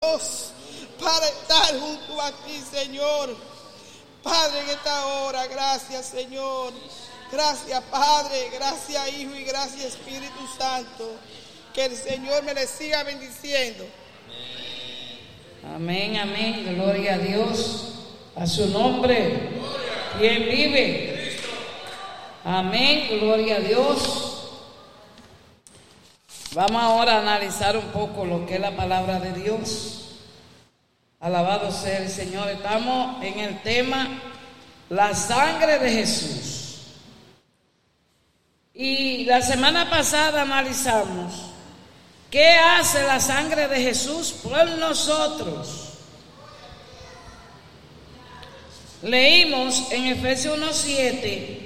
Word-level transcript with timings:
para 0.00 1.26
estar 1.26 1.78
junto 1.78 2.22
a 2.22 2.32
ti, 2.32 2.58
Señor. 2.72 3.36
Padre, 4.22 4.60
en 4.60 4.70
esta 4.70 5.06
hora, 5.06 5.46
gracias, 5.46 6.06
Señor. 6.06 6.72
Gracias, 7.30 7.82
Padre. 7.90 8.48
Gracias, 8.50 9.12
Hijo, 9.18 9.34
y 9.34 9.44
gracias, 9.44 9.84
Espíritu 9.84 10.40
Santo. 10.56 11.16
Que 11.74 11.84
el 11.84 11.96
Señor 11.96 12.42
me 12.44 12.54
le 12.54 12.66
siga 12.66 13.02
bendiciendo. 13.02 13.84
Amén, 15.74 16.16
amén. 16.16 16.76
Gloria 16.76 17.16
a 17.16 17.18
Dios. 17.18 17.92
A 18.36 18.46
su 18.46 18.68
nombre. 18.68 19.50
¿Quién 20.18 20.44
vive? 20.46 21.36
Amén. 22.42 23.20
Gloria 23.20 23.56
a 23.56 23.60
Dios. 23.60 24.29
Vamos 26.52 26.82
ahora 26.82 27.14
a 27.14 27.20
analizar 27.20 27.76
un 27.76 27.86
poco 27.92 28.24
lo 28.24 28.44
que 28.44 28.54
es 28.54 28.60
la 28.60 28.74
palabra 28.74 29.20
de 29.20 29.32
Dios. 29.32 30.16
Alabado 31.20 31.70
sea 31.70 31.98
el 31.98 32.08
Señor. 32.08 32.48
Estamos 32.48 33.22
en 33.22 33.38
el 33.38 33.62
tema 33.62 34.08
la 34.88 35.14
sangre 35.14 35.78
de 35.78 35.90
Jesús. 35.92 36.96
Y 38.74 39.26
la 39.26 39.42
semana 39.42 39.88
pasada 39.88 40.42
analizamos 40.42 41.52
qué 42.32 42.56
hace 42.56 43.04
la 43.04 43.20
sangre 43.20 43.68
de 43.68 43.82
Jesús 43.82 44.32
por 44.42 44.68
nosotros. 44.70 45.90
Leímos 49.02 49.92
en 49.92 50.06
Efesios 50.06 50.58
1.7 50.58 51.58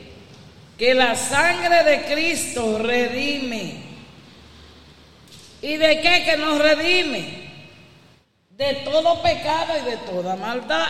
que 0.76 0.94
la 0.94 1.14
sangre 1.14 1.84
de 1.84 2.04
Cristo 2.04 2.78
redime. 2.78 3.83
¿Y 5.64 5.78
de 5.78 6.02
qué 6.02 6.24
que 6.24 6.36
nos 6.36 6.58
redime? 6.58 7.24
De 8.50 8.74
todo 8.84 9.22
pecado 9.22 9.72
y 9.80 9.90
de 9.90 9.96
toda 9.96 10.36
maldad. 10.36 10.88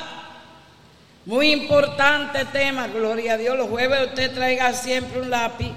Muy 1.27 1.53
importante 1.53 2.45
tema, 2.47 2.89
gloria 2.89 3.35
a 3.35 3.37
Dios. 3.37 3.57
Los 3.57 3.69
jueves 3.69 4.09
usted 4.09 4.35
traiga 4.35 4.73
siempre 4.73 5.21
un 5.21 5.31
lápiz 5.31 5.71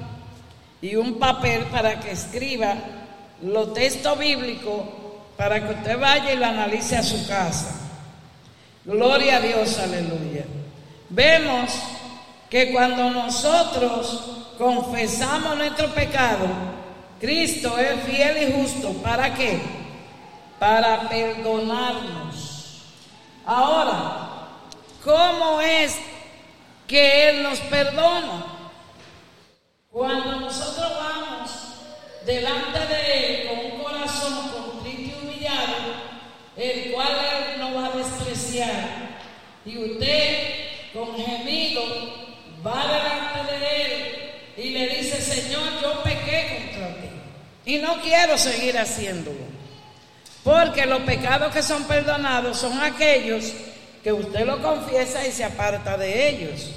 y 0.81 0.95
un 0.95 1.20
papel 1.20 1.66
para 1.66 2.00
que 2.00 2.09
escriba 2.09 2.73
los 3.44 3.72
textos 3.76 4.17
bíblicos 4.17 4.81
para 5.38 5.64
que 5.64 5.76
usted 5.76 6.00
vaya 6.00 6.34
y 6.34 6.38
lo 6.38 6.48
analice 6.48 6.98
a 6.98 7.04
su 7.04 7.28
casa. 7.28 7.80
Gloria 8.84 9.38
a 9.38 9.42
Dios, 9.42 9.78
aleluya. 9.78 10.44
Vemos 11.09 11.72
que 12.50 12.72
cuando 12.72 13.11
nosotros 13.11 14.56
confesamos 14.58 15.56
nuestro 15.56 15.88
pecado, 15.94 16.48
Cristo 17.20 17.78
es 17.80 18.04
fiel 18.04 18.44
y 18.44 18.62
justo. 18.62 18.94
¿Para 19.02 19.34
qué? 19.34 19.60
Para 20.60 21.10
perdonarnos. 21.10 22.84
Ahora, 23.46 24.50
¿cómo 25.04 25.62
es 25.62 25.98
que 26.88 27.30
Él 27.30 27.44
nos 27.44 27.60
perdona? 27.62 28.45
Cuando 29.92 30.42
nosotros 30.42 30.92
vamos 31.00 31.52
delante 32.26 32.80
de 32.80 33.42
Él 33.42 33.48
con 33.48 33.72
un 33.72 33.84
corazón 33.84 34.50
contrito 34.50 35.18
y 35.18 35.26
humillado, 35.26 35.76
el 36.56 36.92
cual 36.92 37.08
Él 37.08 37.60
no 37.60 37.73
va 37.76 37.88
a 37.88 37.98
despreciar, 37.98 39.18
y 39.66 39.78
usted 39.78 40.94
con 40.94 41.16
gemido 41.16 41.82
va 42.66 42.86
delante 42.86 43.60
de 43.60 43.82
Él 43.82 44.27
y 44.58 44.72
le 44.72 44.90
dice, 44.90 45.22
Señor, 45.22 45.82
yo 45.82 46.02
pequé 46.04 46.72
contra 46.72 47.02
ti 47.02 47.08
y 47.66 47.78
no 47.78 48.02
quiero 48.02 48.38
seguir 48.38 48.78
haciéndolo. 48.78 49.46
Porque 50.44 50.86
los 50.86 51.02
pecados 51.02 51.54
que 51.54 51.62
son 51.62 51.84
perdonados 51.84 52.58
son 52.58 52.82
aquellos 52.82 53.52
que 54.04 54.14
usted 54.14 54.46
lo 54.46 54.62
confiesa 54.62 55.28
y 55.28 55.32
se 55.32 55.44
aparta 55.44 55.98
de 55.98 56.30
ellos. 56.30 56.72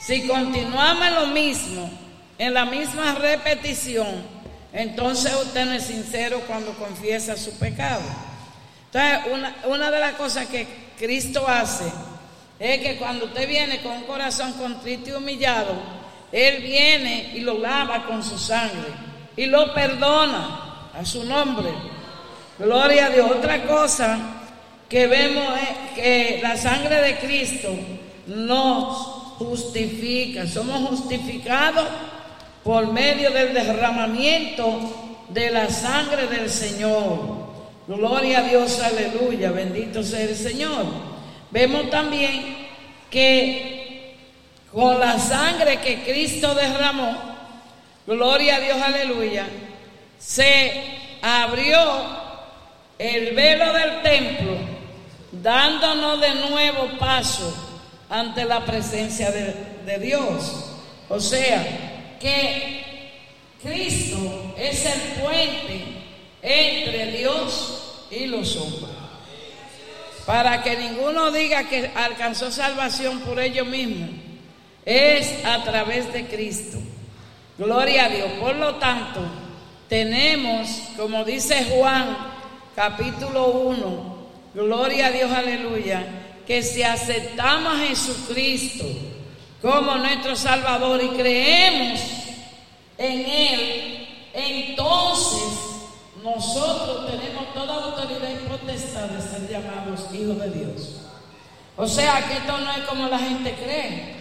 Si 0.00 0.26
continuamos 0.26 1.10
lo 1.12 1.26
mismo, 1.26 1.90
en 2.38 2.54
la 2.54 2.64
misma 2.64 3.14
repetición, 3.16 4.24
entonces 4.72 5.34
usted 5.34 5.66
no 5.66 5.72
es 5.72 5.84
sincero 5.84 6.40
cuando 6.46 6.72
confiesa 6.72 7.36
su 7.36 7.52
pecado. 7.58 8.00
Entonces, 8.86 9.32
una, 9.32 9.56
una 9.66 9.90
de 9.90 10.00
las 10.00 10.14
cosas 10.14 10.46
que 10.46 10.66
Cristo 10.98 11.46
hace 11.46 11.84
es 12.58 12.80
que 12.80 12.96
cuando 12.96 13.26
usted 13.26 13.46
viene 13.46 13.82
con 13.82 13.92
un 13.92 14.04
corazón 14.04 14.54
contrito 14.54 15.10
y 15.10 15.12
humillado, 15.12 15.99
Él 16.32 16.62
viene 16.62 17.32
y 17.34 17.40
lo 17.40 17.58
lava 17.58 18.04
con 18.04 18.22
su 18.22 18.38
sangre 18.38 18.88
y 19.36 19.46
lo 19.46 19.72
perdona 19.74 20.90
a 20.94 21.04
su 21.04 21.24
nombre. 21.24 21.68
Gloria 22.58 23.06
a 23.06 23.10
Dios. 23.10 23.30
Otra 23.30 23.64
cosa 23.64 24.18
que 24.88 25.06
vemos 25.06 25.54
es 25.58 25.94
que 25.94 26.40
la 26.42 26.56
sangre 26.56 26.96
de 26.96 27.18
Cristo 27.18 27.70
nos 28.26 28.96
justifica. 29.38 30.46
Somos 30.46 30.88
justificados 30.90 31.86
por 32.62 32.92
medio 32.92 33.30
del 33.30 33.54
derramamiento 33.54 35.24
de 35.30 35.50
la 35.50 35.70
sangre 35.70 36.26
del 36.26 36.50
Señor. 36.50 37.50
Gloria 37.88 38.40
a 38.40 38.42
Dios, 38.42 38.80
aleluya, 38.80 39.50
bendito 39.50 40.02
sea 40.02 40.22
el 40.22 40.36
Señor. 40.36 40.84
Vemos 41.50 41.90
también 41.90 42.68
que 43.10 43.79
con 44.72 45.00
la 45.00 45.18
sangre 45.18 45.80
que 45.80 46.02
Cristo 46.02 46.54
derramó, 46.54 47.16
gloria 48.06 48.56
a 48.56 48.60
Dios, 48.60 48.80
aleluya, 48.80 49.46
se 50.18 50.72
abrió 51.22 51.80
el 52.98 53.34
velo 53.34 53.72
del 53.72 54.02
templo, 54.02 54.56
dándonos 55.32 56.20
de 56.20 56.34
nuevo 56.34 56.98
paso 56.98 57.52
ante 58.08 58.44
la 58.44 58.64
presencia 58.64 59.30
de, 59.30 59.98
Dios. 59.98 60.66
O 61.08 61.18
sea, 61.18 62.16
que 62.20 63.10
Cristo 63.62 64.54
es 64.56 64.86
el 64.86 65.00
puente 65.22 65.84
entre 66.42 67.06
Dios 67.12 68.06
y 68.10 68.26
los 68.26 68.56
hombres. 68.56 68.94
Para 70.26 70.62
que 70.62 70.76
ninguno 70.76 71.32
diga 71.32 71.68
que 71.68 71.90
alcanzó 71.94 72.52
salvación 72.52 73.20
por 73.20 73.40
ellos 73.40 73.66
mismos. 73.66 74.10
Es 74.84 75.44
a 75.44 75.62
través 75.62 76.12
de 76.12 76.26
Cristo. 76.26 76.78
Gloria 77.58 78.06
a 78.06 78.08
Dios. 78.08 78.30
Por 78.40 78.56
lo 78.56 78.76
tanto, 78.76 79.20
tenemos, 79.88 80.68
como 80.96 81.24
dice 81.24 81.66
Juan 81.76 82.16
capítulo 82.74 83.48
1, 83.48 84.16
gloria 84.54 85.08
a 85.08 85.10
Dios, 85.10 85.30
aleluya, 85.30 86.06
que 86.46 86.62
si 86.62 86.82
aceptamos 86.82 87.74
a 87.74 87.86
Jesucristo 87.88 88.84
como 89.60 89.96
nuestro 89.96 90.34
Salvador 90.36 91.02
y 91.02 91.08
creemos 91.08 92.00
en 92.96 93.26
Él, 93.26 94.08
entonces 94.32 95.58
nosotros 96.22 97.10
tenemos 97.10 97.52
toda 97.52 97.74
autoridad 97.84 98.30
y 98.30 98.48
potestad 98.48 99.08
de 99.08 99.20
ser 99.20 99.50
llamados 99.50 100.06
hijos 100.14 100.38
de 100.38 100.50
Dios. 100.50 101.00
O 101.76 101.86
sea 101.86 102.26
que 102.28 102.34
esto 102.34 102.58
no 102.58 102.72
es 102.72 102.84
como 102.84 103.08
la 103.08 103.18
gente 103.18 103.54
cree, 103.54 104.19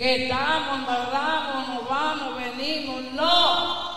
que 0.00 0.22
estamos, 0.22 0.78
amarramos, 0.78 1.68
nos 1.68 1.86
vamos, 1.86 2.34
venimos. 2.40 3.02
No, 3.12 3.90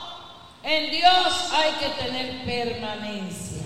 en 0.62 0.92
Dios 0.92 1.50
hay 1.54 1.72
que 1.80 2.04
tener 2.04 2.44
permanencia. 2.44 3.62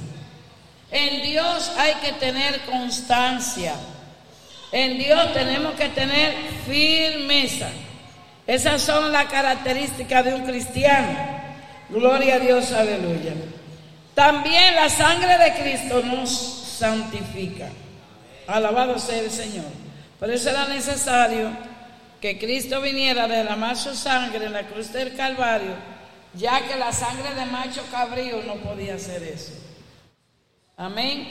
En 0.91 1.23
Dios 1.23 1.71
hay 1.79 1.95
que 1.95 2.11
tener 2.13 2.61
constancia. 2.61 3.73
En 4.71 4.99
Dios 4.99 5.33
tenemos 5.33 5.73
que 5.73 5.89
tener 5.89 6.35
firmeza. 6.67 7.69
Esas 8.45 8.83
son 8.83 9.11
las 9.11 9.25
características 9.25 10.23
de 10.23 10.35
un 10.35 10.45
cristiano. 10.45 11.17
Gloria 11.89 12.35
a 12.35 12.39
Dios, 12.39 12.71
aleluya. 12.71 13.33
También 14.13 14.75
la 14.75 14.89
sangre 14.89 15.39
de 15.39 15.53
Cristo 15.55 16.03
nos 16.03 16.29
santifica. 16.77 17.69
Alabado 18.45 18.99
sea 18.99 19.21
el 19.21 19.31
Señor. 19.31 19.65
Por 20.19 20.29
eso 20.29 20.51
era 20.51 20.67
necesario 20.67 21.76
que 22.21 22.39
Cristo 22.39 22.81
viniera 22.81 23.25
a 23.25 23.27
derramar 23.27 23.77
su 23.77 23.95
sangre 23.95 24.45
en 24.45 24.53
la 24.53 24.67
cruz 24.67 24.91
del 24.91 25.15
Calvario, 25.15 25.75
ya 26.33 26.67
que 26.67 26.75
la 26.75 26.91
sangre 26.91 27.33
de 27.35 27.45
macho 27.45 27.83
cabrío 27.91 28.41
no 28.43 28.55
podía 28.55 28.95
hacer 28.95 29.23
eso. 29.23 29.53
Amén. 30.75 31.27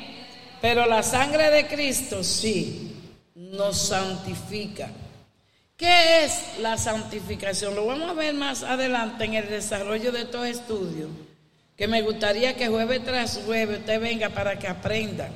Pero 0.61 0.87
la 0.87 1.03
sangre 1.03 1.51
de 1.51 1.67
Cristo 1.67 2.25
sí 2.25 2.97
nos 3.35 3.89
santifica. 3.89 4.89
¿Qué 5.77 6.25
es 6.25 6.59
la 6.61 6.79
santificación? 6.79 7.75
Lo 7.75 7.87
vamos 7.87 8.11
a 8.11 8.15
ver 8.15 8.35
más 8.35 8.63
adelante 8.63 9.25
en 9.25 9.35
el 9.35 9.49
desarrollo 9.49 10.11
de 10.11 10.23
estos 10.23 10.47
estudios, 10.47 11.11
que 11.77 11.87
me 11.87 12.01
gustaría 12.01 12.57
que 12.57 12.69
jueves 12.69 13.05
tras 13.05 13.41
jueves 13.45 13.81
usted 13.81 14.01
venga 14.01 14.31
para 14.31 14.59
que 14.59 14.69
aprenda. 14.69 15.29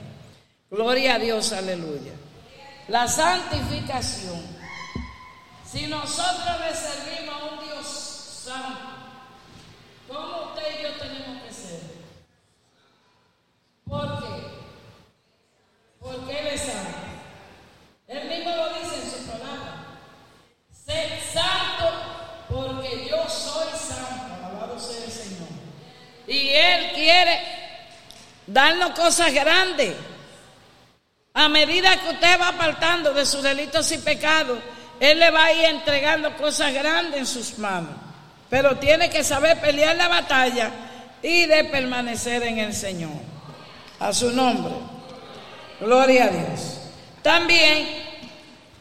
Gloria 0.70 1.16
a 1.16 1.18
Dios, 1.18 1.52
aleluya. 1.52 2.12
La 2.88 3.06
santificación. 3.06 4.59
Si 5.70 5.86
nosotros 5.86 6.58
le 6.58 6.74
servimos 6.74 7.40
a 7.40 7.44
un 7.44 7.64
Dios 7.64 7.86
santo, 7.86 8.90
¿cómo 10.08 10.48
usted 10.48 10.80
y 10.80 10.82
yo 10.82 10.92
tenemos 10.94 11.42
que 11.44 11.52
ser? 11.52 11.80
¿Por 13.88 14.18
qué? 14.18 14.42
Porque 16.00 16.40
Él 16.40 16.46
es 16.48 16.60
santo. 16.62 16.98
Él 18.08 18.28
mismo 18.28 18.50
lo 18.50 18.68
dice 18.80 18.96
en 18.96 19.10
su 19.12 19.30
palabra. 19.30 19.86
Sed 20.72 21.20
santo 21.32 21.92
porque 22.48 23.08
yo 23.08 23.28
soy 23.28 23.68
santo. 23.78 24.44
Alabado 24.44 24.76
sea 24.76 25.04
el 25.04 25.12
Señor. 25.12 25.48
Y 26.26 26.48
Él 26.48 26.92
quiere 26.94 27.42
darnos 28.44 28.90
cosas 28.90 29.32
grandes. 29.32 29.94
A 31.32 31.48
medida 31.48 31.96
que 32.00 32.08
usted 32.08 32.40
va 32.40 32.48
apartando 32.48 33.14
de 33.14 33.24
sus 33.24 33.44
delitos 33.44 33.92
y 33.92 33.98
pecados, 33.98 34.58
él 35.00 35.18
le 35.18 35.30
va 35.30 35.46
a 35.46 35.52
ir 35.52 35.64
entregando 35.64 36.36
cosas 36.36 36.74
grandes 36.74 37.20
en 37.20 37.26
sus 37.26 37.58
manos. 37.58 37.94
Pero 38.50 38.76
tiene 38.76 39.08
que 39.08 39.24
saber 39.24 39.58
pelear 39.60 39.96
la 39.96 40.08
batalla 40.08 40.70
y 41.22 41.46
de 41.46 41.64
permanecer 41.64 42.42
en 42.42 42.58
el 42.58 42.74
Señor. 42.74 43.10
A 43.98 44.12
su 44.12 44.30
nombre. 44.30 44.74
Gloria 45.80 46.26
a 46.26 46.28
Dios. 46.28 46.80
También 47.22 47.88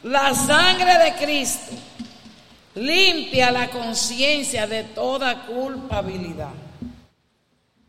la 0.04 0.34
sangre 0.36 0.98
de 0.98 1.14
Cristo 1.16 1.72
limpia 2.76 3.52
la 3.52 3.70
conciencia 3.70 4.68
de 4.68 4.84
toda 4.84 5.46
culpabilidad. 5.46 6.52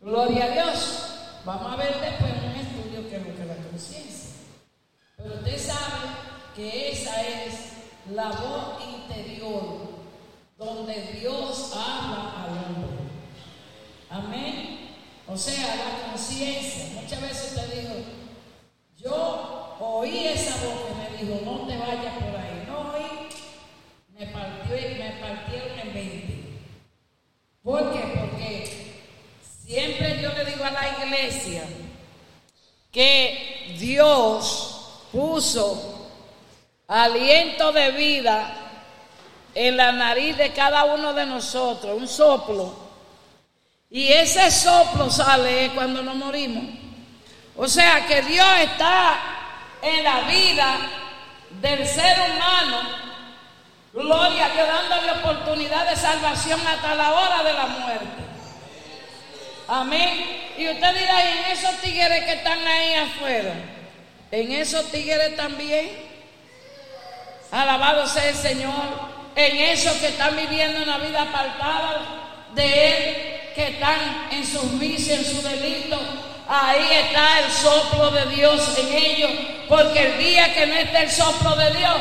Gloria 0.01 0.45
a 0.45 0.49
Dios. 0.49 1.15
Vamos 1.43 1.73
a 1.73 1.75
ver 1.75 1.99
después 1.99 2.31
un 2.43 2.59
estudio 2.59 3.09
qué 3.09 3.17
es 3.17 3.27
lo 3.27 3.35
que 3.35 3.45
la 3.45 3.55
conciencia. 3.55 4.29
Pero 5.17 5.35
usted 5.35 5.57
sabe 5.57 5.99
que 6.55 6.91
esa 6.91 7.21
es 7.21 7.70
la 8.13 8.29
voz 8.29 8.83
interior 8.83 9.91
donde 10.57 11.01
Dios 11.19 11.71
habla 11.73 12.43
al 12.43 12.49
hombre. 12.49 13.01
Amén. 14.09 14.89
O 15.27 15.37
sea, 15.37 15.75
la 15.75 16.09
conciencia. 16.09 17.01
Muchas 17.01 17.21
veces 17.21 17.55
te 17.55 17.75
digo, 17.75 17.93
yo 18.97 19.77
oí 19.79 20.27
esa 20.27 20.55
voz 20.65 20.81
que 20.87 20.93
me 20.95 21.17
dijo, 21.17 21.45
no 21.45 21.67
te 21.67 21.77
vayas 21.77 22.15
por 22.15 22.35
ahí. 22.35 22.65
No 22.67 22.91
oí, 22.91 23.29
me, 24.17 24.27
partió, 24.27 24.75
me 24.75 25.11
partieron 25.21 25.79
en 25.79 25.93
20. 25.93 26.41
¿Por 27.63 27.93
qué? 27.93 27.99
Porque 28.19 28.93
siempre 29.65 30.21
yo 30.21 30.33
le 30.33 30.45
digo 30.45 30.65
a 30.65 30.71
la 30.71 31.05
iglesia 31.05 31.63
que 32.91 33.75
Dios 33.79 35.07
puso 35.13 36.00
aliento 36.91 37.71
de 37.71 37.91
vida 37.91 38.51
en 39.55 39.77
la 39.77 39.93
nariz 39.93 40.35
de 40.35 40.51
cada 40.51 40.83
uno 40.83 41.13
de 41.13 41.25
nosotros, 41.25 41.97
un 41.97 42.07
soplo. 42.07 42.75
Y 43.89 44.07
ese 44.11 44.51
soplo 44.51 45.09
sale 45.09 45.71
cuando 45.73 46.01
nos 46.01 46.15
morimos. 46.15 46.63
O 47.55 47.67
sea 47.67 48.05
que 48.05 48.21
Dios 48.23 48.47
está 48.59 49.19
en 49.81 50.03
la 50.03 50.21
vida 50.21 50.77
del 51.61 51.87
ser 51.87 52.17
humano, 52.29 52.81
gloria 53.93 54.51
que 54.53 54.61
dándole 54.61 55.11
oportunidad 55.11 55.89
de 55.89 55.95
salvación 55.95 56.59
hasta 56.65 56.95
la 56.95 57.13
hora 57.13 57.43
de 57.43 57.53
la 57.53 57.67
muerte. 57.67 58.23
Amén. 59.67 60.53
Y 60.57 60.69
usted 60.69 60.93
dirá, 60.93 61.25
¿y 61.25 61.37
en 61.37 61.57
esos 61.57 61.75
tigres 61.81 62.25
que 62.25 62.33
están 62.33 62.67
ahí 62.67 62.93
afuera? 62.95 63.53
En 64.31 64.51
esos 64.51 64.85
tigres 64.91 65.35
también. 65.37 66.10
Alabado 67.51 68.07
sea 68.07 68.29
el 68.29 68.35
Señor. 68.35 69.11
En 69.35 69.57
esos 69.57 69.93
que 69.93 70.07
están 70.07 70.35
viviendo 70.35 70.83
una 70.83 70.97
vida 70.97 71.21
apartada 71.21 72.01
de 72.53 72.63
Él, 72.65 73.15
que 73.55 73.67
están 73.69 74.27
en 74.31 74.45
sus 74.45 74.79
vicios, 74.79 75.19
en 75.19 75.25
su 75.25 75.41
delito. 75.41 75.99
Ahí 76.47 76.85
está 76.91 77.39
el 77.39 77.51
soplo 77.51 78.11
de 78.11 78.25
Dios 78.27 78.77
en 78.77 78.93
ellos. 78.93 79.31
Porque 79.69 80.05
el 80.05 80.17
día 80.17 80.53
que 80.53 80.67
no 80.67 80.75
esté 80.75 81.03
el 81.03 81.11
soplo 81.11 81.55
de 81.55 81.71
Dios, 81.71 81.97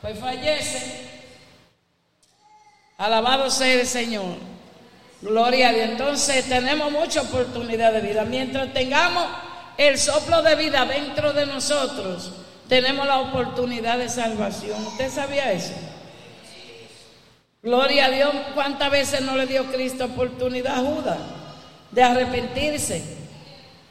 pues 0.00 0.18
fallece. 0.18 1.08
Alabado 2.98 3.50
sea 3.50 3.80
el 3.80 3.86
Señor. 3.86 4.36
Gloria 5.20 5.70
a 5.70 5.72
Dios. 5.72 5.88
Entonces 5.90 6.48
tenemos 6.48 6.90
mucha 6.92 7.22
oportunidad 7.22 7.92
de 7.92 8.00
vida. 8.00 8.24
Mientras 8.24 8.72
tengamos 8.72 9.26
el 9.76 9.98
soplo 9.98 10.42
de 10.42 10.54
vida 10.56 10.84
dentro 10.84 11.32
de 11.32 11.46
nosotros, 11.46 12.32
tenemos 12.68 13.06
la 13.06 13.20
oportunidad 13.20 13.98
de 13.98 14.08
salvación. 14.08 14.86
¿Usted 14.86 15.10
sabía 15.10 15.52
eso? 15.52 15.74
Gloria 17.62 18.06
a 18.06 18.10
Dios. 18.10 18.32
¿Cuántas 18.54 18.90
veces 18.90 19.20
no 19.22 19.36
le 19.36 19.46
dio 19.46 19.64
Cristo 19.72 20.04
oportunidad 20.04 20.78
a 20.78 20.80
Judas 20.80 21.18
de 21.90 22.02
arrepentirse? 22.02 23.02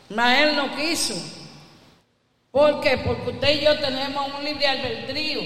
Mas 0.09 0.41
él 0.41 0.55
no 0.55 0.75
quiso. 0.75 1.15
¿Por 2.51 2.79
qué? 2.81 2.97
Porque 2.97 3.29
usted 3.31 3.59
y 3.59 3.65
yo 3.65 3.77
tenemos 3.79 4.33
un 4.33 4.43
libre 4.43 4.67
albedrío. 4.67 5.41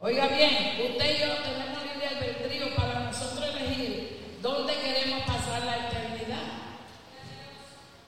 Oiga 0.00 0.26
bien, 0.26 0.80
usted 0.90 1.16
y 1.16 1.18
yo 1.18 1.34
tenemos 1.36 1.82
un 1.82 1.88
libre 1.88 2.08
albedrío 2.08 2.74
para 2.74 3.00
nosotros 3.00 3.48
elegir 3.56 4.36
dónde 4.42 4.74
queremos 4.74 5.22
pasar 5.22 5.62
la 5.64 5.88
eternidad. 5.88 6.42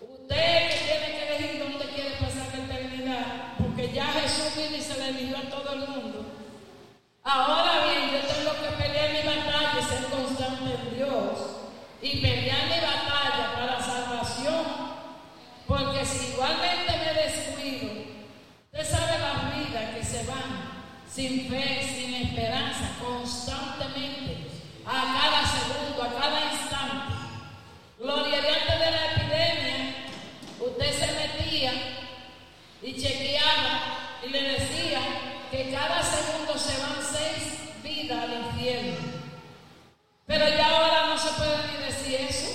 Usted 0.00 0.68
tiene 0.84 1.06
que 1.16 1.36
elegir 1.36 1.58
dónde 1.62 1.86
quiere 1.94 2.10
pasar 2.16 2.48
la 2.52 2.64
eternidad, 2.64 3.54
porque 3.56 3.92
ya 3.94 4.06
Jesús 4.08 4.56
vino 4.56 4.76
y 4.76 4.82
se 4.82 4.98
le 4.98 5.08
eligió 5.08 5.38
a 5.38 5.48
todo 5.48 5.72
el 5.72 5.88
mundo. 5.88 6.26
Ahora 7.28 7.86
bien, 7.86 8.12
yo 8.12 8.20
tengo 8.20 8.52
que 8.52 8.80
pelear 8.80 9.10
mi 9.10 9.22
batalla 9.26 9.80
y 9.80 9.82
ser 9.82 10.04
constante 10.04 10.74
en 10.74 10.96
Dios 10.96 11.38
y 12.00 12.20
pelear 12.20 12.66
mi 12.66 12.80
batalla 12.80 13.52
para 13.52 13.82
salvación. 13.84 14.64
Porque 15.66 16.06
si 16.06 16.34
igualmente 16.34 16.92
me 16.92 17.20
descuido, 17.20 17.92
usted 18.72 18.88
sabe 18.88 19.18
las 19.18 19.56
vidas 19.56 19.96
que 19.96 20.04
se 20.04 20.24
van 20.24 20.84
sin 21.12 21.50
fe, 21.50 21.82
sin 21.82 22.14
esperanza, 22.14 22.92
constantemente, 23.02 24.46
a 24.86 24.92
cada 24.92 25.44
segundo, 25.48 26.04
a 26.04 26.20
cada 26.20 26.52
instante. 26.52 27.12
Gloria 27.98 28.38
antes 28.38 28.78
de 28.78 28.90
la 28.92 29.12
epidemia, 29.12 29.94
usted 30.60 30.92
se 30.92 31.06
metía 31.12 31.72
y 32.82 33.02
chequeaba 33.02 33.80
y 34.24 34.28
le 34.28 34.42
decía 34.42 35.00
que 35.50 35.72
cada 35.72 36.02
segundo 36.02 36.56
se 36.56 36.80
van 36.82 37.15
al 38.12 38.32
infierno. 38.32 38.96
Pero 40.26 40.48
ya 40.48 40.66
ahora 40.66 41.06
no 41.06 41.18
se 41.18 41.28
puede 41.30 41.56
ni 41.68 41.86
decir 41.86 42.20
eso. 42.28 42.46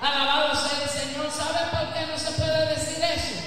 Alabado 0.00 0.54
sea 0.54 0.82
el 0.82 0.88
Señor. 0.88 1.30
¿Sabe 1.30 1.70
por 1.70 1.94
qué 1.94 2.06
no 2.06 2.18
se 2.18 2.32
puede 2.32 2.66
decir 2.74 3.04
eso? 3.04 3.40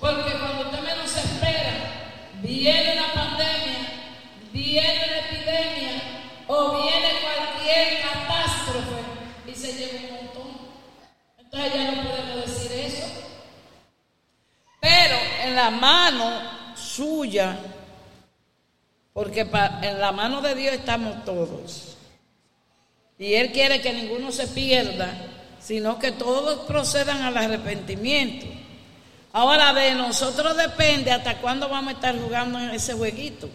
Porque 0.00 0.32
cuando 0.38 0.64
usted 0.64 0.80
menos 0.80 1.16
espera, 1.16 1.72
viene 2.42 2.92
una 2.92 3.12
pandemia, 3.12 3.78
viene 4.52 5.04
una 5.06 5.18
epidemia 5.18 6.02
o 6.46 6.82
viene 6.82 7.08
cualquier 7.22 8.02
catástrofe 8.02 9.00
y 9.46 9.54
se 9.54 9.72
lleva 9.74 9.98
un 9.98 10.26
montón. 10.26 10.58
Entonces 11.38 11.74
ya 11.74 11.90
no 11.90 12.02
podemos 12.02 12.46
decir 12.46 12.72
eso. 12.72 13.06
Pero 14.80 15.16
en 15.42 15.56
la 15.56 15.70
mano 15.70 16.74
suya, 16.74 17.56
porque 19.12 19.46
en 19.82 20.00
la 20.00 20.12
mano 20.12 20.40
de 20.40 20.54
Dios 20.54 20.74
estamos 20.74 21.24
todos. 21.24 21.96
Y 23.18 23.34
Él 23.34 23.52
quiere 23.52 23.80
que 23.80 23.92
ninguno 23.92 24.32
se 24.32 24.46
pierda, 24.46 25.12
sino 25.60 25.98
que 25.98 26.12
todos 26.12 26.66
procedan 26.66 27.22
al 27.22 27.36
arrepentimiento. 27.36 28.46
Ahora 29.32 29.72
de 29.72 29.94
nosotros 29.94 30.56
depende 30.56 31.12
hasta 31.12 31.38
cuándo 31.38 31.68
vamos 31.68 31.92
a 31.92 31.96
estar 31.96 32.18
jugando 32.18 32.58
en 32.58 32.70
ese 32.70 32.94
jueguito. 32.94 33.48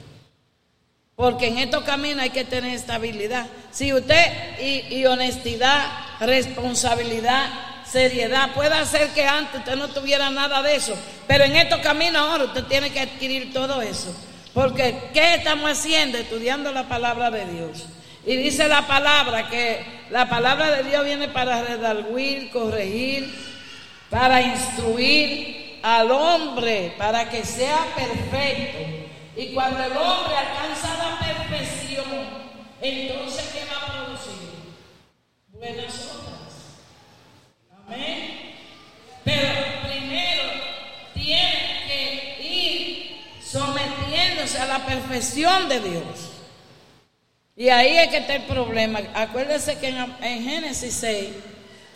Porque 1.16 1.48
en 1.48 1.58
estos 1.58 1.84
caminos 1.84 2.24
hay 2.24 2.30
que 2.30 2.44
tener 2.44 2.76
estabilidad. 2.76 3.48
Si 3.72 3.94
usted 3.94 4.60
y, 4.60 5.06
honestidad, 5.06 5.86
responsabilidad, 6.20 7.50
seriedad. 7.90 8.54
Puede 8.54 8.76
hacer 8.76 9.10
que 9.10 9.26
antes 9.26 9.60
usted 9.60 9.76
no 9.76 9.88
tuviera 9.88 10.30
nada 10.30 10.62
de 10.62 10.76
eso, 10.76 10.96
pero 11.28 11.44
en 11.46 11.56
estos 11.56 11.80
caminos 11.80 12.22
ahora 12.22 12.46
usted 12.46 12.66
tiene 12.66 12.92
que 12.92 13.00
adquirir 13.00 13.54
todo 13.54 13.82
eso. 13.82 14.14
Porque 14.56 14.96
¿qué 15.14 15.36
estamos 15.36 15.70
haciendo? 15.70 16.18
Estudiando 16.18 16.72
la 16.72 16.88
palabra 16.88 17.30
de 17.30 17.46
Dios. 17.46 17.88
Y 18.26 18.38
dice 18.38 18.70
la 18.70 18.88
palabra 18.88 19.50
que 19.50 19.86
la 20.10 20.30
palabra 20.30 20.72
de 20.72 20.84
Dios 20.84 21.04
viene 21.04 21.28
para 21.28 21.62
redarguir, 21.62 22.50
corregir, 22.52 23.36
para 24.10 24.42
instruir 24.42 25.82
al 25.84 26.10
hombre, 26.10 26.96
para 26.98 27.30
que 27.30 27.44
sea 27.44 27.86
perfecto. 27.98 28.78
Y 29.36 29.54
cuando 29.54 29.84
el 29.84 29.92
hombre 29.92 30.38
alcanza 30.38 30.88
la 31.04 31.20
perfección, 31.20 32.06
entonces 32.82 33.52
¿qué 33.52 33.60
va 33.70 33.82
a 33.82 34.06
producir? 34.06 34.50
Buenas 35.50 36.12
obras. 36.16 36.80
Amén. 37.86 38.56
Pero 39.26 39.50
primero 39.86 40.44
tiene 41.14 41.84
que 41.88 42.38
ir 42.42 42.95
sometiéndose 43.56 44.60
a 44.60 44.66
la 44.66 44.86
perfección 44.86 45.70
de 45.70 45.80
Dios. 45.80 46.32
Y 47.56 47.70
ahí 47.70 47.98
es 47.98 48.10
que 48.10 48.18
está 48.18 48.36
el 48.36 48.44
problema. 48.44 49.00
Acuérdese 49.14 49.78
que 49.78 49.88
en, 49.88 49.98
en, 50.22 50.44
Génesis 50.44 50.94
6 50.96 51.30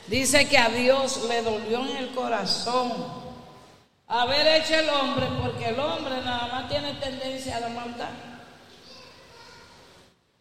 dice 0.07 0.47
que 0.47 0.57
a 0.57 0.69
Dios 0.69 1.25
le 1.27 1.41
dolió 1.41 1.85
en 1.85 1.97
el 1.97 2.11
corazón 2.11 2.93
haber 4.07 4.61
hecho 4.61 4.73
el 4.75 4.89
hombre, 4.89 5.27
porque 5.41 5.67
el 5.67 5.79
hombre 5.79 6.15
nada 6.23 6.47
más 6.47 6.69
tiene 6.69 6.93
tendencia 6.93 7.57
a 7.57 7.59
la 7.59 7.69
maldad. 7.69 8.09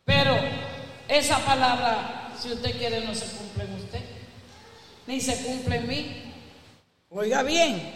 Pero 0.04 0.38
esa 1.08 1.38
palabra, 1.40 2.32
si 2.40 2.52
usted 2.52 2.78
quiere, 2.78 3.00
no 3.00 3.12
se 3.12 3.26
cumple 3.26 3.64
en 3.64 3.74
usted, 3.74 4.04
ni 5.08 5.20
se 5.20 5.36
cumple 5.42 5.76
en 5.76 5.88
mí. 5.88 6.32
Oiga 7.10 7.42
bien, 7.42 7.92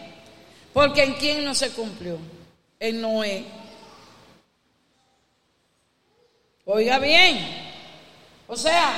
porque 0.72 1.04
en 1.04 1.14
quién 1.14 1.44
no 1.44 1.54
se 1.54 1.70
cumplió? 1.70 2.18
En 2.82 3.00
Noé. 3.00 3.44
Oiga 6.64 6.98
bien. 6.98 7.38
O 8.48 8.56
sea, 8.56 8.92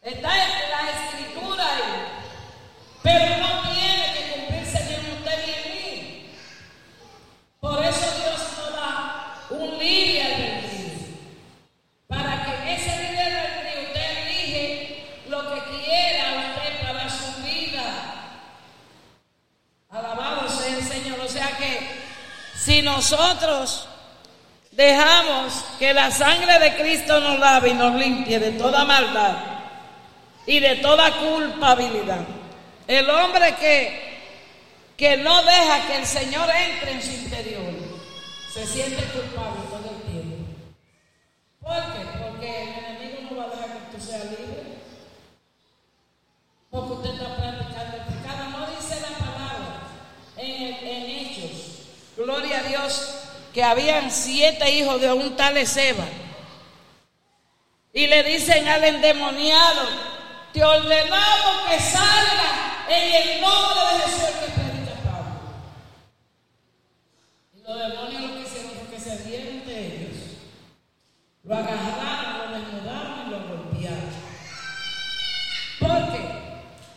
está 0.00 0.44
en 0.44 0.70
la 0.70 0.90
escritura 0.92 1.64
ahí, 1.74 1.82
pero 3.02 3.38
no 3.38 3.72
tiene 3.72 4.03
si 22.64 22.80
nosotros 22.80 23.86
dejamos 24.70 25.52
que 25.78 25.92
la 25.92 26.10
sangre 26.10 26.58
de 26.58 26.74
Cristo 26.76 27.20
nos 27.20 27.38
lave 27.38 27.70
y 27.70 27.74
nos 27.74 27.94
limpie 27.94 28.38
de 28.38 28.52
toda 28.52 28.84
maldad 28.84 29.36
y 30.46 30.60
de 30.60 30.76
toda 30.76 31.12
culpabilidad. 31.12 32.24
El 32.86 33.08
hombre 33.10 33.54
que, 33.56 34.22
que 34.96 35.16
no 35.18 35.42
deja 35.42 35.86
que 35.86 35.96
el 35.96 36.06
Señor 36.06 36.48
entre 36.50 36.92
en 36.92 37.02
su 37.02 37.10
interior 37.10 37.72
se 38.52 38.66
siente 38.66 39.02
culpable 39.04 39.60
todo 39.68 39.96
el 39.96 40.12
tiempo. 40.12 40.44
¿Por 41.60 41.74
qué? 41.74 42.18
Porque 42.22 42.62
el 42.62 42.84
enemigo 42.84 43.30
no 43.30 43.36
va 43.36 43.44
a 43.44 43.48
dejar 43.48 43.68
que 43.68 43.96
tú 43.96 44.04
seas 44.04 44.24
libre. 44.24 44.78
Porque 46.70 46.92
usted 46.92 47.10
está 47.10 47.36
practicando 47.36 47.96
el 47.96 48.02
pecado. 48.04 48.50
No 48.50 48.66
dice 48.66 49.00
la 49.00 49.18
palabra 49.18 49.80
en, 50.36 50.86
en 50.86 51.10
Hechos. 51.10 51.74
Gloria 52.24 52.60
a 52.60 52.62
Dios 52.62 53.14
que 53.52 53.62
habían 53.62 54.10
siete 54.10 54.70
hijos 54.70 54.98
de 54.98 55.12
un 55.12 55.36
tal 55.36 55.58
Ezeba. 55.58 56.06
Y 57.92 58.06
le 58.06 58.22
dicen 58.22 58.66
al 58.66 58.82
endemoniado, 58.82 59.82
te 60.54 60.64
ordenamos 60.64 61.68
que 61.68 61.78
salga 61.78 62.86
en 62.88 63.14
el 63.14 63.40
nombre 63.42 63.80
de 63.80 64.02
Jesús 64.04 64.36
que 64.40 64.52
predica 64.52 64.94
Pablo. 65.04 65.40
Y 67.54 67.60
los 67.62 67.78
demonios 67.78 68.22
lo 68.22 68.36
que 68.36 68.42
hicieron 68.42 68.70
fue 68.70 68.96
que 68.96 69.00
se 69.00 69.18
dieron 69.24 69.66
de 69.66 69.86
ellos. 69.86 70.16
Lo 71.42 71.56
agarraron, 71.56 72.52
lo 72.52 72.58
desnudaron 72.58 73.26
y 73.26 73.30
lo 73.30 73.38
golpearon. 73.48 74.10
¿Por 75.78 76.12
qué? 76.12 76.20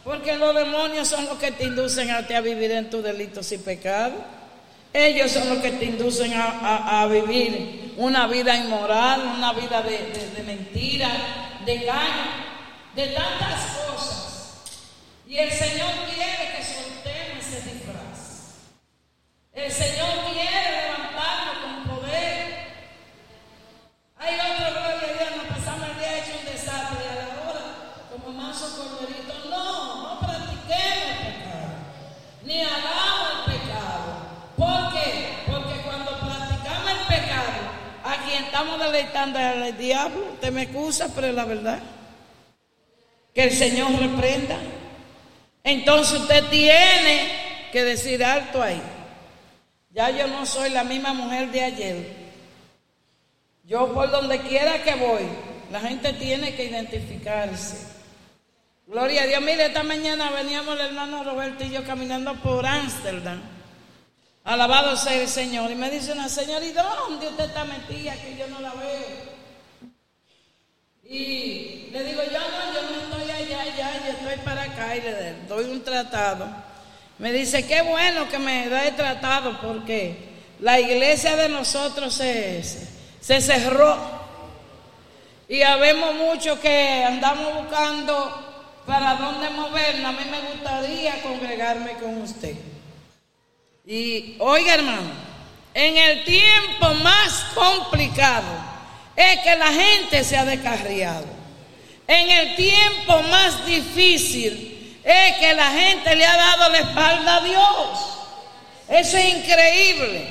Porque 0.05 0.37
los 0.37 0.55
demonios 0.55 1.07
son 1.09 1.25
los 1.25 1.37
que 1.37 1.51
te 1.51 1.65
inducen 1.65 2.11
a 2.11 2.25
ti 2.25 2.33
a 2.33 2.39
vivir 2.39 2.71
en 2.71 2.89
tus 2.89 3.03
delitos 3.03 3.51
y 3.51 3.57
pecados. 3.57 4.21
Ellos 4.97 5.31
son 5.31 5.47
los 5.47 5.59
que 5.59 5.73
te 5.73 5.85
inducen 5.85 6.33
a, 6.33 7.05
vivir 7.05 7.93
una 7.97 8.25
vida 8.25 8.55
inmoral, 8.55 9.33
una 9.37 9.53
vida 9.53 9.83
de, 9.83 10.31
de 10.35 10.43
mentira, 10.43 11.07
de 11.63 11.75
engaño, 11.75 12.25
de 12.95 13.07
tantas 13.09 13.77
cosas. 13.85 14.63
Y 15.27 15.37
el 15.37 15.51
Señor 15.51 15.91
quiere 16.11 16.55
que 16.55 16.63
soltemos 16.63 17.45
ese 17.45 17.73
disfraz. 17.73 18.71
El 19.53 19.71
Señor 19.71 20.09
quiere 20.33 20.81
levantarnos 20.81 21.57
con 21.61 21.95
poder. 21.95 22.47
Hay 24.17 24.33
otro 24.33 24.71
gloria 24.71 24.97
a 24.97 25.13
Dios, 25.13 25.37
nos 25.37 25.57
pasamos 25.57 25.89
el 25.89 25.99
día 25.99 26.17
hecho 26.17 26.39
un 26.39 26.45
desastre 26.51 26.97
y 27.03 27.07
a 27.07 27.15
la 27.21 27.51
hora, 27.51 27.61
como 28.09 28.35
manso 28.35 28.65
corderito. 28.75 29.47
No, 29.47 30.15
no 30.15 30.19
practiquemos 30.21 31.17
pecado, 31.21 31.69
ni 32.45 32.61
hagamos 32.61 33.45
el 33.45 33.53
pecado. 33.53 34.27
¿Por 34.57 34.91
qué? 34.91 35.43
Porque 35.45 35.81
cuando 35.81 36.19
practicamos 36.19 36.89
el 36.89 37.05
pecado, 37.05 37.61
a 38.03 38.17
quien 38.25 38.46
estamos 38.57 38.79
deleitando 38.79 39.37
al 39.37 39.77
diablo, 39.77 40.35
te 40.41 40.49
me 40.49 40.63
excusa, 40.63 41.11
pero 41.13 41.27
es 41.27 41.35
la 41.35 41.45
verdad. 41.45 41.79
Que 43.31 43.43
el 43.43 43.51
Señor 43.51 43.91
reprenda. 43.99 44.57
Entonces 45.63 46.21
usted 46.21 46.43
tiene 46.49 47.69
que 47.71 47.83
decir 47.83 48.25
alto 48.25 48.63
ahí. 48.63 48.81
Ya 49.91 50.09
yo 50.09 50.25
no 50.25 50.43
soy 50.47 50.71
la 50.71 50.83
misma 50.83 51.13
mujer 51.13 51.51
de 51.51 51.63
ayer. 51.63 52.07
Yo 53.63 53.93
por 53.93 54.09
donde 54.09 54.39
quiera 54.39 54.81
que 54.81 54.95
voy, 54.95 55.27
la 55.71 55.79
gente 55.79 56.13
tiene 56.13 56.55
que 56.55 56.65
identificarse. 56.65 57.77
Gloria 58.87 59.21
a 59.21 59.27
Dios. 59.27 59.41
Mire, 59.41 59.67
esta 59.67 59.83
mañana 59.83 60.31
veníamos 60.31 60.79
el 60.79 60.87
hermano 60.87 61.23
Roberto 61.23 61.63
y 61.63 61.69
yo 61.69 61.83
caminando 61.83 62.33
por 62.37 62.65
Ámsterdam. 62.65 63.39
Alabado 64.47 64.95
sea 64.95 65.21
el 65.21 65.27
Señor. 65.27 65.69
Y 65.69 65.75
me 65.75 65.89
dice 65.91 66.13
una 66.13 66.29
señora, 66.29 66.63
¿y 66.63 66.71
dónde 66.71 67.27
usted 67.27 67.47
está 67.47 67.65
metida 67.65 68.13
que 68.13 68.37
yo 68.37 68.47
no 68.47 68.61
la 68.61 68.73
veo? 68.75 69.27
Y 71.03 71.89
le 71.91 72.03
digo, 72.05 72.21
yo 72.23 72.39
no, 72.39 72.73
yo 72.73 72.81
no 72.81 73.17
estoy 73.17 73.29
allá, 73.29 73.61
allá, 73.63 73.91
yo 74.05 74.11
estoy 74.13 74.45
para 74.45 74.63
acá 74.63 74.95
y 74.95 75.01
le 75.01 75.33
doy 75.49 75.65
un 75.65 75.83
tratado. 75.83 76.47
Me 77.17 77.33
dice, 77.33 77.67
qué 77.67 77.81
bueno 77.81 78.29
que 78.29 78.39
me 78.39 78.69
da 78.69 78.87
el 78.87 78.95
tratado 78.95 79.59
porque 79.59 80.15
la 80.61 80.79
iglesia 80.79 81.35
de 81.35 81.49
nosotros 81.49 82.13
se, 82.13 82.63
se, 83.19 83.41
cerró. 83.41 83.97
Y 85.49 85.61
habemos 85.61 86.15
muchos 86.15 86.57
que 86.59 87.03
andamos 87.03 87.53
buscando 87.53 88.79
para 88.85 89.15
dónde 89.15 89.49
movernos. 89.49 90.05
A 90.05 90.17
mí 90.17 90.31
me 90.31 90.53
gustaría 90.53 91.21
congregarme 91.21 91.95
con 91.95 92.21
usted. 92.21 92.55
Y 93.89 94.35
oiga 94.39 94.73
hermano, 94.73 95.09
en 95.73 95.95
el 95.95 96.25
tiempo 96.25 96.93
más 96.95 97.45
complicado 97.55 98.49
es 99.15 99.39
que 99.39 99.55
la 99.55 99.71
gente 99.71 100.25
se 100.25 100.35
ha 100.35 100.43
descarriado. 100.43 101.25
En 102.05 102.29
el 102.29 102.55
tiempo 102.57 103.21
más 103.31 103.65
difícil 103.65 104.99
es 105.05 105.37
que 105.37 105.53
la 105.53 105.71
gente 105.71 106.17
le 106.17 106.25
ha 106.25 106.35
dado 106.35 106.69
la 106.69 106.79
espalda 106.79 107.35
a 107.37 107.41
Dios. 107.41 108.19
Eso 108.89 109.17
es 109.17 109.35
increíble. 109.35 110.27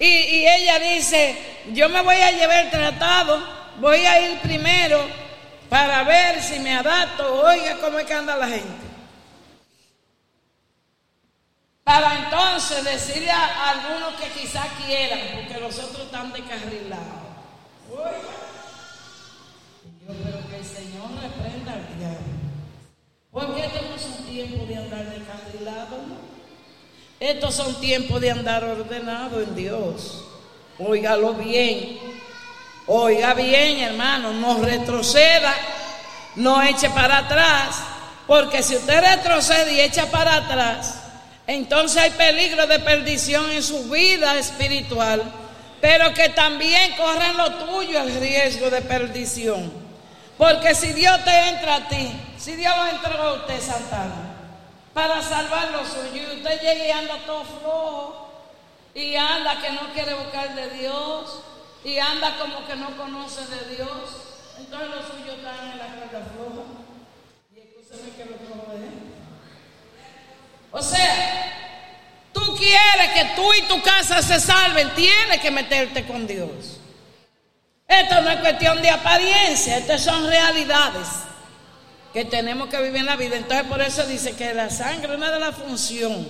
Y, 0.00 0.44
ella 0.44 0.80
dice, 0.80 1.36
yo 1.74 1.88
me 1.88 2.00
voy 2.00 2.16
a 2.16 2.32
llevar 2.32 2.64
el 2.64 2.70
tratado, 2.70 3.40
voy 3.78 4.04
a 4.04 4.20
ir 4.20 4.38
primero 4.40 5.00
para 5.68 6.02
ver 6.02 6.42
si 6.42 6.58
me 6.58 6.74
adapto. 6.74 7.40
Oiga 7.40 7.76
cómo 7.80 8.00
es 8.00 8.04
que 8.06 8.14
anda 8.14 8.36
la 8.36 8.48
gente 8.48 8.85
para 11.86 12.16
entonces 12.18 12.82
decirle 12.82 13.30
a, 13.30 13.70
algunos 13.70 14.20
que 14.20 14.28
quizás 14.30 14.66
quieran, 14.84 15.20
porque 15.36 15.60
los 15.60 15.78
otros 15.78 16.06
están 16.06 16.32
descarrilados. 16.32 17.06
Yo 20.04 20.12
pero 20.24 20.48
que 20.48 20.56
el 20.56 20.64
Señor 20.64 21.10
reprenda 21.22 21.74
al 21.74 21.96
diablo. 21.96 22.18
Porque 23.30 23.66
estos 23.66 23.82
no 23.82 23.98
son 23.98 24.26
tiempos 24.26 24.68
de 24.68 24.76
andar 24.76 25.04
descarrilados, 25.10 26.00
Estos 27.20 27.54
son 27.54 27.80
tiempos 27.80 28.20
de 28.20 28.30
andar 28.32 28.64
ordenado 28.64 29.40
en 29.40 29.54
Dios. 29.54 30.24
Óigalo 30.80 31.34
bien. 31.34 32.00
Oiga 32.88 33.32
bien, 33.34 33.78
hermano, 33.78 34.32
no 34.32 34.58
retroceda, 34.58 35.54
no 36.34 36.60
eche 36.62 36.90
para 36.90 37.18
atrás, 37.18 37.80
porque 38.26 38.64
si 38.64 38.74
usted 38.74 39.00
retrocede 39.00 39.74
y 39.74 39.80
echa 39.80 40.10
para 40.10 40.34
atrás, 40.34 41.05
entonces 41.46 42.02
hay 42.02 42.10
peligro 42.10 42.66
de 42.66 42.80
perdición 42.80 43.50
en 43.50 43.62
su 43.62 43.88
vida 43.88 44.36
espiritual, 44.36 45.22
pero 45.80 46.12
que 46.12 46.30
también 46.30 46.96
corren 46.96 47.36
lo 47.36 47.52
tuyo 47.54 48.00
el 48.00 48.20
riesgo 48.20 48.68
de 48.70 48.82
perdición. 48.82 49.72
Porque 50.36 50.74
si 50.74 50.92
Dios 50.92 51.24
te 51.24 51.48
entra 51.48 51.76
a 51.76 51.88
ti, 51.88 52.12
si 52.36 52.56
Dios 52.56 52.74
lo 52.76 52.86
entregó 52.86 53.22
a 53.22 53.32
usted, 53.34 53.60
Santana, 53.60 54.34
para 54.92 55.22
salvar 55.22 55.70
lo 55.70 55.84
suyo, 55.84 56.22
y 56.32 56.36
usted 56.36 56.60
llega 56.60 56.86
y 56.86 56.90
anda 56.90 57.18
todo 57.26 57.44
flojo, 57.44 58.28
y 58.94 59.14
anda 59.14 59.60
que 59.60 59.70
no 59.70 59.92
quiere 59.94 60.14
buscar 60.14 60.54
de 60.54 60.70
Dios, 60.70 61.42
y 61.84 61.98
anda 61.98 62.36
como 62.38 62.66
que 62.66 62.74
no 62.76 62.96
conoce 62.96 63.42
de 63.46 63.76
Dios, 63.76 63.88
entonces 64.58 64.88
lo 64.88 65.02
suyo 65.02 65.32
está 65.32 65.72
en 65.72 65.78
la 65.78 65.86
cuerda 65.86 66.26
floja. 66.34 66.64
Y 67.54 67.60
escúchame 67.60 68.10
que 68.16 68.24
lo 68.24 68.36
o 70.76 70.82
sea, 70.82 71.52
tú 72.32 72.54
quieres 72.54 73.12
que 73.14 73.24
tú 73.34 73.54
y 73.54 73.62
tu 73.62 73.80
casa 73.80 74.20
se 74.20 74.38
salven, 74.38 74.90
tienes 74.94 75.40
que 75.40 75.50
meterte 75.50 76.04
con 76.04 76.26
Dios. 76.26 76.80
Esto 77.88 78.20
no 78.20 78.30
es 78.30 78.40
cuestión 78.40 78.82
de 78.82 78.90
apariencia, 78.90 79.78
estas 79.78 80.02
son 80.02 80.26
realidades 80.26 81.06
que 82.12 82.26
tenemos 82.26 82.68
que 82.68 82.82
vivir 82.82 82.96
en 83.00 83.06
la 83.06 83.16
vida. 83.16 83.36
Entonces 83.36 83.66
por 83.66 83.80
eso 83.80 84.04
dice 84.06 84.36
que 84.36 84.52
la 84.52 84.68
sangre, 84.68 85.14
una 85.14 85.30
de 85.30 85.40
las 85.40 85.54
funciones 85.54 86.26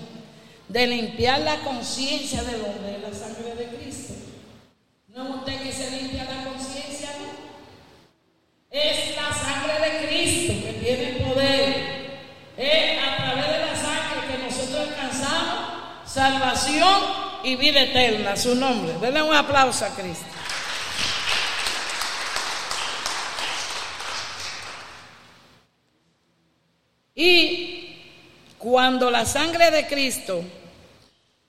de 0.69 0.87
limpiar 0.87 1.41
la 1.41 1.57
conciencia 1.61 2.43
del 2.45 2.61
hombre, 2.61 2.99
la 3.01 3.17
sangre 3.17 3.55
de 3.55 3.77
Cristo. 3.77 4.15
No 5.09 5.25
es 5.25 5.35
usted 5.37 5.63
que 5.63 5.73
se 5.73 5.91
limpia 5.91 6.25
la 6.25 6.51
conciencia, 6.51 7.09
no. 7.19 7.31
Es 8.71 9.17
la 9.17 9.33
sangre 9.33 9.91
de 9.91 10.07
Cristo 10.07 10.67
que 10.67 10.73
tiene 10.75 11.25
poder. 11.25 11.97
Es 12.57 13.03
a 13.03 13.17
través 13.17 13.47
de 13.47 13.59
la 13.59 13.77
sangre 13.77 14.27
que 14.29 14.45
nosotros 14.45 14.89
salvación 16.17 17.03
y 17.45 17.57
vida 17.57 17.83
eterna. 17.83 18.37
Su 18.37 18.55
nombre. 18.55 18.95
Denle 19.01 19.23
un 19.23 19.35
aplauso 19.35 19.85
a 19.85 19.91
Cristo. 19.91 20.25
Y 27.15 27.97
cuando 28.59 29.11
la 29.11 29.25
sangre 29.27 29.71
de 29.71 29.87
Cristo 29.87 30.43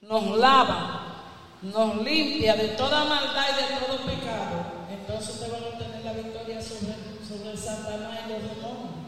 nos 0.02 0.38
lava, 0.38 1.24
nos 1.62 2.04
limpia 2.04 2.56
de 2.56 2.70
toda 2.70 3.06
maldad 3.06 3.46
y 3.52 3.62
de 3.62 3.86
todo 3.86 3.98
pecado, 4.06 4.58
entonces 4.90 5.36
usted 5.36 5.52
va 5.52 5.58
a 5.58 5.70
obtener 5.70 6.06
la 6.06 6.14
victoria 6.14 6.62
sobre, 6.62 6.94
sobre 7.28 7.58
Satanás 7.58 8.20
y 8.26 8.32
los 8.32 8.44
demonios. 8.44 9.08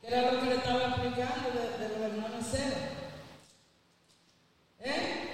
Que 0.00 0.06
era 0.06 0.32
lo 0.32 0.40
que 0.40 0.46
le 0.46 0.54
estaba 0.56 0.82
explicando 0.84 1.50
de, 1.50 1.78
de 1.78 1.88
los 1.88 2.12
hermanos 2.12 2.44
¿Eh? 4.84 5.28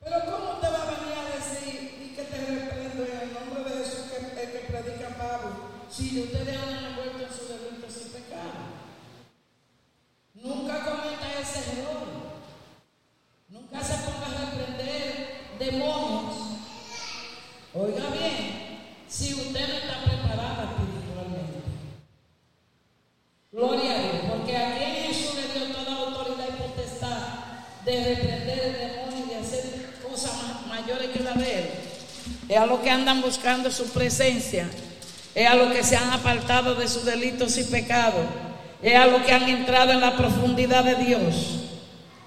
Pero 0.00 0.16
¿cómo 0.26 0.60
te 0.60 0.68
va 0.68 0.82
a 0.82 0.90
venir 0.90 1.14
a 1.16 1.36
decir 1.36 1.98
y 2.02 2.14
que 2.14 2.24
te 2.24 2.36
reprendo 2.36 3.04
en 3.04 3.20
el 3.20 3.32
nombre 3.32 3.64
de 3.64 3.84
Jesús 3.84 4.10
que, 4.10 4.20
predica 4.70 5.08
Pablo 5.16 5.70
si 5.90 6.20
ustedes 6.20 6.56
han 6.56 6.84
envuelto 6.84 7.24
en 7.24 7.32
su 7.32 7.48
delitos 7.48 7.96
y 7.96 8.10
pecado? 8.10 8.60
Nunca 10.34 10.84
cometa 10.84 11.40
ese 11.40 11.80
error. 11.80 12.08
Nunca 13.48 13.82
se 13.82 13.94
ponga 13.94 14.26
a 14.26 14.50
reprender 14.50 15.56
demonios. 15.58 16.34
Oiga 17.72 18.10
bien, 18.10 19.04
si 19.08 19.34
usted 19.34 19.68
no 19.68 19.74
está 19.74 20.04
preparado 20.04 20.70
espiritualmente. 20.70 21.60
Gloria 23.52 23.92
a 23.92 23.98
Dios, 23.98 24.14
porque 24.28 24.56
aquí 24.56 24.84
en 24.84 24.94
Jesús 25.06 25.34
le 25.34 25.58
dio 25.58 25.74
toda 25.74 25.96
autoridad 25.96 26.48
y 26.48 26.62
potestad 26.62 27.40
de 27.84 27.99
reprender 28.14 28.58
el 28.58 28.72
demonio 28.72 29.26
y 29.30 29.44
hacer 29.44 29.64
cosas 30.08 30.32
mayores 30.68 31.10
que 31.10 31.22
la 31.22 31.32
de 31.32 31.58
él. 31.58 31.70
Es 32.48 32.56
a 32.58 32.66
lo 32.66 32.82
que 32.82 32.90
andan 32.90 33.22
buscando 33.22 33.70
su 33.70 33.88
presencia. 33.90 34.68
Es 35.34 35.48
a 35.48 35.54
lo 35.54 35.72
que 35.72 35.82
se 35.84 35.96
han 35.96 36.10
apartado 36.10 36.74
de 36.74 36.88
sus 36.88 37.04
delitos 37.04 37.56
y 37.58 37.64
pecados 37.64 38.26
es 38.82 38.96
a 38.96 39.06
lo 39.06 39.24
que 39.24 39.32
han 39.32 39.48
entrado 39.48 39.92
en 39.92 40.00
la 40.00 40.16
profundidad 40.16 40.84
de 40.84 40.94
Dios. 40.96 41.34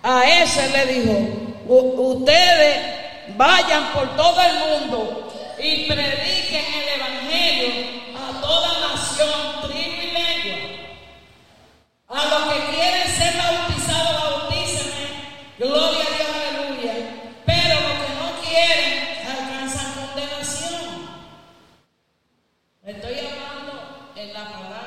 A 0.04 0.24
ese 0.30 0.70
le 0.70 0.94
dijo, 0.94 1.64
ustedes 1.68 3.36
vayan 3.36 3.92
por 3.94 4.16
todo 4.16 4.40
el 4.42 4.60
mundo 4.60 5.34
y 5.58 5.86
prediquen 5.86 6.66
el 6.66 7.02
Evangelio 7.02 7.70
a 8.18 8.42
toda 8.42 8.90
nación, 8.90 9.62
tribu 9.62 10.02
y 10.02 10.12
lengua. 10.12 10.60
A 12.10 12.26
los 12.26 12.54
que 12.54 12.76
quieren 12.76 13.08
ser 13.08 13.34
bautizados, 13.38 14.24
bautícenme. 14.24 15.08
Gloria 15.58 16.02
a 16.02 16.16
Dios, 16.16 16.28
aleluya. 16.36 16.94
Pero 17.46 17.74
los 17.82 17.94
que 17.94 18.14
no 18.20 18.42
quieren 18.48 18.92
alcanzan 19.26 19.94
condenación. 19.94 21.10
Estoy 22.86 23.14
hablando 23.20 24.12
en 24.16 24.34
la 24.34 24.44
palabra 24.52 24.84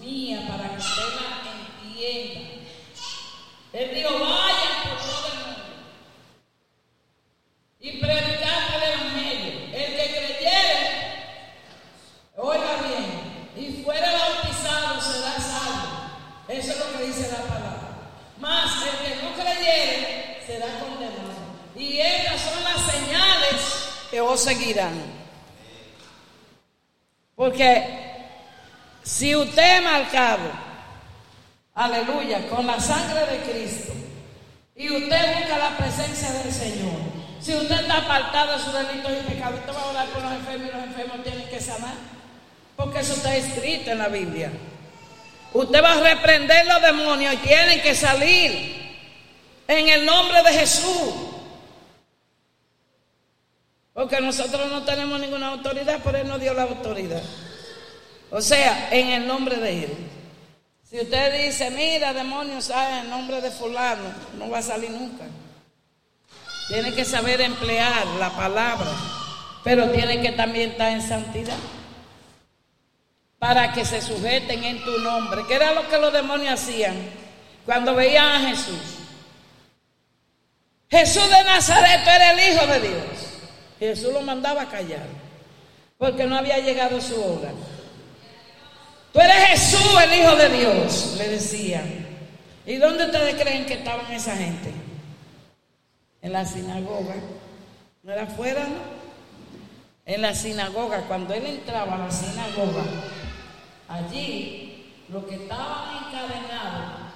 mía 0.00 0.44
para 0.48 0.70
que 0.70 0.78
usted 0.78 1.02
la 1.16 1.26
entienda. 1.52 2.40
Él 3.72 3.94
dijo, 3.94 4.12
vayan 4.18 4.74
por 4.84 4.98
todo 4.98 5.26
el 5.28 5.38
mundo 5.46 5.62
y 7.80 7.98
predicar 7.98 8.74
el 8.76 8.82
Evangelio. 8.92 9.52
El 9.74 9.96
que 9.96 10.10
creyere, 10.10 10.80
oiga 12.36 12.76
bien, 12.86 13.50
y 13.56 13.82
fuera 13.82 14.12
bautizado 14.12 15.00
será 15.00 15.40
salvo. 15.40 16.10
Eso 16.48 16.72
es 16.72 16.78
lo 16.78 16.98
que 16.98 17.04
dice 17.06 17.32
la 17.32 17.42
palabra. 17.48 18.10
Más 18.38 18.70
el 18.82 18.98
que 19.06 19.22
no 19.22 19.32
creyere 19.32 20.42
será 20.46 20.66
condenado. 20.78 21.34
Y 21.76 21.98
estas 21.98 22.40
son 22.40 22.62
las 22.62 22.80
señales 22.92 23.88
que 24.14 24.20
os 24.20 24.44
seguirán. 24.44 24.94
Porque 27.34 27.82
si 29.02 29.34
usted 29.34 29.78
es 29.78 29.82
marcado, 29.82 30.52
aleluya, 31.74 32.46
con 32.48 32.64
la 32.64 32.78
sangre 32.78 33.26
de 33.26 33.38
Cristo, 33.40 33.92
y 34.76 34.88
usted 34.88 35.38
busca 35.40 35.58
la 35.58 35.76
presencia 35.76 36.30
del 36.30 36.52
Señor, 36.52 37.00
si 37.40 37.54
usted 37.54 37.74
está 37.74 37.96
apartado 37.96 38.56
de 38.56 38.62
sus 38.62 38.72
delitos 38.72 39.10
y 39.10 39.32
pecados, 39.32 39.58
usted 39.58 39.74
va 39.74 39.82
a 39.82 39.86
orar 39.86 40.06
por 40.10 40.22
los 40.22 40.32
enfermos 40.32 40.68
y 40.68 40.76
los 40.76 40.84
enfermos 40.84 41.24
tienen 41.24 41.48
que 41.48 41.60
sanar, 41.60 41.94
porque 42.76 43.00
eso 43.00 43.14
está 43.14 43.34
escrito 43.34 43.90
en 43.90 43.98
la 43.98 44.06
Biblia. 44.06 44.52
Usted 45.52 45.82
va 45.82 45.90
a 45.90 46.00
reprender 46.00 46.66
los 46.66 46.82
demonios 46.82 47.34
y 47.34 47.38
tienen 47.38 47.82
que 47.82 47.96
salir 47.96 48.96
en 49.66 49.88
el 49.88 50.06
nombre 50.06 50.40
de 50.44 50.52
Jesús. 50.52 51.33
Porque 53.94 54.20
nosotros 54.20 54.70
no 54.70 54.82
tenemos 54.82 55.20
ninguna 55.20 55.48
autoridad, 55.48 56.00
por 56.00 56.16
Él 56.16 56.26
nos 56.26 56.40
dio 56.40 56.52
la 56.52 56.64
autoridad. 56.64 57.22
O 58.30 58.40
sea, 58.40 58.88
en 58.90 59.10
el 59.10 59.26
nombre 59.26 59.56
de 59.56 59.84
Él. 59.84 59.96
Si 60.82 61.00
usted 61.00 61.44
dice, 61.44 61.70
mira, 61.70 62.12
demonio, 62.12 62.60
sabe 62.60 62.98
en 62.98 63.10
nombre 63.10 63.40
de 63.40 63.52
fulano, 63.52 64.12
no 64.36 64.50
va 64.50 64.58
a 64.58 64.62
salir 64.62 64.90
nunca. 64.90 65.24
Tiene 66.68 66.92
que 66.92 67.04
saber 67.04 67.40
emplear 67.40 68.04
la 68.18 68.30
palabra, 68.30 68.90
pero 69.62 69.88
tiene 69.90 70.20
que 70.20 70.32
también 70.32 70.72
estar 70.72 70.90
en 70.90 71.00
santidad. 71.00 71.56
Para 73.38 73.72
que 73.72 73.84
se 73.84 74.02
sujeten 74.02 74.64
en 74.64 74.84
tu 74.84 74.98
nombre. 74.98 75.42
¿Qué 75.46 75.54
era 75.54 75.72
lo 75.72 75.88
que 75.88 75.98
los 75.98 76.12
demonios 76.12 76.54
hacían 76.54 76.96
cuando 77.64 77.94
veían 77.94 78.26
a 78.26 78.48
Jesús? 78.48 78.80
Jesús 80.90 81.28
de 81.28 81.44
Nazaret 81.44 82.00
era 82.02 82.32
el 82.32 82.54
Hijo 82.54 82.66
de 82.66 82.80
Dios. 82.80 83.13
Jesús 83.84 84.12
lo 84.12 84.22
mandaba 84.22 84.62
a 84.62 84.68
callar, 84.68 85.06
porque 85.98 86.24
no 86.24 86.36
había 86.36 86.58
llegado 86.58 87.00
su 87.00 87.14
hora. 87.14 87.52
Tú 89.12 89.20
eres 89.20 89.36
Jesús, 89.48 89.94
el 90.02 90.20
Hijo 90.20 90.36
de 90.36 90.48
Dios, 90.48 91.14
le 91.18 91.28
decían. 91.28 92.06
¿Y 92.66 92.76
dónde 92.76 93.04
ustedes 93.04 93.40
creen 93.40 93.66
que 93.66 93.74
estaban 93.74 94.10
esa 94.12 94.36
gente? 94.36 94.72
En 96.22 96.32
la 96.32 96.44
sinagoga. 96.44 97.14
¿No 98.02 98.12
era 98.12 98.24
afuera, 98.24 98.64
no? 98.64 98.94
En 100.06 100.20
la 100.20 100.34
sinagoga, 100.34 101.02
cuando 101.02 101.32
él 101.32 101.46
entraba 101.46 101.94
a 101.94 101.98
la 101.98 102.10
sinagoga, 102.10 102.84
allí 103.88 104.92
los 105.08 105.24
que 105.24 105.36
estaban 105.36 106.06
encadenados 106.06 107.12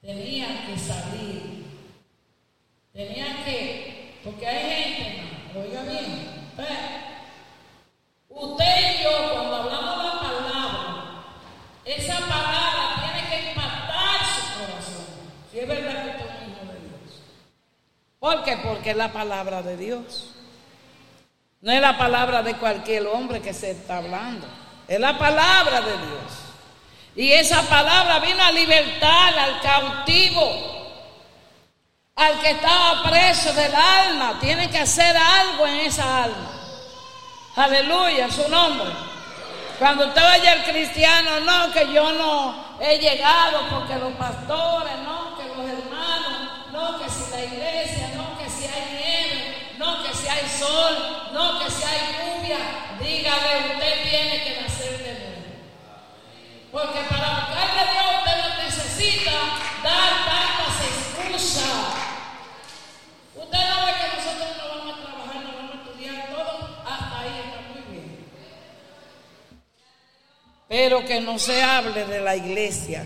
tenían 0.00 0.66
que 0.66 0.78
salir. 0.78 1.64
Tenían 2.92 3.44
que, 3.44 4.18
porque 4.24 4.46
hay 4.46 4.94
gente, 4.94 5.29
oiga 5.56 5.82
bien, 5.82 6.52
usted 8.28 8.64
y 8.64 9.02
yo 9.02 9.32
cuando 9.32 9.56
hablamos 9.56 10.00
esa 11.84 12.18
palabra 12.20 13.12
tiene 13.12 13.28
que 13.28 13.48
impactar 13.50 14.20
su 14.26 14.60
corazón. 14.60 15.06
Si 15.50 15.58
es 15.58 15.68
verdad 15.68 16.04
que 16.04 16.10
usted 16.10 16.24
es 16.24 16.48
hijo 16.48 16.72
de 16.72 16.88
Dios. 16.88 17.22
¿Por 18.18 18.44
qué? 18.44 18.56
Porque 18.58 18.90
es 18.90 18.96
la 18.96 19.12
palabra 19.12 19.62
de 19.62 19.76
Dios. 19.76 20.34
No 21.62 21.72
es 21.72 21.80
la 21.80 21.98
palabra 21.98 22.42
de 22.42 22.54
cualquier 22.54 23.06
hombre 23.06 23.40
que 23.40 23.52
se 23.52 23.72
está 23.72 23.98
hablando. 23.98 24.46
Es 24.86 25.00
la 25.00 25.18
palabra 25.18 25.80
de 25.80 25.92
Dios. 25.92 26.32
Y 27.16 27.32
esa 27.32 27.62
palabra 27.62 28.20
vino 28.20 28.42
a 28.42 28.52
libertar 28.52 29.38
al 29.38 29.60
cautivo, 29.60 30.79
al 32.20 32.38
que 32.38 32.50
estaba 32.50 33.02
preso 33.02 33.52
del 33.54 33.74
alma. 33.74 34.38
Tiene 34.40 34.68
que 34.68 34.78
hacer 34.78 35.16
algo 35.16 35.66
en 35.66 35.76
esa 35.76 36.24
alma. 36.24 36.50
Aleluya, 37.56 38.30
su 38.30 38.46
nombre. 38.48 38.90
Cuando 39.78 40.06
usted 40.06 40.22
vaya 40.22 40.52
al 40.52 40.64
cristiano, 40.64 41.40
no, 41.40 41.72
que 41.72 41.90
yo 41.90 42.12
no 42.12 42.76
he 42.78 42.98
llegado 42.98 43.60
porque 43.70 43.96
los 43.96 44.12
pastores, 44.12 44.92
no, 45.02 45.34
que 45.38 45.48
los 45.48 45.66
hermanos, 45.66 46.68
no, 46.70 46.98
que 46.98 47.08
si 47.08 47.30
la 47.30 47.42
iglesia, 47.42 48.10
no, 48.14 48.38
que 48.38 48.50
si 48.50 48.66
hay 48.66 48.98
nieve, 49.00 49.74
no, 49.78 50.02
que 50.02 50.14
si 50.14 50.28
hay 50.28 50.46
sol, 50.46 51.30
no, 51.32 51.58
que 51.58 51.70
si 51.70 51.82
hay 51.82 52.00
lluvia, 52.12 52.58
dígale, 53.00 53.72
usted 53.72 54.10
tiene 54.10 54.44
que 54.44 54.60
nacer 54.60 54.98
de 54.98 55.12
nuevo. 55.18 55.40
Porque 56.70 57.00
para 57.08 57.19
que 71.10 71.20
no 71.20 71.40
se 71.40 71.60
hable 71.60 72.04
de 72.04 72.20
la 72.20 72.36
iglesia. 72.36 73.04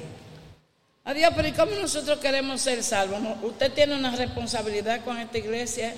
Adiós, 1.06 1.32
pero 1.34 1.48
¿y 1.48 1.52
cómo 1.52 1.72
nosotros 1.72 2.18
queremos 2.18 2.60
ser 2.60 2.82
salvos? 2.82 3.18
Usted 3.42 3.72
tiene 3.72 3.94
una 3.94 4.14
responsabilidad 4.14 5.02
con 5.06 5.16
esta 5.18 5.38
iglesia, 5.38 5.94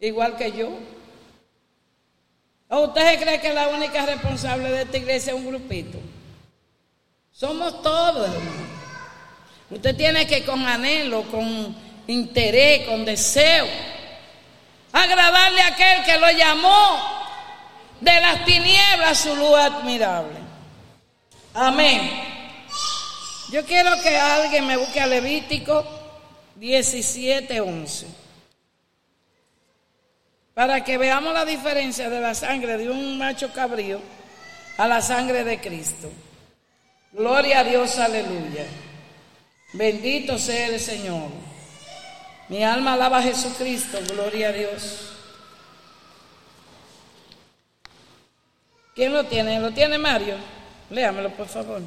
igual 0.00 0.36
que 0.36 0.50
yo. 0.50 0.76
¿O 2.70 2.86
usted 2.86 3.20
cree 3.22 3.40
que 3.40 3.52
la 3.52 3.68
única 3.68 4.04
responsable 4.04 4.68
de 4.68 4.82
esta 4.82 4.96
iglesia 4.96 5.32
es 5.32 5.38
un 5.38 5.46
grupito? 5.46 5.96
Somos 7.30 7.80
todos, 7.82 8.26
hermano. 8.26 8.66
Usted 9.70 9.94
tiene 9.94 10.26
que 10.26 10.44
con 10.44 10.66
anhelo, 10.66 11.22
con 11.30 11.72
interés, 12.08 12.84
con 12.88 13.04
deseo, 13.04 13.68
agradarle 14.92 15.60
a 15.60 15.68
aquel 15.68 16.04
que 16.04 16.18
lo 16.18 16.32
llamó 16.32 16.98
de 18.00 18.20
las 18.20 18.44
tinieblas 18.44 19.10
a 19.12 19.14
su 19.14 19.36
luz 19.36 19.56
admirable. 19.56 20.43
Amén. 21.54 22.10
Yo 23.52 23.64
quiero 23.64 24.00
que 24.02 24.16
alguien 24.16 24.66
me 24.66 24.76
busque 24.76 25.00
a 25.00 25.06
Levítico 25.06 25.84
17:11 26.56 28.06
para 30.52 30.82
que 30.82 30.98
veamos 30.98 31.32
la 31.32 31.44
diferencia 31.44 32.10
de 32.10 32.20
la 32.20 32.34
sangre 32.34 32.76
de 32.76 32.90
un 32.90 33.18
macho 33.18 33.52
cabrío 33.52 34.00
a 34.76 34.88
la 34.88 35.00
sangre 35.00 35.44
de 35.44 35.60
Cristo. 35.60 36.10
Gloria 37.12 37.60
a 37.60 37.64
Dios, 37.64 37.98
aleluya. 37.98 38.66
Bendito 39.74 40.38
sea 40.38 40.66
el 40.66 40.80
Señor. 40.80 41.28
Mi 42.48 42.64
alma 42.64 42.94
alaba 42.94 43.18
a 43.18 43.22
Jesucristo, 43.22 43.98
gloria 44.12 44.48
a 44.48 44.52
Dios. 44.52 45.12
¿Quién 48.96 49.12
lo 49.12 49.24
tiene? 49.26 49.60
¿Lo 49.60 49.72
tiene 49.72 49.98
Mario? 49.98 50.36
Léamelo, 50.90 51.30
por 51.30 51.48
favor. 51.48 51.82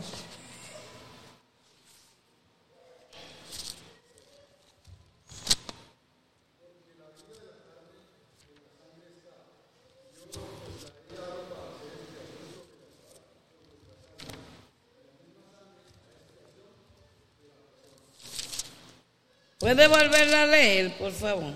¿Puede 19.60 19.88
volverla 19.88 20.44
a 20.44 20.46
leer, 20.46 20.98
por 20.98 21.12
favor? 21.12 21.54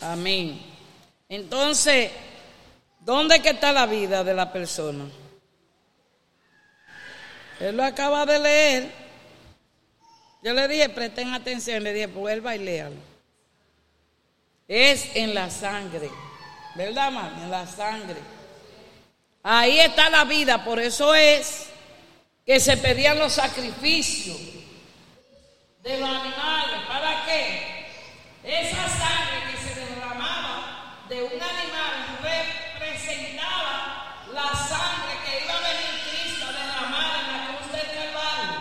Amén. 0.00 0.60
Entonces, 1.28 2.10
¿dónde 3.00 3.36
está 3.36 3.72
la 3.72 3.86
vida 3.86 4.24
de 4.24 4.34
la 4.34 4.52
persona? 4.52 5.04
Él 7.60 7.76
lo 7.76 7.84
acaba 7.84 8.24
de 8.24 8.38
leer. 8.38 8.92
Yo 10.42 10.52
le 10.52 10.68
dije, 10.68 10.88
presten 10.88 11.34
atención, 11.34 11.82
le 11.82 11.92
dije, 11.92 12.06
vuelva 12.06 12.54
y 12.54 12.60
léalo. 12.60 12.96
Es 14.68 15.16
en 15.16 15.34
la 15.34 15.50
sangre. 15.50 16.08
¿Verdad, 16.76 17.10
mami? 17.10 17.42
En 17.42 17.50
la 17.50 17.66
sangre. 17.66 18.16
Ahí 19.42 19.80
está 19.80 20.10
la 20.10 20.24
vida, 20.24 20.64
por 20.64 20.78
eso 20.78 21.14
es 21.14 21.68
que 22.44 22.60
se 22.60 22.76
pedían 22.76 23.18
los 23.18 23.32
sacrificios 23.32 24.38
de 25.82 25.98
los 25.98 26.08
animales. 26.08 26.80
¿Para 26.86 27.24
qué? 27.24 27.86
Esa 28.44 28.88
sangre 28.88 29.52
que 29.52 29.57
de 31.08 31.22
un 31.22 31.32
animal 31.32 32.18
representaba 32.22 34.14
la 34.32 34.54
sangre 34.54 35.18
que 35.24 35.44
iba 35.44 35.54
a 35.54 35.60
venir 35.60 36.00
Cristo 36.10 36.46
a 36.46 36.52
derramar 36.52 37.20
en 37.20 37.26
la 37.32 37.38
cruz 37.48 37.66
del 37.72 37.88
Calvario. 37.96 38.58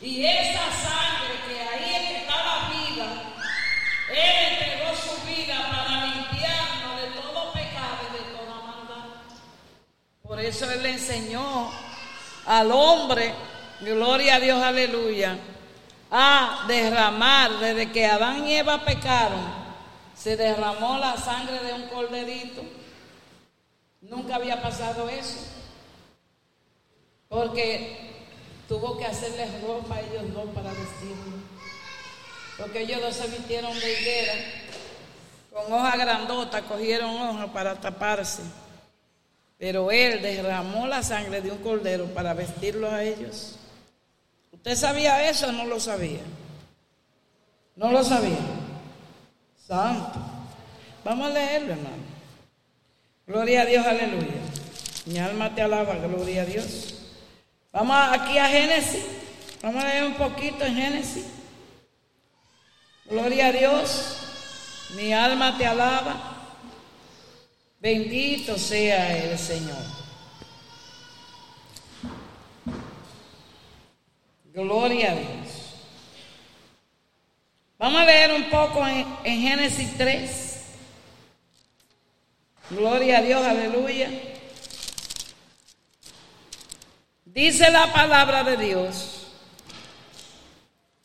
Y 0.00 0.26
esa 0.26 0.66
sangre 0.72 1.34
que 1.46 1.56
ahí 1.60 2.16
estaba 2.16 2.52
viva, 2.70 3.08
Él 4.10 4.34
entregó 4.50 4.88
su 4.96 5.14
vida 5.26 5.56
para 5.70 5.90
limpiarnos 6.06 6.92
de 7.00 7.06
todo 7.20 7.40
pecado 7.52 7.98
y 8.08 8.10
de 8.12 8.22
toda 8.36 8.56
maldad. 8.62 9.06
Por 10.22 10.38
eso 10.40 10.70
Él 10.70 10.82
le 10.82 10.90
enseñó 10.90 11.70
al 12.46 12.72
hombre, 12.72 13.34
gloria 13.80 14.36
a 14.36 14.40
Dios, 14.40 14.62
aleluya 14.62 15.38
a 16.10 16.64
derramar, 16.66 17.52
desde 17.60 17.92
que 17.92 18.04
Adán 18.04 18.46
y 18.46 18.56
Eva 18.56 18.84
pecaron, 18.84 19.69
se 20.20 20.36
derramó 20.36 20.98
la 20.98 21.16
sangre 21.16 21.60
de 21.60 21.72
un 21.72 21.88
corderito. 21.88 22.62
Nunca 24.02 24.36
había 24.36 24.60
pasado 24.60 25.08
eso. 25.08 25.38
Porque 27.28 28.10
tuvo 28.68 28.98
que 28.98 29.06
hacerles 29.06 29.62
ropa 29.62 29.94
a 29.94 30.00
ellos 30.00 30.34
dos 30.34 30.50
para 30.54 30.70
vestirlo. 30.70 31.40
Porque 32.58 32.82
ellos 32.82 33.00
dos 33.00 33.16
se 33.16 33.28
vistieron 33.28 33.72
de 33.78 34.00
higuera, 34.00 34.34
con 35.50 35.72
hoja 35.72 35.96
grandota, 35.96 36.62
cogieron 36.62 37.16
hoja 37.16 37.46
para 37.46 37.80
taparse. 37.80 38.42
Pero 39.58 39.90
él 39.90 40.20
derramó 40.20 40.86
la 40.86 41.02
sangre 41.02 41.40
de 41.40 41.50
un 41.50 41.58
cordero 41.58 42.06
para 42.06 42.34
vestirlo 42.34 42.90
a 42.90 43.02
ellos. 43.02 43.56
¿Usted 44.52 44.76
sabía 44.76 45.30
eso 45.30 45.48
o 45.48 45.52
no 45.52 45.64
lo 45.64 45.80
sabía? 45.80 46.20
No 47.76 47.90
lo 47.90 48.04
sabía. 48.04 48.59
Santo. 49.70 50.18
Vamos 51.04 51.30
a 51.30 51.32
leerlo, 51.32 51.74
hermano. 51.74 52.02
Gloria 53.24 53.62
a 53.62 53.66
Dios, 53.66 53.86
aleluya. 53.86 54.40
Mi 55.06 55.18
alma 55.18 55.54
te 55.54 55.62
alaba, 55.62 55.94
gloria 55.94 56.42
a 56.42 56.44
Dios. 56.44 56.94
Vamos 57.72 57.96
aquí 58.10 58.36
a 58.36 58.48
Génesis. 58.48 59.04
Vamos 59.62 59.84
a 59.84 59.86
leer 59.86 60.04
un 60.06 60.14
poquito 60.14 60.64
en 60.64 60.74
Génesis. 60.74 61.26
Gloria 63.04 63.46
a 63.46 63.52
Dios. 63.52 64.88
Mi 64.96 65.12
alma 65.12 65.56
te 65.56 65.64
alaba. 65.64 66.16
Bendito 67.78 68.58
sea 68.58 69.16
el 69.16 69.38
Señor. 69.38 69.84
Gloria 74.52 75.12
a 75.12 75.14
Dios. 75.14 75.39
Vamos 77.80 78.02
a 78.02 78.04
leer 78.04 78.32
un 78.32 78.50
poco 78.50 78.86
en, 78.86 79.06
Génesis 79.24 79.96
3. 79.96 80.60
Gloria 82.68 83.16
a 83.16 83.22
Dios, 83.22 83.42
aleluya. 83.42 84.10
Dice 87.24 87.70
la 87.70 87.90
palabra 87.90 88.44
de 88.44 88.58
Dios. 88.58 89.28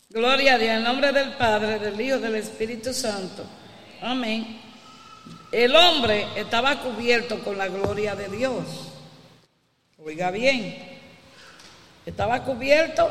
Gloria 0.10 0.56
a 0.56 0.58
Dios, 0.58 0.72
en 0.72 0.84
nombre 0.84 1.14
del 1.14 1.32
Padre, 1.36 1.80
del 1.80 2.02
Hijo, 2.02 2.20
del 2.20 2.36
Espíritu 2.36 2.94
Santo. 2.94 3.46
Amén. 4.02 4.60
El 5.54 5.74
hombre 5.78 6.28
estaba 6.36 6.82
cubierto 6.82 7.42
con 7.42 7.58
la 7.58 7.70
gloria 7.70 8.18
de 8.18 8.28
Dios. 8.28 8.66
Oiga 10.04 10.30
bien. 10.30 10.78
Estaba 12.06 12.44
cubierto 12.44 13.10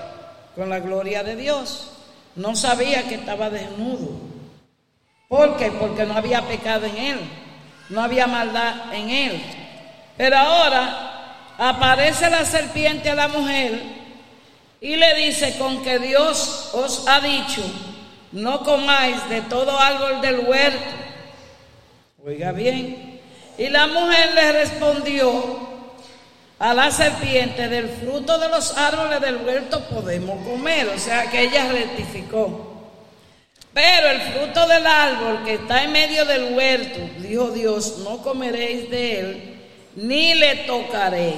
con 0.55 0.69
la 0.69 0.81
gloria 0.81 1.23
de 1.23 1.35
Dios. 1.35 1.94
No 2.37 2.57
sabía 2.57 3.09
que 3.09 3.17
estaba 3.17 3.51
desnudo. 3.51 4.11
¿Por 5.29 5.57
qué? 5.57 5.71
Porque 5.71 6.05
no 6.05 6.17
había 6.17 6.43
pecado 6.43 6.87
en 6.87 6.97
él, 6.97 7.21
no 7.89 8.03
había 8.03 8.27
maldad 8.27 8.93
en 8.93 9.11
él. 9.11 9.43
Pero 10.17 10.37
ahora 10.37 11.55
aparece 11.59 12.31
la 12.31 12.45
serpiente 12.45 13.11
a 13.11 13.15
la 13.15 13.29
mujer 13.29 13.81
y 14.81 14.97
le 14.97 15.15
dice, 15.15 15.57
con 15.59 15.83
que 15.83 15.99
Dios 15.99 16.71
os 16.75 17.09
ha 17.09 17.21
dicho, 17.21 17.63
no 18.33 18.63
comáis 18.63 19.29
de 19.29 19.41
todo 19.43 19.79
árbol 19.79 20.21
del 20.21 20.41
huerto. 20.41 21.05
Oiga 22.25 22.53
bien. 22.53 23.21
Y 23.57 23.69
la 23.69 23.87
mujer 23.87 24.35
le 24.35 24.53
respondió, 24.53 25.64
a 26.65 26.73
la 26.73 26.91
serpiente 26.91 27.69
del 27.69 27.91
fruto 27.91 28.39
de 28.39 28.49
los 28.49 28.75
árboles 28.79 29.21
del 29.21 29.37
huerto 29.37 29.85
podemos 29.85 30.43
comer. 30.47 30.89
O 30.89 30.99
sea 30.99 31.31
que 31.31 31.43
ella 31.43 31.71
rectificó. 31.71 32.91
Pero 33.75 34.09
el 34.09 34.21
fruto 34.33 34.67
del 34.67 34.87
árbol 34.87 35.45
que 35.45 35.55
está 35.55 35.85
en 35.85 35.93
medio 35.93 36.25
del 36.25 36.55
huerto, 36.55 37.01
dijo 37.19 37.51
Dios, 37.51 37.99
no 37.99 38.23
comeréis 38.23 38.89
de 38.89 39.21
él, 39.21 39.63
ni 39.97 40.33
le 40.33 40.57
tocaréis. 40.67 41.37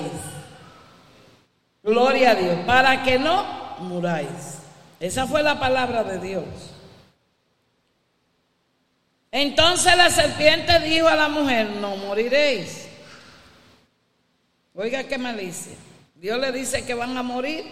Gloria 1.82 2.30
a 2.30 2.34
Dios, 2.36 2.58
para 2.64 3.02
que 3.02 3.18
no 3.18 3.44
muráis. 3.80 4.58
Esa 5.00 5.26
fue 5.26 5.42
la 5.42 5.58
palabra 5.58 6.04
de 6.04 6.20
Dios. 6.20 6.44
Entonces 9.32 9.96
la 9.96 10.08
serpiente 10.08 10.78
dijo 10.78 11.08
a 11.08 11.16
la 11.16 11.28
mujer, 11.28 11.68
no 11.80 11.96
moriréis. 11.96 12.85
Oiga 14.78 15.04
qué 15.04 15.16
malicia. 15.16 15.72
Dios 16.14 16.38
le 16.38 16.52
dice 16.52 16.84
que 16.84 16.92
van 16.92 17.16
a 17.16 17.22
morir 17.22 17.64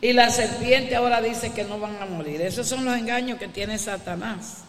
y 0.00 0.12
la 0.12 0.28
serpiente 0.28 0.96
ahora 0.96 1.22
dice 1.22 1.52
que 1.52 1.62
no 1.62 1.78
van 1.78 2.02
a 2.02 2.06
morir. 2.06 2.40
Esos 2.40 2.66
son 2.66 2.84
los 2.84 2.98
engaños 2.98 3.38
que 3.38 3.46
tiene 3.46 3.78
Satanás. 3.78 4.64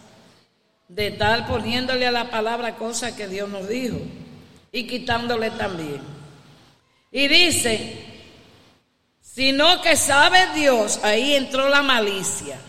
De 0.87 1.07
estar 1.07 1.47
poniéndole 1.47 2.05
a 2.05 2.11
la 2.11 2.29
palabra 2.29 2.75
cosas 2.75 3.13
que 3.13 3.27
Dios 3.27 3.49
nos 3.49 3.67
dijo 3.67 3.97
y 4.71 4.85
quitándole 4.85 5.49
también. 5.49 6.01
Y 7.11 7.27
dice, 7.27 8.05
sino 9.21 9.81
que 9.81 9.95
sabe 9.95 10.53
Dios, 10.53 10.99
ahí 11.03 11.33
entró 11.33 11.69
la 11.69 11.81
malicia. 11.81 12.59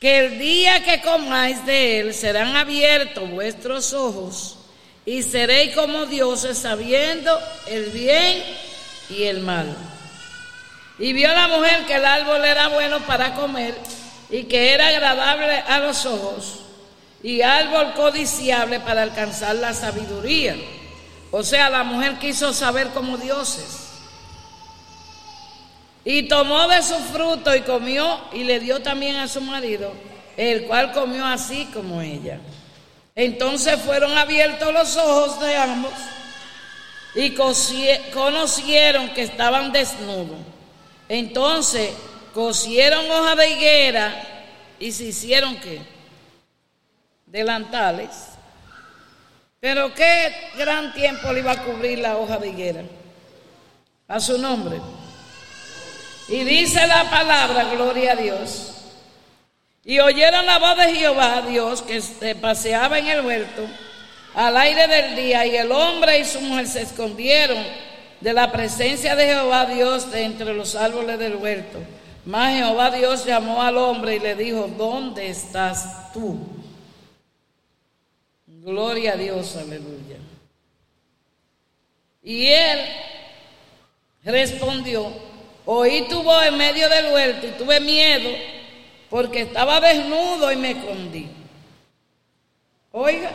que 0.00 0.26
el 0.26 0.38
día 0.38 0.82
que 0.82 1.02
comáis 1.02 1.66
de 1.66 2.00
él 2.00 2.14
serán 2.14 2.56
abiertos 2.56 3.28
vuestros 3.30 3.92
ojos 3.92 4.58
y 5.08 5.22
seréis 5.22 5.74
como 5.74 6.04
dioses 6.04 6.58
sabiendo 6.58 7.40
el 7.66 7.86
bien 7.86 8.44
y 9.08 9.22
el 9.22 9.40
mal. 9.40 9.74
Y 10.98 11.14
vio 11.14 11.32
la 11.32 11.48
mujer 11.48 11.86
que 11.86 11.94
el 11.94 12.04
árbol 12.04 12.44
era 12.44 12.68
bueno 12.68 13.00
para 13.06 13.34
comer 13.34 13.74
y 14.28 14.42
que 14.42 14.74
era 14.74 14.88
agradable 14.88 15.60
a 15.66 15.78
los 15.78 16.04
ojos 16.04 16.58
y 17.22 17.40
árbol 17.40 17.94
codiciable 17.94 18.80
para 18.80 19.02
alcanzar 19.02 19.56
la 19.56 19.72
sabiduría. 19.72 20.56
O 21.30 21.42
sea, 21.42 21.70
la 21.70 21.84
mujer 21.84 22.18
quiso 22.18 22.52
saber 22.52 22.88
como 22.88 23.16
dioses. 23.16 23.88
Y 26.04 26.24
tomó 26.24 26.68
de 26.68 26.82
su 26.82 26.96
fruto 26.96 27.56
y 27.56 27.62
comió 27.62 28.20
y 28.34 28.44
le 28.44 28.60
dio 28.60 28.82
también 28.82 29.16
a 29.16 29.26
su 29.26 29.40
marido, 29.40 29.90
el 30.36 30.64
cual 30.64 30.92
comió 30.92 31.24
así 31.24 31.64
como 31.72 32.02
ella. 32.02 32.40
Entonces 33.18 33.80
fueron 33.80 34.16
abiertos 34.16 34.72
los 34.72 34.96
ojos 34.96 35.40
de 35.40 35.56
ambos 35.56 35.92
y 37.16 37.34
conocieron 38.12 39.08
que 39.08 39.22
estaban 39.22 39.72
desnudos. 39.72 40.38
Entonces 41.08 41.90
cosieron 42.32 43.10
hoja 43.10 43.34
de 43.34 43.50
higuera 43.50 44.14
y 44.78 44.92
se 44.92 45.06
hicieron 45.06 45.56
qué? 45.56 45.80
Delantales. 47.26 48.10
Pero 49.58 49.92
qué 49.94 50.32
gran 50.56 50.94
tiempo 50.94 51.32
le 51.32 51.40
iba 51.40 51.50
a 51.50 51.64
cubrir 51.64 51.98
la 51.98 52.18
hoja 52.18 52.38
de 52.38 52.50
higuera. 52.50 52.82
A 54.06 54.20
su 54.20 54.38
nombre. 54.38 54.80
Y 56.28 56.44
dice 56.44 56.86
la 56.86 57.10
palabra, 57.10 57.64
gloria 57.64 58.12
a 58.12 58.14
Dios. 58.16 58.77
Y 59.88 60.00
oyeron 60.00 60.44
la 60.44 60.58
voz 60.58 60.76
de 60.76 60.94
Jehová, 60.96 61.40
Dios, 61.48 61.80
que 61.80 62.02
se 62.02 62.34
paseaba 62.34 62.98
en 62.98 63.06
el 63.06 63.24
huerto 63.24 63.66
al 64.34 64.54
aire 64.58 64.86
del 64.86 65.16
día, 65.16 65.46
y 65.46 65.56
el 65.56 65.72
hombre 65.72 66.18
y 66.18 66.26
su 66.26 66.42
mujer 66.42 66.66
se 66.66 66.82
escondieron 66.82 67.64
de 68.20 68.34
la 68.34 68.52
presencia 68.52 69.16
de 69.16 69.28
Jehová 69.28 69.64
Dios 69.64 70.10
de 70.10 70.24
entre 70.24 70.52
los 70.52 70.74
árboles 70.74 71.18
del 71.18 71.36
huerto. 71.36 71.78
Mas 72.26 72.58
Jehová 72.58 72.90
Dios 72.90 73.24
llamó 73.24 73.62
al 73.62 73.78
hombre 73.78 74.16
y 74.16 74.18
le 74.18 74.34
dijo, 74.34 74.68
¿dónde 74.76 75.30
estás 75.30 76.12
tú? 76.12 76.38
Gloria 78.46 79.14
a 79.14 79.16
Dios, 79.16 79.56
aleluya. 79.56 80.18
Y 82.22 82.46
él 82.48 82.78
respondió, 84.22 85.10
oí 85.64 86.06
tu 86.10 86.22
voz 86.22 86.44
en 86.44 86.58
medio 86.58 86.90
del 86.90 87.10
huerto 87.10 87.46
y 87.46 87.50
tuve 87.52 87.80
miedo 87.80 88.57
porque 89.10 89.42
estaba 89.42 89.80
desnudo 89.80 90.52
y 90.52 90.56
me 90.56 90.72
escondí. 90.72 91.28
Oiga, 92.92 93.30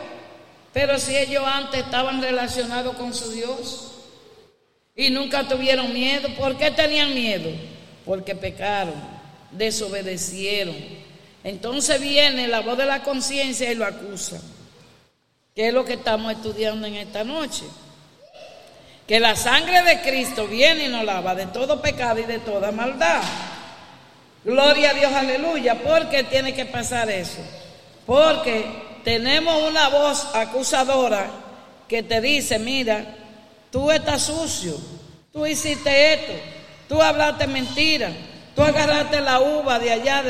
pero 0.72 0.98
si 0.98 1.16
ellos 1.16 1.44
antes 1.46 1.84
estaban 1.84 2.20
relacionados 2.20 2.96
con 2.96 3.14
su 3.14 3.30
Dios 3.30 3.92
y 4.94 5.10
nunca 5.10 5.46
tuvieron 5.48 5.92
miedo, 5.92 6.28
¿por 6.36 6.56
qué 6.56 6.70
tenían 6.70 7.14
miedo? 7.14 7.50
Porque 8.04 8.34
pecaron, 8.34 8.94
desobedecieron. 9.52 10.74
Entonces 11.42 12.00
viene 12.00 12.48
la 12.48 12.60
voz 12.60 12.78
de 12.78 12.86
la 12.86 13.02
conciencia 13.02 13.70
y 13.70 13.74
lo 13.74 13.84
acusa. 13.84 14.40
¿Qué 15.54 15.68
es 15.68 15.74
lo 15.74 15.84
que 15.84 15.92
estamos 15.94 16.32
estudiando 16.32 16.86
en 16.86 16.96
esta 16.96 17.22
noche? 17.22 17.64
Que 19.06 19.20
la 19.20 19.36
sangre 19.36 19.82
de 19.82 20.00
Cristo 20.00 20.48
viene 20.48 20.86
y 20.86 20.88
nos 20.88 21.04
lava 21.04 21.34
de 21.34 21.46
todo 21.46 21.80
pecado 21.80 22.18
y 22.18 22.24
de 22.24 22.38
toda 22.38 22.72
maldad. 22.72 23.22
Gloria 24.44 24.90
a 24.90 24.94
Dios, 24.94 25.12
aleluya. 25.12 25.76
¿Por 25.76 26.10
qué 26.10 26.22
tiene 26.22 26.54
que 26.54 26.66
pasar 26.66 27.10
eso? 27.10 27.38
Porque 28.04 28.66
tenemos 29.02 29.62
una 29.62 29.88
voz 29.88 30.34
acusadora 30.34 31.30
que 31.88 32.02
te 32.02 32.20
dice, 32.20 32.58
mira, 32.58 33.06
tú 33.70 33.90
estás 33.90 34.22
sucio, 34.22 34.76
tú 35.32 35.46
hiciste 35.46 36.12
esto, 36.14 36.32
tú 36.88 37.00
hablaste 37.00 37.46
mentira, 37.46 38.10
tú 38.54 38.62
agarraste 38.62 39.22
la 39.22 39.40
uva 39.40 39.78
de 39.78 39.92
allá 39.92 40.22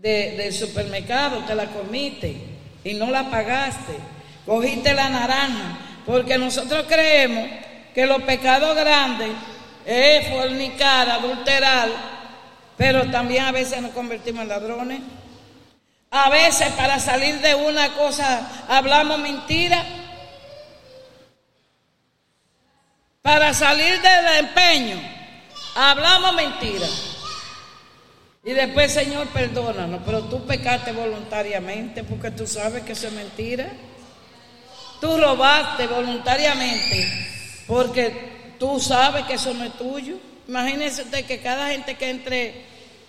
del 0.00 0.52
supermercado, 0.52 1.44
te 1.44 1.54
la 1.54 1.66
comiste 1.66 2.36
y 2.82 2.94
no 2.94 3.08
la 3.10 3.30
pagaste, 3.30 3.92
cogiste 4.44 4.94
la 4.94 5.08
naranja, 5.08 5.78
porque 6.04 6.38
nosotros 6.38 6.86
creemos 6.88 7.48
que 7.94 8.04
los 8.06 8.22
pecados 8.22 8.74
grandes 8.74 9.30
es 9.86 10.28
fornicar, 10.28 11.08
adulterar, 11.08 12.11
pero 12.76 13.10
también 13.10 13.44
a 13.44 13.52
veces 13.52 13.80
nos 13.82 13.92
convertimos 13.92 14.42
en 14.42 14.48
ladrones. 14.48 15.00
A 16.10 16.28
veces 16.28 16.68
para 16.72 16.98
salir 16.98 17.40
de 17.40 17.54
una 17.54 17.94
cosa 17.94 18.64
hablamos 18.68 19.18
mentira. 19.18 19.82
Para 23.22 23.54
salir 23.54 24.00
del 24.02 24.44
empeño, 24.44 25.00
hablamos 25.76 26.34
mentira. 26.34 26.86
Y 28.44 28.50
después, 28.50 28.92
Señor, 28.92 29.28
perdónanos, 29.28 30.00
pero 30.04 30.24
tú 30.24 30.44
pecaste 30.44 30.90
voluntariamente 30.90 32.02
porque 32.02 32.32
tú 32.32 32.46
sabes 32.46 32.82
que 32.82 32.92
eso 32.92 33.06
es 33.06 33.12
mentira. 33.12 33.70
Tú 35.00 35.16
robaste 35.16 35.86
voluntariamente 35.86 37.08
porque 37.68 38.54
tú 38.58 38.80
sabes 38.80 39.24
que 39.26 39.34
eso 39.34 39.54
no 39.54 39.64
es 39.64 39.72
tuyo. 39.78 40.16
Imagínese 40.52 41.00
usted 41.00 41.24
que 41.24 41.38
cada 41.38 41.70
gente 41.70 41.94
que 41.94 42.10
entre 42.10 42.54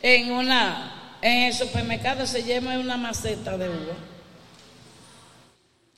en 0.01 0.31
una 0.31 1.17
en 1.21 1.43
el 1.43 1.53
supermercado 1.53 2.25
se 2.25 2.41
lleva 2.41 2.79
una 2.79 2.95
maceta 2.95 3.57
de 3.57 3.67
uva. 3.67 3.95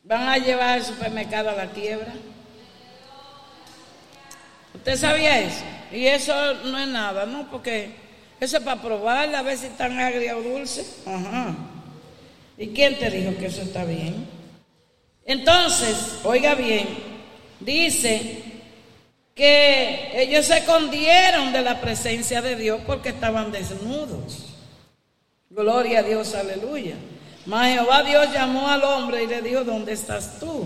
Van 0.05 0.27
a 0.27 0.39
llevar 0.39 0.79
el 0.79 0.83
supermercado 0.83 1.51
a 1.51 1.53
la 1.53 1.67
quiebra. 1.67 2.15
¿Usted 4.73 4.97
sabía 4.97 5.39
eso? 5.39 5.63
Y 5.91 6.07
eso 6.07 6.33
no 6.63 6.79
es 6.79 6.87
nada, 6.87 7.27
¿no? 7.27 7.47
Porque 7.51 7.91
eso 8.39 8.57
es 8.57 8.63
para 8.63 8.81
probarla, 8.81 9.37
a 9.37 9.43
ver 9.43 9.59
si 9.59 9.67
están 9.67 9.99
agria 9.99 10.35
o 10.37 10.41
dulce. 10.41 10.83
Ajá. 11.05 11.55
¿Y 12.57 12.69
quién 12.69 12.97
te 12.97 13.11
dijo 13.11 13.37
que 13.37 13.45
eso 13.45 13.61
está 13.61 13.85
bien? 13.85 14.27
Entonces, 15.27 16.21
oiga 16.23 16.55
bien, 16.55 16.87
dice 17.59 18.54
que 19.35 20.11
ellos 20.13 20.45
se 20.45 20.59
escondieron 20.59 21.51
de 21.51 21.61
la 21.61 21.81
presencia 21.81 22.41
de 22.41 22.55
Dios 22.55 22.79
porque 22.87 23.09
estaban 23.09 23.51
desnudos. 23.51 24.53
Gloria 25.49 25.99
a 25.99 26.03
Dios, 26.03 26.33
aleluya. 26.33 26.95
Mas 27.45 27.73
Jehová 27.73 28.01
Dios 28.03 28.31
llamó 28.33 28.69
al 28.69 28.83
hombre 28.83 29.23
y 29.23 29.27
le 29.27 29.41
dijo, 29.41 29.65
¿dónde 29.65 29.91
estás 29.91 30.39
tú? 30.39 30.65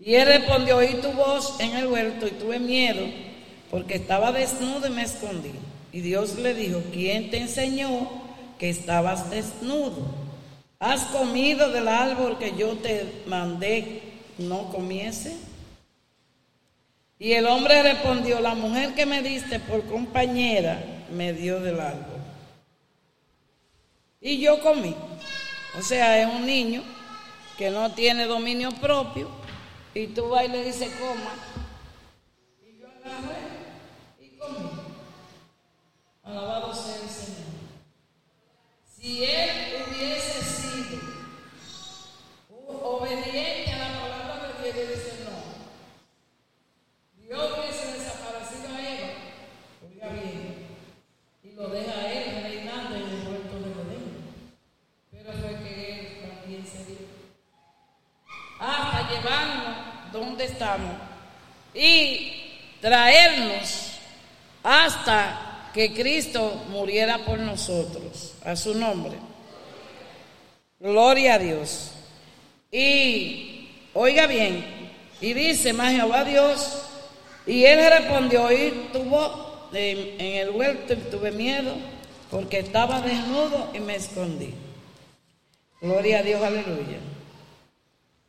Y 0.00 0.14
él 0.14 0.26
respondió, 0.26 0.78
oí 0.78 0.94
tu 0.94 1.12
voz 1.12 1.60
en 1.60 1.76
el 1.76 1.86
huerto 1.86 2.26
y 2.26 2.30
tuve 2.32 2.58
miedo 2.58 3.06
porque 3.70 3.94
estaba 3.94 4.32
desnudo 4.32 4.86
y 4.86 4.90
me 4.90 5.02
escondí. 5.02 5.52
Y 5.92 6.00
Dios 6.00 6.36
le 6.36 6.54
dijo, 6.54 6.82
¿quién 6.90 7.30
te 7.30 7.36
enseñó 7.36 8.08
que 8.58 8.70
estabas 8.70 9.30
desnudo? 9.30 9.98
¿Has 10.78 11.02
comido 11.04 11.70
del 11.70 11.86
árbol 11.86 12.38
que 12.38 12.54
yo 12.56 12.76
te 12.76 13.22
mandé 13.26 14.02
no 14.38 14.70
comiese? 14.70 15.36
Y 17.22 17.34
el 17.34 17.46
hombre 17.46 17.80
respondió, 17.84 18.40
la 18.40 18.56
mujer 18.56 18.96
que 18.96 19.06
me 19.06 19.22
diste 19.22 19.60
por 19.60 19.84
compañera 19.84 20.82
me 21.12 21.32
dio 21.32 21.60
del 21.60 21.78
árbol. 21.78 22.20
Y 24.20 24.40
yo 24.40 24.60
comí. 24.60 24.92
O 25.78 25.82
sea, 25.82 26.20
es 26.20 26.26
un 26.26 26.44
niño 26.44 26.82
que 27.56 27.70
no 27.70 27.92
tiene 27.92 28.26
dominio 28.26 28.72
propio 28.72 29.30
y 29.94 30.08
tú 30.08 30.30
vas 30.30 30.46
y 30.46 30.48
le 30.48 30.64
dices, 30.64 30.92
coma. 30.98 31.32
Y 32.66 32.80
yo 32.80 32.88
agarré 32.88 33.38
y 34.20 34.36
comí. 34.36 34.70
Alabado 36.24 36.74
sea 36.74 36.96
el 36.96 37.08
Señor. 37.08 37.52
Si 38.98 39.22
él 39.22 39.84
hubiese 39.86 40.42
sido 40.42 40.98
obediente 42.66 43.70
a 43.74 43.78
la 43.78 44.00
palabra 44.00 44.60
de 44.60 44.72
Dios, 44.72 44.88
dice 44.88 45.12
Dios 47.32 47.50
hubiese 47.58 47.98
desaparecido 47.98 48.76
a 48.76 48.80
Eva, 48.82 49.08
oiga 49.88 50.08
bien, 50.08 50.66
y 51.42 51.52
lo 51.56 51.68
deja 51.70 51.92
a 51.98 52.12
él 52.12 52.42
reinando 52.42 52.94
en 52.94 53.02
el 53.04 53.26
huerto 53.26 53.56
de 53.58 53.72
Edén. 53.72 54.34
Pero 55.10 55.32
fue 55.32 55.56
que 55.64 55.92
él 55.94 56.28
también 56.28 56.66
se 56.66 56.84
dio. 56.84 56.98
Hasta 58.60 59.08
llevarnos 59.08 60.12
donde 60.12 60.44
estamos 60.44 60.92
y 61.72 62.50
traernos 62.82 63.92
hasta 64.62 65.70
que 65.72 65.94
Cristo 65.94 66.62
muriera 66.68 67.16
por 67.24 67.38
nosotros, 67.38 68.34
a 68.44 68.54
su 68.56 68.74
nombre. 68.74 69.16
Gloria 70.78 71.36
a 71.36 71.38
Dios. 71.38 71.92
Y 72.70 73.70
oiga 73.94 74.26
bien, 74.26 74.92
y 75.18 75.32
dice 75.32 75.72
más 75.72 75.94
Jehová 75.94 76.24
Dios, 76.24 76.90
y 77.46 77.64
él 77.64 77.80
respondió, 77.90 78.50
y 78.52 78.88
tuvo 78.92 79.68
en, 79.72 80.20
el 80.20 80.50
huerto, 80.50 80.96
tuve 81.10 81.32
miedo, 81.32 81.74
porque 82.30 82.58
estaba 82.58 83.00
desnudo 83.00 83.70
y 83.74 83.80
me 83.80 83.96
escondí. 83.96 84.54
Gloria 85.80 86.20
a 86.20 86.22
Dios, 86.22 86.42
aleluya. 86.42 86.98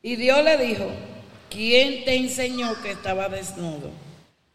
Y 0.02 0.16
Dios 0.16 0.44
le 0.44 0.58
dijo, 0.58 0.88
¿quién 1.50 2.04
te 2.04 2.16
enseñó 2.16 2.82
que 2.82 2.92
estaba 2.92 3.30
desnudo? 3.30 3.92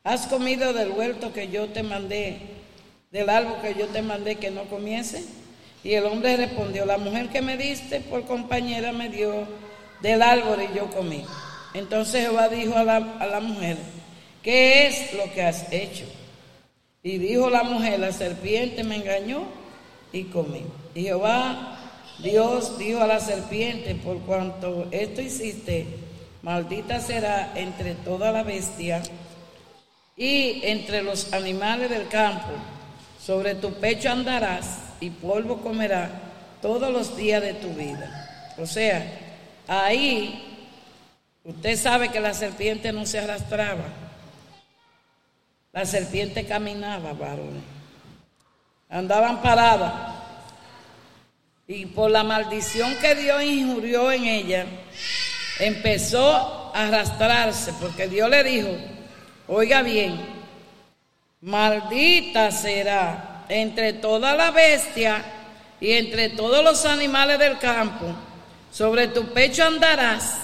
¿Has 0.02 0.26
comido 0.26 0.72
del 0.72 0.90
huerto 0.90 1.32
que 1.32 1.48
yo 1.48 1.68
te 1.68 1.82
mandé, 1.82 2.38
del 3.10 3.28
árbol 3.30 3.60
que 3.62 3.74
yo 3.74 3.86
te 3.86 4.02
mandé 4.02 4.36
que 4.36 4.50
no 4.50 4.64
comiese? 4.64 5.24
Y 5.84 5.94
el 5.94 6.04
hombre 6.06 6.36
respondió, 6.36 6.84
la 6.84 6.98
mujer 6.98 7.28
que 7.28 7.40
me 7.40 7.56
diste 7.56 8.00
por 8.00 8.24
compañera 8.24 8.92
me 8.92 9.08
dio 9.08 9.46
del 10.02 10.20
árbol 10.20 10.58
y 10.62 10.76
yo 10.76 10.90
comí. 10.90 11.24
Entonces 11.74 12.22
Jehová 12.22 12.48
dijo 12.48 12.76
a 12.76 12.84
la, 12.84 12.96
a 12.96 13.26
la 13.26 13.40
mujer, 13.40 13.76
¿qué 14.42 14.86
es 14.86 15.14
lo 15.14 15.32
que 15.32 15.42
has 15.42 15.72
hecho? 15.72 16.04
Y 17.02 17.18
dijo 17.18 17.48
la 17.50 17.62
mujer, 17.62 18.00
la 18.00 18.12
serpiente 18.12 18.84
me 18.84 18.96
engañó 18.96 19.44
y 20.12 20.24
comí. 20.24 20.64
Y 20.94 21.02
Jehová 21.02 21.78
Dios 22.18 22.78
dijo 22.78 23.00
a 23.00 23.06
la 23.06 23.20
serpiente, 23.20 23.94
por 23.94 24.18
cuanto 24.22 24.88
esto 24.90 25.22
hiciste, 25.22 25.86
maldita 26.42 27.00
será 27.00 27.52
entre 27.54 27.94
toda 27.94 28.32
la 28.32 28.42
bestia 28.42 29.02
y 30.16 30.60
entre 30.64 31.02
los 31.02 31.32
animales 31.32 31.90
del 31.90 32.08
campo. 32.08 32.50
Sobre 33.24 33.54
tu 33.54 33.74
pecho 33.74 34.10
andarás 34.10 34.78
y 35.00 35.10
polvo 35.10 35.58
comerás 35.58 36.10
todos 36.60 36.92
los 36.92 37.16
días 37.16 37.40
de 37.40 37.54
tu 37.54 37.68
vida. 37.68 38.54
O 38.58 38.66
sea, 38.66 39.06
ahí 39.68 40.42
usted 41.44 41.78
sabe 41.78 42.08
que 42.08 42.18
la 42.18 42.34
serpiente 42.34 42.92
no 42.92 43.06
se 43.06 43.20
arrastraba. 43.20 43.84
La 45.78 45.86
serpiente 45.86 46.44
caminaba, 46.44 47.12
varones. 47.12 47.62
Andaban 48.90 49.40
paradas. 49.40 49.92
Y 51.68 51.86
por 51.86 52.10
la 52.10 52.24
maldición 52.24 52.96
que 52.96 53.14
Dios 53.14 53.40
injurió 53.44 54.10
en 54.10 54.24
ella, 54.24 54.66
empezó 55.60 56.72
a 56.74 56.88
arrastrarse, 56.88 57.72
porque 57.80 58.08
Dios 58.08 58.28
le 58.28 58.42
dijo, 58.42 58.70
oiga 59.46 59.82
bien, 59.82 60.18
maldita 61.42 62.50
será 62.50 63.44
entre 63.48 63.92
toda 63.92 64.34
la 64.34 64.50
bestia 64.50 65.22
y 65.80 65.92
entre 65.92 66.30
todos 66.30 66.64
los 66.64 66.84
animales 66.86 67.38
del 67.38 67.56
campo, 67.56 68.06
sobre 68.72 69.06
tu 69.06 69.32
pecho 69.32 69.64
andarás 69.64 70.38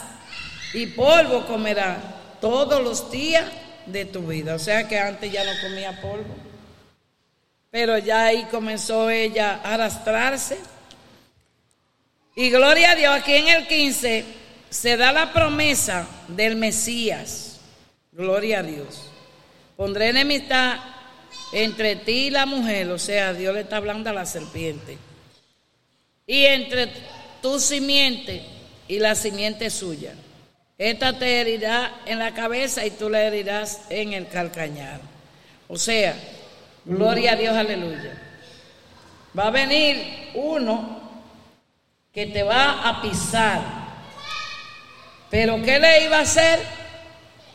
y 0.75 0.87
polvo 0.87 1.44
comerás 1.44 1.99
todos 2.40 2.81
los 2.81 3.11
días 3.11 3.44
de 3.87 4.05
tu 4.05 4.27
vida. 4.27 4.55
O 4.55 4.59
sea 4.59 4.88
que 4.88 4.99
antes 4.99 5.31
ya 5.31 5.44
no 5.44 5.53
comía 5.62 6.01
polvo. 6.01 6.35
Pero 7.70 7.99
ya 7.99 8.27
ahí 8.27 8.44
comenzó 8.51 9.11
ella 9.11 9.61
a 9.62 9.75
arrastrarse. 9.75 10.59
Y 12.37 12.51
gloria 12.51 12.92
a 12.92 12.94
Dios, 12.94 13.14
aquí 13.14 13.35
en 13.35 13.49
el 13.49 13.66
15 13.66 14.25
se 14.70 14.97
da 14.97 15.12
la 15.12 15.33
promesa 15.33 16.07
del 16.29 16.57
Mesías. 16.57 17.61
Gloria 18.12 18.61
a 18.61 18.62
Dios. 18.62 19.11
Pondré 19.77 20.11
enemistad 20.11 20.79
entre 21.53 21.97
ti 21.97 22.27
y 22.27 22.31
la 22.31 22.47
mujer, 22.47 22.90
o 22.90 22.99
sea, 22.99 23.33
Dios 23.33 23.55
le 23.55 23.61
está 23.61 23.77
hablando 23.77 24.11
a 24.11 24.12
la 24.12 24.27
serpiente. 24.27 24.99
Y 26.27 26.44
entre 26.44 26.90
tu 27.42 27.61
simiente 27.61 28.42
y 28.88 28.99
la 28.99 29.14
simiente 29.14 29.70
suya. 29.70 30.14
Esta 30.85 31.18
te 31.18 31.40
herirá 31.40 32.03
en 32.05 32.18
la 32.18 32.35
cabeza 32.35 32.85
y 32.85 32.90
tú 32.90 33.09
la 33.09 33.23
herirás 33.23 33.87
en 33.88 34.12
el 34.12 34.29
calcañar. 34.29 35.01
O 35.66 35.79
sea, 35.79 36.14
gloria 36.85 37.33
a 37.33 37.37
Dios, 37.37 37.57
aleluya. 37.57 38.20
Va 39.37 39.47
a 39.47 39.51
venir 39.51 40.33
uno 40.35 41.01
que 42.12 42.27
te 42.27 42.42
va 42.42 42.87
a 42.87 43.01
pisar. 43.01 43.62
Pero 45.31 45.62
¿qué 45.62 45.79
le 45.79 46.05
iba 46.05 46.18
a 46.18 46.20
hacer? 46.20 46.61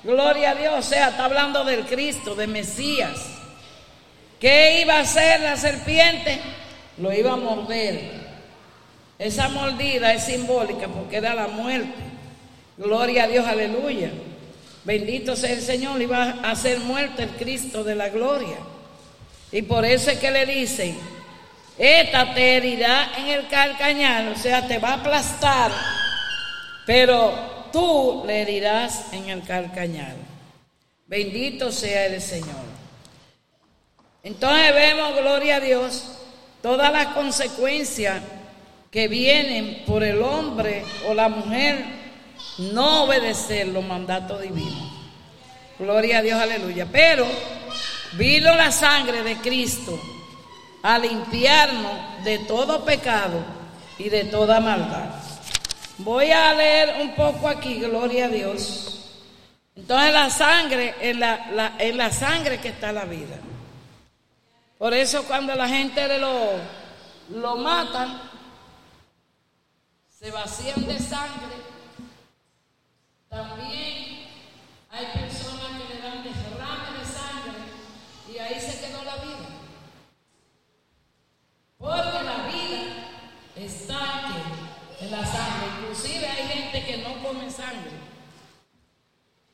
Gloria 0.03 0.49
a 0.49 0.55
Dios, 0.55 0.73
o 0.79 0.81
sea, 0.81 1.09
está 1.09 1.25
hablando 1.25 1.63
del 1.63 1.85
Cristo, 1.85 2.33
de 2.33 2.47
Mesías. 2.47 3.27
¿Qué 4.39 4.81
iba 4.81 4.95
a 4.95 5.01
hacer 5.01 5.41
la 5.41 5.55
serpiente? 5.55 6.41
Lo 6.97 7.13
iba 7.13 7.33
a 7.33 7.37
morder. 7.37 8.09
Esa 9.19 9.49
mordida 9.49 10.13
es 10.13 10.23
simbólica 10.23 10.87
porque 10.87 11.17
era 11.17 11.35
la 11.35 11.47
muerte. 11.47 12.08
Gloria 12.79 13.25
a 13.25 13.27
Dios, 13.27 13.45
aleluya. 13.45 14.09
Bendito 14.85 15.35
sea 15.35 15.51
el 15.51 15.61
Señor, 15.61 16.01
iba 16.01 16.37
a 16.41 16.51
hacer 16.51 16.79
muerte 16.79 17.23
el 17.23 17.31
Cristo 17.31 17.83
de 17.83 17.93
la 17.93 18.07
gloria. 18.07 18.55
Y 19.51 19.63
por 19.63 19.83
eso 19.83 20.09
es 20.11 20.17
que 20.17 20.31
le 20.31 20.45
dicen, 20.45 20.97
esta 21.77 22.33
te 22.33 22.55
herirá 22.55 23.11
en 23.17 23.27
el 23.27 23.49
calcañal, 23.49 24.29
o 24.29 24.35
sea, 24.37 24.65
te 24.65 24.77
va 24.77 24.91
a 24.91 24.93
aplastar, 24.93 25.71
pero 26.85 27.67
tú 27.73 28.23
le 28.25 28.43
herirás 28.43 29.11
en 29.11 29.27
el 29.27 29.43
calcañal. 29.43 30.15
Bendito 31.05 31.73
sea 31.73 32.05
el 32.05 32.21
Señor. 32.21 32.63
Entonces 34.23 34.73
vemos, 34.73 35.17
gloria 35.17 35.57
a 35.57 35.59
Dios, 35.59 36.11
todas 36.61 36.93
las 36.93 37.07
consecuencias 37.07 38.21
que 38.89 39.09
vienen 39.09 39.83
por 39.85 40.01
el 40.01 40.21
hombre 40.21 40.85
o 41.09 41.13
la 41.13 41.27
mujer 41.27 41.98
no 42.59 43.05
obedecer 43.05 43.67
los 43.67 43.83
mandatos 43.83 44.41
divinos. 44.41 44.91
Gloria 45.77 46.19
a 46.19 46.21
Dios, 46.21 46.39
aleluya. 46.39 46.87
Pero 46.91 47.25
vino 48.13 48.53
la 48.55 48.71
sangre 48.71 49.23
de 49.23 49.37
Cristo 49.37 49.97
a 50.83 50.99
limpiarnos 50.99 52.23
de 52.23 52.39
todo 52.39 52.83
pecado 52.83 53.43
y 53.97 54.09
de 54.09 54.25
toda 54.25 54.59
maldad. 54.59 55.09
Voy 55.99 56.31
a 56.31 56.53
leer 56.53 57.01
un 57.01 57.15
poco 57.15 57.47
aquí, 57.47 57.75
gloria 57.75 58.25
a 58.25 58.29
Dios. 58.29 59.19
Entonces 59.75 60.13
la 60.13 60.29
sangre, 60.29 60.95
en 60.99 61.19
la, 61.19 61.75
la 61.79 62.11
sangre 62.11 62.59
que 62.59 62.69
está 62.69 62.91
la 62.91 63.05
vida. 63.05 63.37
Por 64.77 64.93
eso 64.93 65.23
cuando 65.23 65.55
la 65.55 65.67
gente 65.67 66.17
lo, 66.19 66.51
lo 67.29 67.57
matan, 67.57 68.21
se 70.09 70.31
vacían 70.31 70.85
de 70.85 70.99
sangre 70.99 71.69
también 73.29 74.27
hay 74.89 75.05
personas 75.13 75.67
que 75.77 75.93
le 75.93 76.01
dan 76.01 76.23
derrame 76.23 76.99
de 76.99 77.05
sangre 77.05 77.59
y 78.33 78.37
ahí 78.37 78.59
se 78.59 78.79
quedó 78.79 79.03
la 79.03 79.15
vida. 79.17 79.49
Porque 81.77 82.23
la 82.23 82.47
vida 82.47 83.09
está 83.55 84.21
en 84.99 85.11
la 85.11 85.25
sangre. 85.25 85.67
Inclusive 85.79 86.27
hay 86.27 86.47
gente 86.47 86.85
que 86.85 86.97
no 86.97 87.23
come 87.23 87.49
sangre. 87.49 87.91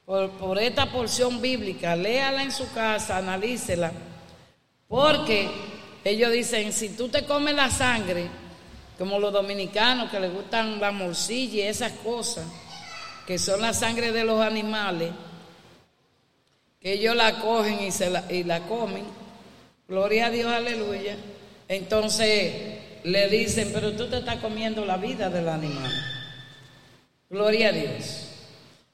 Por, 0.06 0.30
por 0.32 0.60
esta 0.60 0.92
porción 0.92 1.42
bíblica, 1.42 1.96
léala 1.96 2.44
en 2.44 2.52
su 2.52 2.72
casa, 2.74 3.18
analícela. 3.18 3.92
Porque 4.88 5.50
ellos 6.04 6.32
dicen, 6.32 6.72
si 6.72 6.90
tú 6.90 7.10
te 7.10 7.26
comes 7.26 7.56
la 7.56 7.70
sangre, 7.70 8.30
como 8.98 9.20
los 9.20 9.34
dominicanos 9.34 10.10
que 10.10 10.20
les 10.20 10.34
gustan 10.34 10.80
la 10.80 10.92
morcilla 10.92 11.56
y 11.56 11.62
esas 11.62 11.92
cosas, 11.92 12.46
que 13.26 13.40
son 13.40 13.62
la 13.62 13.74
sangre 13.74 14.12
de 14.12 14.24
los 14.24 14.42
animales, 14.42 15.12
que 16.80 16.94
ellos 16.94 17.16
la 17.16 17.40
cogen 17.40 17.84
y, 17.84 17.92
se 17.92 18.10
la, 18.10 18.32
y 18.32 18.44
la 18.44 18.62
comen, 18.62 19.06
gloria 19.88 20.28
a 20.28 20.30
Dios, 20.30 20.52
aleluya. 20.52 21.18
Entonces 21.68 22.54
le 23.04 23.30
dicen, 23.30 23.72
pero 23.74 23.94
tú 23.94 24.08
te 24.08 24.18
estás 24.18 24.38
comiendo 24.38 24.86
la 24.86 24.98
vida 24.98 25.30
del 25.30 25.50
animal. 25.50 25.92
Gloria 27.30 27.70
a 27.70 27.72
Dios. 27.72 28.30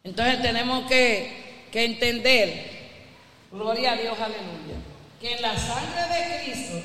Entonces 0.04 0.42
tenemos 0.42 0.88
que, 0.88 1.68
que 1.72 1.86
entender, 1.86 2.72
gloria 3.52 3.92
a 3.92 3.96
Dios, 3.98 4.18
aleluya, 4.18 4.80
que 5.20 5.36
en 5.36 5.42
la 5.42 5.58
sangre 5.58 6.02
de 6.02 6.44
Cristo, 6.44 6.78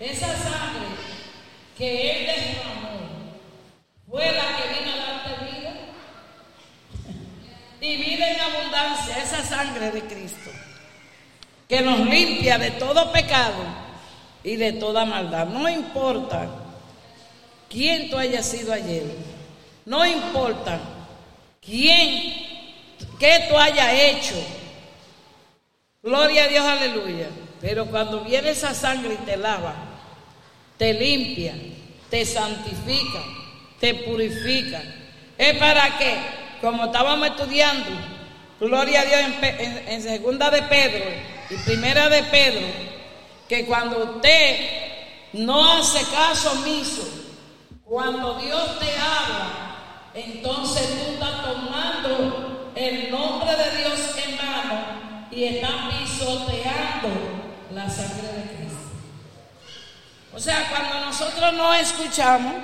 esa 0.00 0.28
sangre 0.28 0.86
que 1.76 2.10
Él 2.10 2.26
derramó, 2.26 2.84
fue 4.10 4.24
la 4.32 4.56
que 4.56 4.80
vino 4.80 4.92
a 4.92 4.96
darte 4.96 5.44
vida 5.44 5.63
y 7.84 7.96
vida 7.98 8.30
en 8.30 8.40
abundancia, 8.40 9.22
esa 9.22 9.42
sangre 9.42 9.90
de 9.90 10.02
Cristo, 10.02 10.50
que 11.68 11.82
nos 11.82 12.00
limpia 12.00 12.58
de 12.58 12.70
todo 12.72 13.12
pecado 13.12 13.62
y 14.42 14.56
de 14.56 14.72
toda 14.72 15.04
maldad. 15.04 15.46
No 15.46 15.68
importa 15.68 16.48
quién 17.68 18.08
tú 18.08 18.16
hayas 18.16 18.46
sido 18.46 18.72
ayer, 18.72 19.04
no 19.84 20.04
importa 20.06 20.80
quién, 21.60 22.34
qué 23.18 23.46
tú 23.48 23.58
hayas 23.58 23.92
hecho. 23.92 24.34
Gloria 26.02 26.44
a 26.44 26.48
Dios, 26.48 26.64
aleluya. 26.64 27.28
Pero 27.60 27.86
cuando 27.86 28.20
viene 28.20 28.50
esa 28.50 28.74
sangre 28.74 29.14
y 29.14 29.24
te 29.24 29.36
lava, 29.36 29.74
te 30.76 30.92
limpia, 30.92 31.54
te 32.10 32.24
santifica, 32.24 33.22
te 33.80 33.94
purifica. 33.94 34.82
¿Es 35.36 35.56
para 35.56 35.98
qué? 35.98 36.43
Como 36.64 36.86
estábamos 36.86 37.28
estudiando, 37.28 37.90
gloria 38.58 39.02
a 39.02 39.04
Dios 39.04 39.20
en, 39.42 40.02
segunda 40.02 40.50
de 40.50 40.62
Pedro 40.62 41.04
y 41.50 41.56
primera 41.56 42.08
de 42.08 42.22
Pedro, 42.22 42.66
que 43.46 43.66
cuando 43.66 43.98
usted 43.98 44.70
no 45.34 45.74
hace 45.74 46.02
caso 46.10 46.52
omiso, 46.52 47.02
cuando 47.84 48.38
Dios 48.38 48.78
te 48.78 48.90
habla, 48.92 49.76
entonces 50.14 50.88
tú 50.88 51.12
estás 51.12 51.42
tomando 51.42 52.72
el 52.74 53.10
nombre 53.10 53.50
de 53.56 53.76
Dios 53.76 54.00
en 54.26 54.36
mano 54.38 55.28
y 55.30 55.44
estás 55.44 55.92
pisoteando 55.92 57.08
la 57.74 57.90
sangre 57.90 58.28
de 58.28 58.56
Cristo. 58.56 58.88
O 60.34 60.40
sea, 60.40 60.70
cuando 60.70 61.06
nosotros 61.06 61.52
no 61.52 61.74
escuchamos 61.74 62.54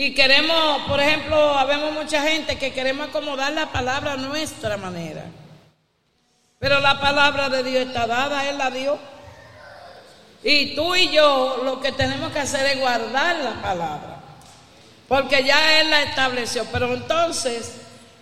y 0.00 0.14
queremos, 0.14 0.82
por 0.82 1.00
ejemplo, 1.00 1.58
habemos 1.58 1.90
mucha 1.90 2.22
gente 2.22 2.56
que 2.56 2.72
queremos 2.72 3.08
acomodar 3.08 3.52
la 3.52 3.72
palabra 3.72 4.12
a 4.12 4.16
nuestra 4.16 4.76
manera. 4.76 5.24
Pero 6.60 6.78
la 6.78 7.00
palabra 7.00 7.48
de 7.48 7.64
Dios 7.64 7.88
está 7.88 8.06
dada, 8.06 8.48
Él 8.48 8.58
la 8.58 8.70
dio. 8.70 8.96
Y 10.44 10.76
tú 10.76 10.94
y 10.94 11.10
yo 11.10 11.62
lo 11.64 11.80
que 11.80 11.90
tenemos 11.90 12.30
que 12.30 12.38
hacer 12.38 12.64
es 12.66 12.78
guardar 12.78 13.38
la 13.38 13.60
palabra. 13.60 14.20
Porque 15.08 15.42
ya 15.42 15.80
Él 15.80 15.90
la 15.90 16.04
estableció. 16.04 16.64
Pero 16.70 16.94
entonces 16.94 17.78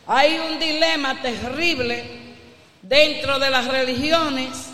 hay 0.07 0.39
un 0.39 0.59
dilema 0.59 1.21
terrible 1.21 2.05
dentro 2.81 3.39
de 3.39 3.51
las 3.51 3.67
religiones. 3.67 4.71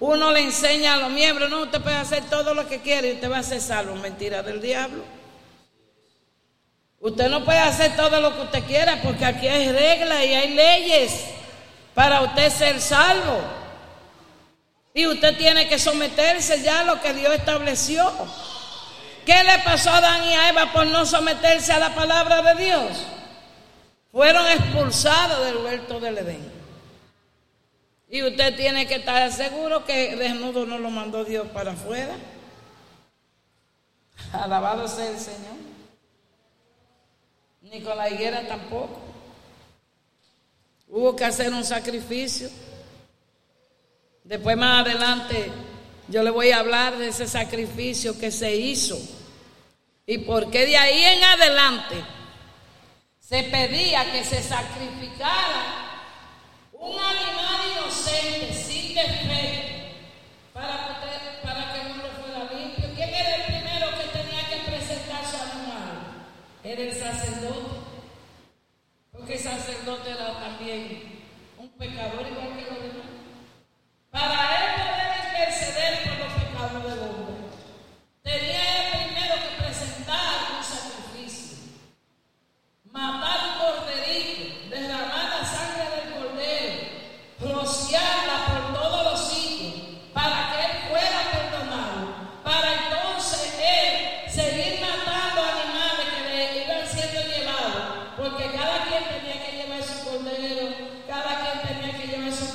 Uno 0.00 0.30
le 0.30 0.40
enseña 0.40 0.92
a 0.92 0.96
los 0.98 1.10
miembros, 1.12 1.48
no, 1.48 1.62
usted 1.62 1.80
puede 1.80 1.96
hacer 1.96 2.24
todo 2.28 2.52
lo 2.52 2.68
que 2.68 2.80
quiere 2.80 3.08
y 3.08 3.14
usted 3.14 3.30
va 3.30 3.38
a 3.38 3.42
ser 3.42 3.62
salvo. 3.62 3.96
Mentira 3.96 4.42
del 4.42 4.60
diablo. 4.60 5.21
Usted 7.02 7.28
no 7.28 7.44
puede 7.44 7.58
hacer 7.58 7.96
todo 7.96 8.20
lo 8.20 8.32
que 8.32 8.42
usted 8.42 8.64
quiera 8.64 9.00
porque 9.02 9.24
aquí 9.24 9.48
hay 9.48 9.72
reglas 9.72 10.24
y 10.24 10.34
hay 10.34 10.54
leyes 10.54 11.24
para 11.94 12.20
usted 12.22 12.48
ser 12.48 12.80
salvo. 12.80 13.40
Y 14.94 15.08
usted 15.08 15.36
tiene 15.36 15.68
que 15.68 15.80
someterse 15.80 16.62
ya 16.62 16.80
a 16.80 16.84
lo 16.84 17.00
que 17.00 17.12
Dios 17.12 17.34
estableció. 17.34 18.08
¿Qué 19.26 19.42
le 19.42 19.58
pasó 19.64 19.90
a 19.90 19.96
Adán 19.96 20.24
y 20.24 20.32
a 20.32 20.50
Eva 20.50 20.72
por 20.72 20.86
no 20.86 21.04
someterse 21.04 21.72
a 21.72 21.80
la 21.80 21.92
palabra 21.92 22.40
de 22.40 22.64
Dios? 22.64 23.04
Fueron 24.12 24.46
expulsados 24.46 25.44
del 25.44 25.56
huerto 25.56 25.98
del 25.98 26.18
Edén. 26.18 26.52
Y 28.08 28.22
usted 28.22 28.54
tiene 28.54 28.86
que 28.86 28.96
estar 28.96 29.32
seguro 29.32 29.84
que 29.84 30.14
desnudo 30.14 30.66
no 30.66 30.78
lo 30.78 30.90
mandó 30.90 31.24
Dios 31.24 31.48
para 31.48 31.72
afuera. 31.72 32.14
Alabado 34.32 34.86
sea 34.86 35.08
el 35.08 35.18
Señor. 35.18 35.71
Ni 37.72 37.80
con 37.80 37.96
la 37.96 38.10
higuera 38.10 38.46
tampoco. 38.46 39.00
Hubo 40.88 41.16
que 41.16 41.24
hacer 41.24 41.50
un 41.54 41.64
sacrificio. 41.64 42.50
Después 44.24 44.58
más 44.58 44.86
adelante 44.86 45.50
yo 46.08 46.22
le 46.22 46.28
voy 46.28 46.50
a 46.50 46.58
hablar 46.58 46.98
de 46.98 47.08
ese 47.08 47.26
sacrificio 47.26 48.18
que 48.18 48.30
se 48.30 48.54
hizo 48.54 48.98
y 50.04 50.18
por 50.18 50.50
qué 50.50 50.66
de 50.66 50.76
ahí 50.76 51.02
en 51.02 51.24
adelante 51.24 51.96
se 53.18 53.44
pedía 53.44 54.12
que 54.12 54.22
se 54.22 54.42
sacrificara 54.42 56.02
un 56.74 56.98
animal 56.98 57.60
inocente 57.74 58.52
sin 58.52 58.94
defecto 58.94 59.72
para, 60.52 61.00
para 61.42 61.72
que 61.72 61.80
uno 61.90 62.04
fuera 62.20 62.52
limpio. 62.52 62.90
¿Quién 62.94 63.08
era 63.08 63.36
el 63.36 63.42
primero 63.44 63.86
que 63.96 64.18
tenía 64.18 64.46
que 64.50 64.70
presentar 64.70 65.24
su 65.24 65.36
animal? 65.36 65.62
El 66.78 66.92
sacerdote. 66.92 67.70
Porque 69.12 69.34
el 69.34 69.38
sacerdote 69.38 70.10
era 70.10 70.40
también 70.40 71.22
un 71.58 71.68
pecador 71.70 72.26
igual 72.26 72.56
que 72.56 72.62
los 72.62 72.82
demás. 72.82 73.12
Para 74.10 74.40
él 74.56 74.80
poder 74.80 75.12
interceder 75.24 76.02
por 76.02 76.18
los 76.18 76.32
pecados 76.32 76.82
del 76.82 76.98
hombre, 77.08 77.34
tenía 78.22 78.90
primero 78.90 79.34
que 79.34 79.62
presentar 79.62 80.56
un 80.56 80.64
sacrificio, 80.64 81.58
matar 82.90 83.40
un 83.48 83.58
corderito, 83.58 84.68
derramar 84.70 85.40
la 85.40 85.44
sangre 85.44 85.84
del 85.96 86.14
cordero, 86.14 87.54
rociarla 87.54 88.46
por 88.46 88.80
todos 88.80 89.12
los 89.12 89.28
sitios, 89.28 89.74
para 90.12 90.52
que 90.52 90.60
él 90.64 90.72
fuera 90.88 91.20
perdonado, 91.32 92.42
para 92.42 92.68
entonces 92.84 93.54
él 93.60 94.30
seguir 94.30 94.80
matando 94.80 95.42
animales 95.42 96.06
que 96.14 96.22
le 96.28 96.64
iban 96.64 96.86
siendo 96.86 97.20
llevados, 97.28 98.12
porque 98.16 98.52
cada 98.52 98.84
quien 98.84 99.04
tenía 99.04 99.46
que 99.46 99.52
llevar 99.56 99.82
su 99.82 100.04
cordero, 100.04 100.68
cada 101.08 101.40
quien 101.40 101.62
tenía 101.66 101.92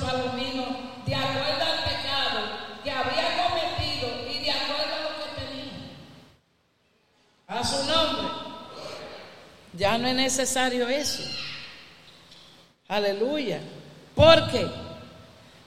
palomino, 0.08 0.64
de 1.04 1.14
acuerdo 1.14 1.64
al 1.64 1.84
pecado 1.84 2.40
que 2.82 2.90
había 2.90 3.48
cometido 3.48 4.08
y 4.30 4.38
de 4.38 4.50
acuerdo 4.50 4.94
a 4.94 5.02
lo 5.02 5.08
que 5.18 5.40
tenía. 5.40 5.72
A 7.46 7.64
su 7.64 7.84
nombre. 7.84 8.28
Ya 9.74 9.98
no 9.98 10.08
es 10.08 10.14
necesario 10.14 10.88
eso. 10.88 11.22
Aleluya. 12.88 13.60
¿Por 14.14 14.50
qué? 14.50 14.66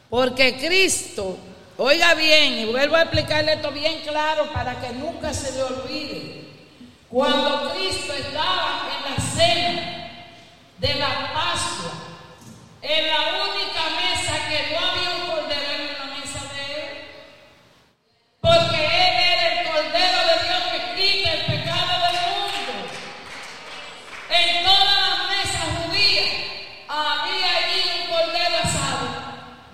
Porque 0.10 0.58
Cristo, 0.58 1.38
oiga 1.78 2.16
bien, 2.16 2.54
y 2.54 2.66
vuelvo 2.66 2.96
a 2.96 3.04
explicarle 3.04 3.54
esto 3.54 3.72
bien 3.72 4.02
claro 4.02 4.52
para 4.52 4.80
que 4.82 4.90
nunca 4.94 5.34
se 5.34 5.52
le 5.54 5.64
olvide. 5.64 6.42
Cuando 7.10 7.74
Cristo 7.74 8.14
estaba 8.14 8.90
en 8.98 9.14
la 9.14 9.22
cena 9.22 9.82
de 10.80 10.96
la 10.96 11.32
Pascua, 11.34 12.01
en 12.82 13.08
la 13.08 13.22
única 13.46 13.84
mesa 14.02 14.34
que 14.50 14.74
no 14.74 14.82
un 15.16 15.30
cordero 15.30 15.72
en 15.72 15.88
la 15.94 16.06
mesa 16.16 16.40
de 16.54 16.62
él. 16.74 17.08
Porque 18.42 18.76
él 18.76 19.16
era 19.34 19.62
el 19.62 19.68
cordero 19.68 20.20
de 20.28 20.36
Dios 20.48 20.64
que 20.72 20.80
quita 20.96 21.34
el 21.34 21.46
pecado 21.46 21.94
del 22.06 22.18
mundo. 22.34 22.74
En 24.30 24.64
todas 24.64 24.96
las 25.10 25.20
mesas 25.30 25.64
judías 25.78 26.30
había 26.88 27.58
allí 27.58 27.82
un 28.02 28.10
cordero 28.10 28.58
asado, 28.64 29.08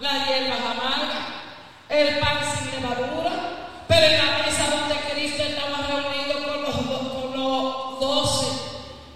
las 0.02 0.28
hierbas 0.28 0.60
amargas, 0.60 1.26
el 1.90 2.20
pan 2.20 2.40
sin 2.44 2.72
levadura, 2.82 3.32
pero 3.88 4.06
en 4.06 4.18
la 4.18 4.38
mesa 4.46 4.68
donde 4.70 4.96
Cristo 5.14 5.44
estaba 5.44 5.78
reunido 5.88 6.44
con 6.44 6.62
los, 6.62 6.76
con 6.76 7.38
los 7.38 8.00
doce, 8.02 8.48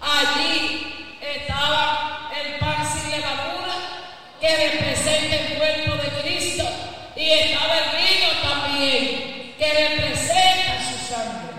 allí 0.00 1.18
estaba 1.20 2.30
el 2.42 2.58
pan 2.58 2.86
sin 2.90 3.10
levadura 3.10 3.52
que 4.40 4.56
representa 4.56 5.36
el 5.36 5.56
cuerpo 5.56 6.02
de 6.02 6.22
Cristo 6.22 6.64
y 7.14 7.30
estaba 7.30 7.74
el 7.78 7.96
vino 7.96 8.28
también 8.42 9.54
que 9.56 9.88
representa 9.88 10.82
su 10.82 11.14
sangre. 11.14 11.52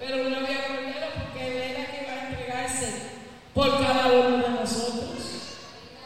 Pero 0.00 0.30
no 0.30 0.36
había 0.36 0.66
cordero 0.66 1.06
porque 1.18 1.46
él 1.46 1.76
era 1.76 1.90
que 1.90 2.02
iba 2.04 2.12
a 2.12 2.28
entregarse 2.28 3.02
por 3.52 3.84
cada 3.84 4.06
uno 4.06 4.38
de 4.38 4.48
nosotros. 4.48 5.18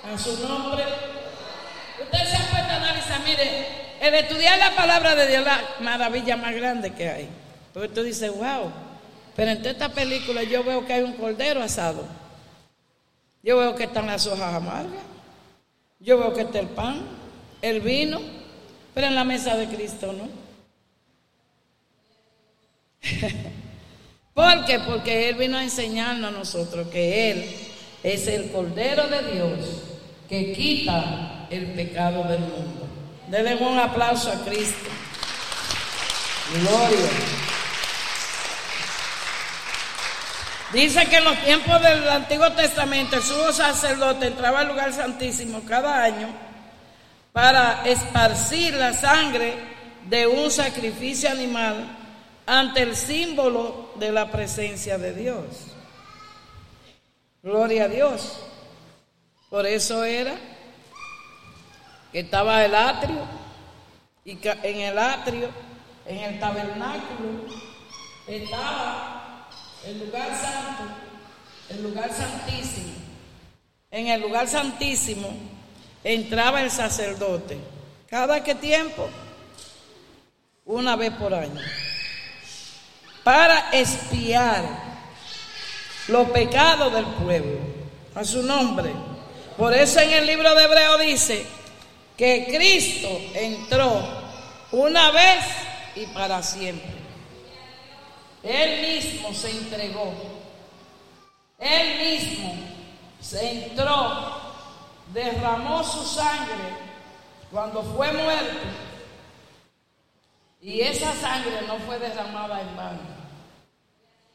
A 0.02 0.18
su 0.18 0.46
nombre. 0.48 0.82
Usted 2.02 2.28
se 2.28 2.36
ha 2.36 2.50
puesto 2.50 2.72
a 2.72 2.76
analizar, 2.76 3.20
mire, 3.20 3.91
el 4.02 4.14
estudiar 4.14 4.58
la 4.58 4.74
palabra 4.74 5.14
de 5.14 5.28
Dios 5.28 5.44
la 5.44 5.62
maravilla 5.80 6.36
más 6.36 6.52
grande 6.54 6.92
que 6.92 7.08
hay. 7.08 7.28
Porque 7.72 7.88
tú 7.88 8.02
dices, 8.02 8.30
wow, 8.34 8.72
pero 9.36 9.52
en 9.52 9.64
esta 9.64 9.90
película 9.90 10.42
yo 10.42 10.64
veo 10.64 10.84
que 10.84 10.92
hay 10.92 11.02
un 11.02 11.12
cordero 11.12 11.62
asado. 11.62 12.04
Yo 13.44 13.58
veo 13.58 13.76
que 13.76 13.84
están 13.84 14.08
las 14.08 14.26
hojas 14.26 14.54
amargas. 14.54 15.04
Yo 16.00 16.18
veo 16.18 16.34
que 16.34 16.42
está 16.42 16.58
el 16.58 16.66
pan, 16.66 17.00
el 17.62 17.80
vino, 17.80 18.20
pero 18.92 19.06
en 19.06 19.14
la 19.14 19.22
mesa 19.22 19.56
de 19.56 19.68
Cristo 19.68 20.12
no. 20.12 20.28
¿Por 24.34 24.64
qué? 24.64 24.80
Porque 24.80 25.28
Él 25.28 25.36
vino 25.36 25.56
a 25.56 25.62
enseñarnos 25.62 26.34
a 26.34 26.36
nosotros 26.36 26.88
que 26.88 27.30
Él 27.30 27.56
es 28.02 28.26
el 28.26 28.50
Cordero 28.50 29.06
de 29.06 29.32
Dios 29.32 29.58
que 30.28 30.52
quita 30.52 31.46
el 31.50 31.66
pecado 31.74 32.24
del 32.24 32.40
mundo. 32.40 32.91
Denle 33.32 33.54
un 33.54 33.78
aplauso 33.78 34.30
a 34.30 34.44
Cristo. 34.44 34.90
Gloria. 36.52 37.08
Dice 40.74 41.06
que 41.06 41.16
en 41.16 41.24
los 41.24 41.38
tiempos 41.42 41.80
del 41.80 42.10
Antiguo 42.10 42.52
Testamento 42.52 43.16
el 43.16 43.22
sumo 43.22 43.50
sacerdote 43.50 44.26
entraba 44.26 44.60
al 44.60 44.68
lugar 44.68 44.92
santísimo 44.92 45.62
cada 45.66 46.04
año 46.04 46.28
para 47.32 47.84
esparcir 47.86 48.74
la 48.74 48.92
sangre 48.92 49.54
de 50.10 50.26
un 50.26 50.50
sacrificio 50.50 51.30
animal 51.30 51.86
ante 52.44 52.82
el 52.82 52.94
símbolo 52.94 53.94
de 53.94 54.12
la 54.12 54.30
presencia 54.30 54.98
de 54.98 55.14
Dios. 55.14 55.46
Gloria 57.42 57.84
a 57.84 57.88
Dios. 57.88 58.40
Por 59.48 59.64
eso 59.64 60.04
era 60.04 60.51
que 62.12 62.20
estaba 62.20 62.62
el 62.64 62.74
atrio 62.74 63.20
y 64.24 64.38
en 64.62 64.80
el 64.80 64.98
atrio, 64.98 65.48
en 66.06 66.18
el 66.18 66.38
tabernáculo, 66.38 67.46
estaba 68.26 69.48
el 69.84 69.98
lugar 69.98 70.28
santo, 70.28 70.94
el 71.70 71.82
lugar 71.82 72.12
santísimo. 72.12 72.92
En 73.90 74.08
el 74.08 74.20
lugar 74.20 74.46
santísimo 74.46 75.28
entraba 76.04 76.62
el 76.62 76.70
sacerdote. 76.70 77.58
¿Cada 78.08 78.44
qué 78.44 78.54
tiempo? 78.54 79.08
Una 80.66 80.96
vez 80.96 81.12
por 81.12 81.34
año. 81.34 81.60
para 83.24 83.70
espiar 83.70 84.64
los 86.08 86.28
pecados 86.30 86.92
del 86.92 87.06
pueblo. 87.06 87.58
A 88.14 88.24
su 88.24 88.42
nombre. 88.42 88.92
Por 89.56 89.72
eso 89.72 90.00
en 90.00 90.10
el 90.10 90.26
libro 90.26 90.54
de 90.54 90.64
Hebreo 90.64 90.98
dice 90.98 91.46
que 92.22 92.46
Cristo 92.46 93.20
entró 93.34 94.00
una 94.70 95.10
vez 95.10 95.44
y 95.96 96.06
para 96.06 96.40
siempre. 96.40 96.92
Él 98.44 98.80
mismo 98.80 99.34
se 99.34 99.50
entregó. 99.50 100.14
Él 101.58 101.98
mismo 101.98 102.54
se 103.20 103.64
entró, 103.64 104.40
derramó 105.12 105.82
su 105.82 106.04
sangre 106.04 106.76
cuando 107.50 107.82
fue 107.82 108.12
muerto. 108.12 108.68
Y 110.60 110.80
esa 110.80 111.12
sangre 111.14 111.62
no 111.66 111.76
fue 111.80 111.98
derramada 111.98 112.60
en 112.60 112.76
vano. 112.76 113.00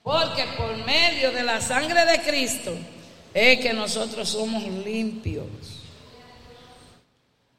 Porque 0.03 0.43
por 0.57 0.75
medio 0.83 1.31
de 1.31 1.43
la 1.43 1.61
sangre 1.61 2.03
de 2.03 2.19
Cristo 2.19 2.73
es 3.33 3.61
que 3.61 3.71
nosotros 3.71 4.27
somos 4.27 4.61
limpios. 4.63 5.76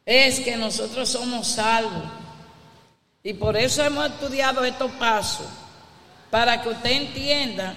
Es 0.09 0.41
que 0.41 0.57
nosotros 0.57 1.07
somos 1.11 1.49
salvos. 1.49 2.03
Y 3.23 3.35
por 3.35 3.59
eso 3.59 3.85
hemos 3.85 4.07
estudiado 4.07 4.65
estos 4.65 4.91
pasos, 4.93 5.47
para 6.31 6.63
que 6.63 6.71
usted 6.71 6.93
entienda 6.93 7.75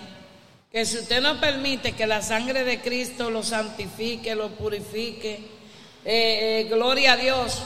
que 0.72 0.86
si 0.86 1.00
usted 1.00 1.20
no 1.20 1.42
permite 1.42 1.92
que 1.92 2.08
la 2.08 2.22
sangre 2.22 2.64
de 2.64 2.80
Cristo 2.80 3.30
lo 3.30 3.44
santifique, 3.44 4.34
lo 4.34 4.48
purifique, 4.52 5.46
eh, 6.06 6.62
eh, 6.62 6.68
gloria 6.70 7.14
a 7.14 7.18
Dios, 7.18 7.64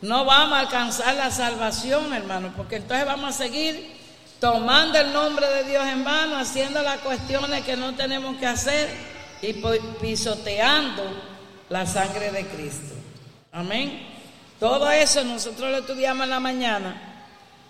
no 0.00 0.24
vamos 0.24 0.58
a 0.58 0.60
alcanzar 0.60 1.16
la 1.16 1.32
salvación, 1.32 2.14
hermano, 2.14 2.52
porque 2.56 2.76
entonces 2.76 3.04
vamos 3.04 3.34
a 3.34 3.38
seguir 3.38 3.96
tomando 4.38 4.96
el 5.00 5.12
nombre 5.12 5.48
de 5.48 5.64
Dios 5.64 5.84
en 5.84 6.04
vano, 6.04 6.38
haciendo 6.38 6.82
las 6.82 6.98
cuestiones 6.98 7.64
que 7.64 7.76
no 7.76 7.96
tenemos 7.96 8.36
que 8.36 8.46
hacer 8.46 8.88
y 9.42 9.54
pisoteando 10.00 11.02
la 11.68 11.84
sangre 11.84 12.30
de 12.30 12.46
Cristo. 12.46 12.97
Amén. 13.58 14.06
Todo 14.60 14.88
eso 14.88 15.24
nosotros 15.24 15.68
lo 15.72 15.78
estudiamos 15.78 16.22
en 16.22 16.30
la 16.30 16.38
mañana. 16.38 17.24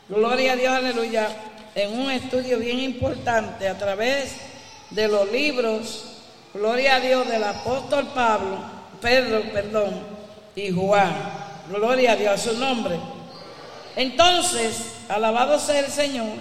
Gloria 0.06 0.52
a 0.52 0.56
Dios, 0.56 0.70
aleluya, 0.70 1.30
en 1.74 1.98
un 1.98 2.10
estudio 2.10 2.58
bien 2.58 2.78
importante 2.80 3.66
a 3.66 3.78
través 3.78 4.36
de 4.90 5.08
los 5.08 5.32
libros, 5.32 6.18
gloria 6.52 6.96
a 6.96 7.00
Dios, 7.00 7.26
del 7.26 7.42
apóstol 7.42 8.06
Pablo, 8.14 8.58
Pedro, 9.00 9.40
perdón, 9.50 9.98
y 10.54 10.70
Juan. 10.70 11.14
Gloria 11.70 12.12
a 12.12 12.16
Dios 12.16 12.34
a 12.34 12.52
su 12.52 12.58
nombre. 12.58 13.00
Entonces, 13.96 14.92
alabado 15.08 15.58
sea 15.58 15.80
el 15.80 15.90
Señor, 15.90 16.36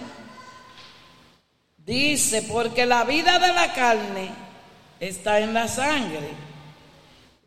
dice, 1.78 2.42
porque 2.52 2.86
la 2.86 3.06
vida 3.06 3.40
de 3.40 3.54
la 3.54 3.72
carne 3.72 4.30
está 5.00 5.40
en 5.40 5.54
la 5.54 5.70
sangre. 5.70 6.48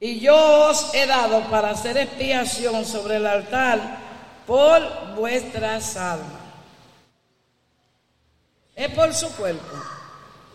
Y 0.01 0.19
yo 0.19 0.71
os 0.71 0.95
he 0.95 1.07
dado 1.07 1.43
para 1.51 1.71
hacer 1.71 1.99
expiación 1.99 2.87
sobre 2.87 3.17
el 3.17 3.27
altar 3.27 3.99
por 4.47 5.15
vuestras 5.15 5.95
almas. 5.97 6.41
¿Es 8.75 8.89
por 8.95 9.13
su 9.13 9.31
cuerpo? 9.37 9.77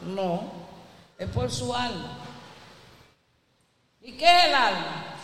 No, 0.02 0.52
es 1.20 1.30
por 1.30 1.52
su 1.52 1.74
alma. 1.76 2.18
¿Y 4.02 4.14
qué 4.18 4.26
es 4.26 4.46
el 4.46 4.56
alma? 4.56 5.16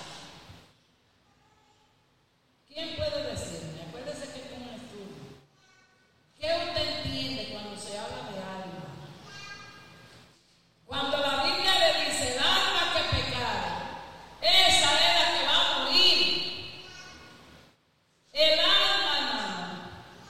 ¿Quién 2.67 2.95
puede 2.95 3.24
decirme? 3.24 3.82
Acuérdese 3.89 4.32
que 4.32 4.39
es 4.39 4.51
un 4.55 4.69
estudio. 4.69 5.17
¿Qué 6.39 6.47
usted 6.67 6.97
entiende 6.97 7.49
cuando 7.51 7.76
se 7.76 7.97
habla 7.97 8.32
de 8.32 8.38
alma? 8.38 8.86
Cuando 10.86 11.17
la 11.17 11.43
Biblia 11.43 11.74
le 11.80 12.05
dice 12.05 12.34
el 12.34 12.39
alma 12.39 12.93
que 12.93 13.17
pecar, 13.17 13.82
esa 14.41 14.67
es 14.67 15.13
la 15.19 15.39
que 15.39 15.45
va 15.45 15.57
a 15.61 15.80
morir. 15.84 16.88
El 18.34 18.59
alma, 18.59 19.17
hermano, 19.19 19.82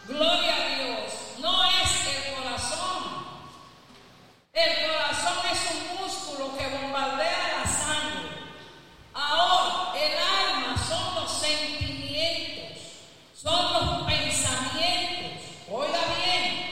gloria 0.08 0.56
a 0.56 0.76
Dios, 0.76 1.14
no 1.40 1.64
es 1.64 1.92
el 2.08 2.36
corazón. 2.36 3.02
El 4.52 4.90
corazón 4.90 5.38
es 5.52 5.60
un 5.72 6.02
músculo 6.02 6.58
que 6.58 6.68
bombardea 6.68 7.64
la 7.64 7.72
sangre. 7.72 8.30
Ahora, 9.14 9.98
el 9.98 10.14
alma 10.18 10.78
son 10.78 11.16
los 11.16 11.32
sentimientos, 11.32 12.80
son 13.34 13.74
los 13.74 14.08
pensamientos. 14.08 15.44
Oiga 15.70 16.00
bien, 16.18 16.66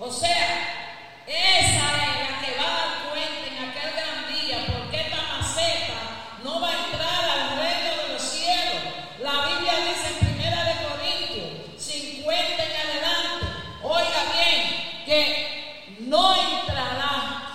o 0.00 0.10
sea, 0.10 1.12
esa 1.26 1.60
es 1.60 2.30
la 2.30 2.40
que 2.40 2.56
va 2.58 2.64
a 2.64 2.76
dar 2.76 2.92
cuenta 3.10 3.46
en 3.46 3.70
aquel 3.70 3.92
gran 3.92 4.34
día 4.34 4.66
porque 4.66 5.00
esta 5.00 5.22
maceta 5.38 6.00
no 6.42 6.60
va 6.60 6.70
a 6.70 6.84
entrar 6.86 7.24
al 7.24 7.56
reino 7.56 8.02
de 8.02 8.12
los 8.14 8.22
cielos. 8.22 8.82
La 9.20 9.46
Biblia 9.46 9.74
dice 9.86 10.08
en 10.08 10.26
Primera 10.26 10.64
de 10.64 10.74
Corintios 10.88 11.82
50 11.82 12.64
en 12.64 12.76
adelante, 12.80 13.46
oiga 13.82 14.22
bien, 14.34 15.04
que 15.04 15.96
no 16.00 16.34
entrará 16.34 17.48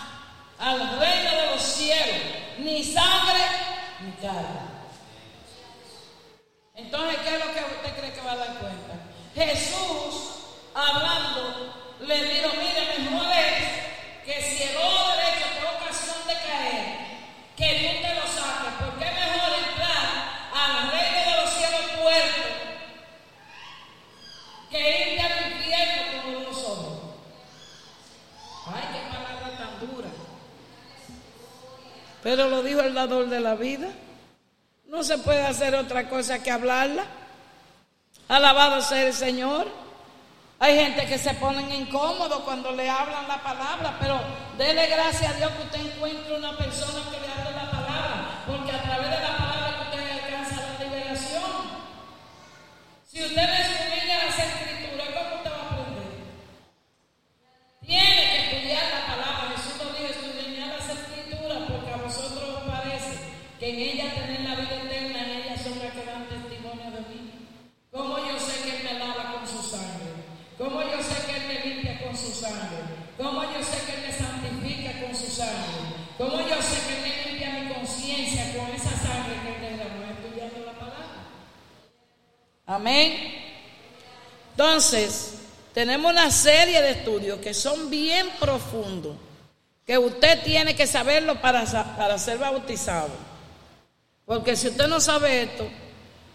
al 0.59 0.99
reino 0.99 1.31
de 1.31 1.47
los 1.51 1.61
cielos 1.61 2.21
ni 2.59 2.83
sangre 2.83 3.43
ni 4.41 4.47
carne. 4.47 4.77
Entonces, 6.75 7.17
¿qué 7.23 7.35
es 7.35 7.45
lo 7.45 7.53
que 7.53 7.75
usted 7.75 7.99
cree 7.99 8.13
que 8.13 8.21
va 8.21 8.31
a 8.33 8.37
dar 8.37 8.59
cuenta? 8.59 8.93
Jesús, 9.33 10.37
hablando, 10.73 11.95
le 11.99 12.23
dijo, 12.25 12.49
mire, 12.59 13.09
mejor 13.09 13.27
es 13.31 14.25
que 14.25 14.41
si 14.41 14.63
el 14.63 14.77
ojo 14.77 15.11
derecho 15.15 15.47
por 15.59 15.81
ocasión 15.81 16.27
de 16.27 16.33
caer, 16.33 16.85
que 17.55 17.65
tú 17.65 18.01
te 18.01 18.15
lo 18.15 18.21
saques, 18.21 18.73
porque 18.79 19.05
es 19.05 19.13
mejor 19.13 19.49
entrar 19.57 20.05
al 20.53 20.91
reino 20.91 21.31
de 21.31 21.41
los 21.41 21.49
cielos 21.53 21.81
puertos 21.99 22.51
que 24.69 25.13
irte 25.13 25.21
al 25.21 25.51
infierno 25.51 26.23
con 26.23 26.43
los 26.43 26.57
ojos. 26.57 26.99
Ay, 28.67 28.83
qué 28.93 29.15
palabra 29.15 29.57
tan 29.57 29.79
dura. 29.79 30.09
Pero 32.21 32.49
lo 32.49 32.61
dijo 32.61 32.81
el 32.81 32.93
dador 32.93 33.29
de 33.29 33.39
la 33.39 33.55
vida. 33.55 33.89
No 34.85 34.96
se 35.07 35.17
puede 35.19 35.41
hacer 35.41 35.73
otra 35.73 36.09
cosa 36.09 36.43
que 36.43 36.51
hablarla. 36.51 37.05
Alabado 38.27 38.81
sea 38.81 39.07
el 39.07 39.13
Señor. 39.13 39.65
Hay 40.59 40.75
gente 40.75 41.05
que 41.05 41.17
se 41.17 41.33
ponen 41.35 41.71
incómodos 41.71 42.41
cuando 42.41 42.71
le 42.73 42.89
hablan 42.89 43.25
la 43.27 43.41
palabra, 43.41 43.95
pero 44.01 44.19
dele 44.57 44.87
gracias 44.87 45.31
a 45.31 45.37
Dios 45.37 45.51
que 45.51 45.63
usted 45.63 45.93
encuentre 45.93 46.35
una 46.35 46.57
persona 46.57 46.99
que 47.09 47.25
le 47.25 47.26
Amén. 82.77 83.33
Entonces, 84.51 85.33
tenemos 85.73 86.11
una 86.11 86.29
serie 86.29 86.79
de 86.79 86.91
estudios 86.91 87.39
que 87.39 87.51
son 87.51 87.89
bien 87.89 88.29
profundos, 88.39 89.17
que 89.83 89.97
usted 89.97 90.43
tiene 90.43 90.75
que 90.75 90.85
saberlo 90.85 91.41
para, 91.41 91.65
para 91.97 92.19
ser 92.19 92.37
bautizado. 92.37 93.09
Porque 94.25 94.55
si 94.55 94.67
usted 94.67 94.87
no 94.87 94.99
sabe 94.99 95.41
esto, 95.41 95.67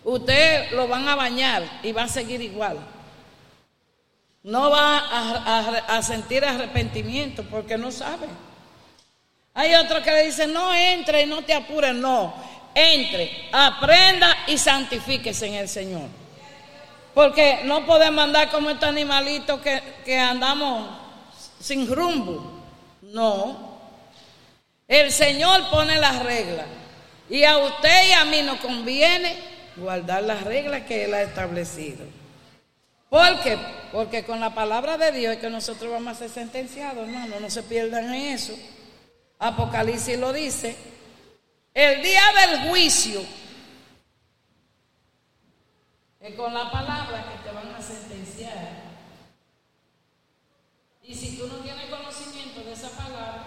usted 0.02 0.72
lo 0.72 0.88
van 0.88 1.06
a 1.06 1.14
bañar 1.14 1.62
y 1.84 1.92
va 1.92 2.02
a 2.04 2.08
seguir 2.08 2.42
igual. 2.42 2.76
No 4.42 4.68
va 4.68 4.98
a 4.98 6.02
sentir 6.02 6.44
arrepentimiento 6.44 7.44
porque 7.44 7.78
no 7.78 7.92
sabe. 7.92 8.26
Hay 9.54 9.76
otros 9.76 10.02
que 10.02 10.10
le 10.10 10.26
dicen, 10.26 10.52
no 10.52 10.74
entre 10.74 11.22
y 11.22 11.26
no 11.26 11.44
te 11.44 11.54
apures. 11.54 11.94
No, 11.94 12.34
entre, 12.74 13.48
aprenda 13.52 14.38
y 14.48 14.58
santifíquese 14.58 15.46
en 15.46 15.54
el 15.54 15.68
Señor. 15.68 16.21
Porque 17.14 17.60
no 17.64 17.84
podemos 17.84 18.24
andar 18.24 18.50
como 18.50 18.70
estos 18.70 18.88
animalitos 18.88 19.60
que, 19.60 19.82
que 20.04 20.18
andamos 20.18 20.88
sin 21.60 21.92
rumbo. 21.94 22.62
No. 23.02 23.72
El 24.88 25.12
Señor 25.12 25.70
pone 25.70 25.98
las 25.98 26.22
reglas. 26.22 26.66
Y 27.28 27.44
a 27.44 27.58
usted 27.58 28.08
y 28.08 28.12
a 28.12 28.24
mí 28.24 28.42
nos 28.42 28.58
conviene 28.60 29.36
guardar 29.76 30.22
las 30.22 30.42
reglas 30.42 30.82
que 30.82 31.04
Él 31.04 31.14
ha 31.14 31.22
establecido. 31.22 32.04
¿Por 33.08 33.40
qué? 33.40 33.58
Porque 33.92 34.24
con 34.24 34.40
la 34.40 34.54
palabra 34.54 34.96
de 34.96 35.12
Dios 35.12 35.34
es 35.34 35.38
que 35.38 35.50
nosotros 35.50 35.90
vamos 35.90 36.14
a 36.14 36.18
ser 36.18 36.30
sentenciados, 36.30 37.06
hermano, 37.06 37.40
no 37.40 37.50
se 37.50 37.62
pierdan 37.62 38.12
en 38.14 38.34
eso. 38.34 38.54
Apocalipsis 39.38 40.18
lo 40.18 40.32
dice. 40.32 40.76
El 41.74 42.02
día 42.02 42.22
del 42.40 42.70
juicio 42.70 43.22
es 46.22 46.36
con 46.36 46.54
la 46.54 46.70
palabra 46.70 47.24
que 47.24 47.48
te 47.48 47.54
van 47.54 47.74
a 47.74 47.82
sentenciar. 47.82 48.92
Y 51.02 51.14
si 51.14 51.36
tú 51.36 51.48
no 51.48 51.56
tienes 51.56 51.86
conocimiento 51.86 52.60
de 52.62 52.72
esa 52.72 52.90
palabra, 52.90 53.44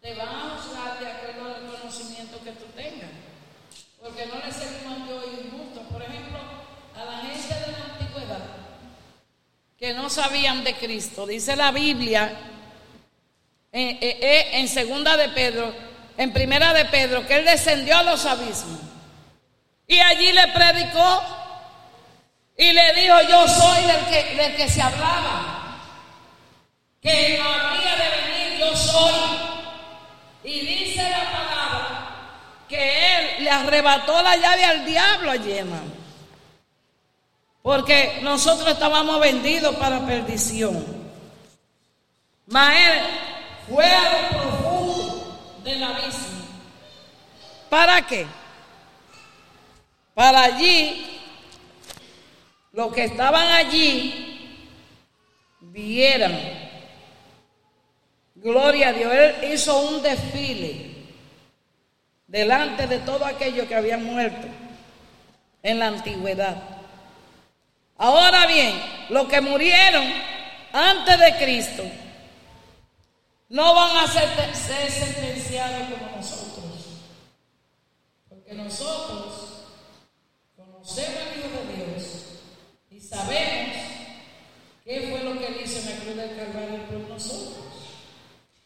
te 0.00 0.12
van 0.14 0.28
a 0.28 0.56
juzgar 0.56 0.98
de 0.98 1.06
acuerdo 1.06 1.54
al 1.54 1.78
conocimiento 1.78 2.42
que 2.42 2.50
tú 2.52 2.64
tengas. 2.74 3.10
Porque 4.02 4.26
no 4.26 4.44
le 4.44 4.52
servimos 4.52 5.06
Dios 5.06 5.24
injusto. 5.44 5.82
Por 5.82 6.02
ejemplo, 6.02 6.40
a 6.96 7.04
la 7.04 7.18
gente 7.18 7.54
de 7.54 7.72
la 7.72 7.84
antigüedad 7.92 8.44
que 9.78 9.94
no 9.94 10.10
sabían 10.10 10.64
de 10.64 10.74
Cristo. 10.74 11.26
Dice 11.26 11.54
la 11.54 11.70
Biblia 11.70 12.36
en, 13.70 13.98
en 14.00 14.68
segunda 14.68 15.16
de 15.16 15.28
Pedro, 15.28 15.72
en 16.16 16.32
primera 16.32 16.74
de 16.74 16.86
Pedro, 16.86 17.24
que 17.24 17.36
él 17.36 17.44
descendió 17.44 17.96
a 17.96 18.02
los 18.02 18.26
abismos. 18.26 18.80
Y 19.86 20.00
allí 20.00 20.32
le 20.32 20.48
predicó 20.48 21.43
y 22.56 22.72
le 22.72 22.94
dijo, 22.94 23.20
yo 23.28 23.48
soy 23.48 23.84
del 23.84 24.04
que, 24.06 24.34
del 24.36 24.56
que 24.56 24.68
se 24.68 24.82
hablaba 24.82 25.54
que 27.04 27.38
habría 27.38 27.96
de 27.96 28.32
venir 28.32 28.58
yo 28.58 28.74
soy. 28.74 29.12
Y 30.42 30.60
dice 30.60 31.02
la 31.02 31.30
palabra 31.30 32.08
que 32.66 33.16
él 33.16 33.44
le 33.44 33.50
arrebató 33.50 34.22
la 34.22 34.36
llave 34.36 34.64
al 34.64 34.86
diablo 34.86 35.30
allí, 35.30 35.52
hermano. 35.52 35.92
Porque 37.62 38.20
nosotros 38.22 38.68
estábamos 38.68 39.20
vendidos 39.20 39.76
para 39.76 40.00
perdición. 40.00 40.84
Mas 42.46 42.74
él 42.74 43.00
fue 43.68 43.86
a 43.86 44.02
lo 44.02 44.28
profundo 44.28 45.60
del 45.62 45.82
abismo. 45.82 46.44
¿Para 47.68 48.06
qué? 48.06 48.26
Para 50.14 50.42
allí, 50.42 51.13
los 52.74 52.92
que 52.92 53.04
estaban 53.04 53.46
allí, 53.52 54.60
vieran 55.60 56.64
Gloria 58.34 58.88
a 58.88 58.92
Dios. 58.92 59.10
Él 59.10 59.54
hizo 59.54 59.78
un 59.88 60.02
desfile 60.02 60.94
delante 62.26 62.86
de 62.86 62.98
todo 62.98 63.24
aquello 63.24 63.66
que 63.66 63.74
había 63.74 63.96
muerto 63.96 64.46
en 65.62 65.78
la 65.78 65.86
antigüedad. 65.86 66.56
Ahora 67.96 68.46
bien, 68.46 68.78
los 69.08 69.28
que 69.28 69.40
murieron 69.40 70.04
antes 70.72 71.18
de 71.18 71.36
Cristo 71.36 71.84
no 73.48 73.74
van 73.74 73.96
a 73.96 74.06
ser, 74.08 74.28
sentenciados 74.90 75.88
como 75.88 76.16
nosotros. 76.16 76.64
Porque 78.28 78.52
nosotros 78.52 79.68
conocemos 80.54 81.16
al 81.16 81.38
Hijo 81.38 81.60
de 81.66 81.73
Dios 81.73 81.73
sabemos 83.14 83.76
qué 84.84 85.08
fue 85.10 85.22
lo 85.22 85.38
que 85.38 85.62
hizo 85.62 85.78
en 85.78 85.86
la 85.86 86.02
cruz 86.02 86.16
del 86.16 86.36
Calvario 86.36 86.86
por 86.86 87.08
nosotros. 87.08 87.64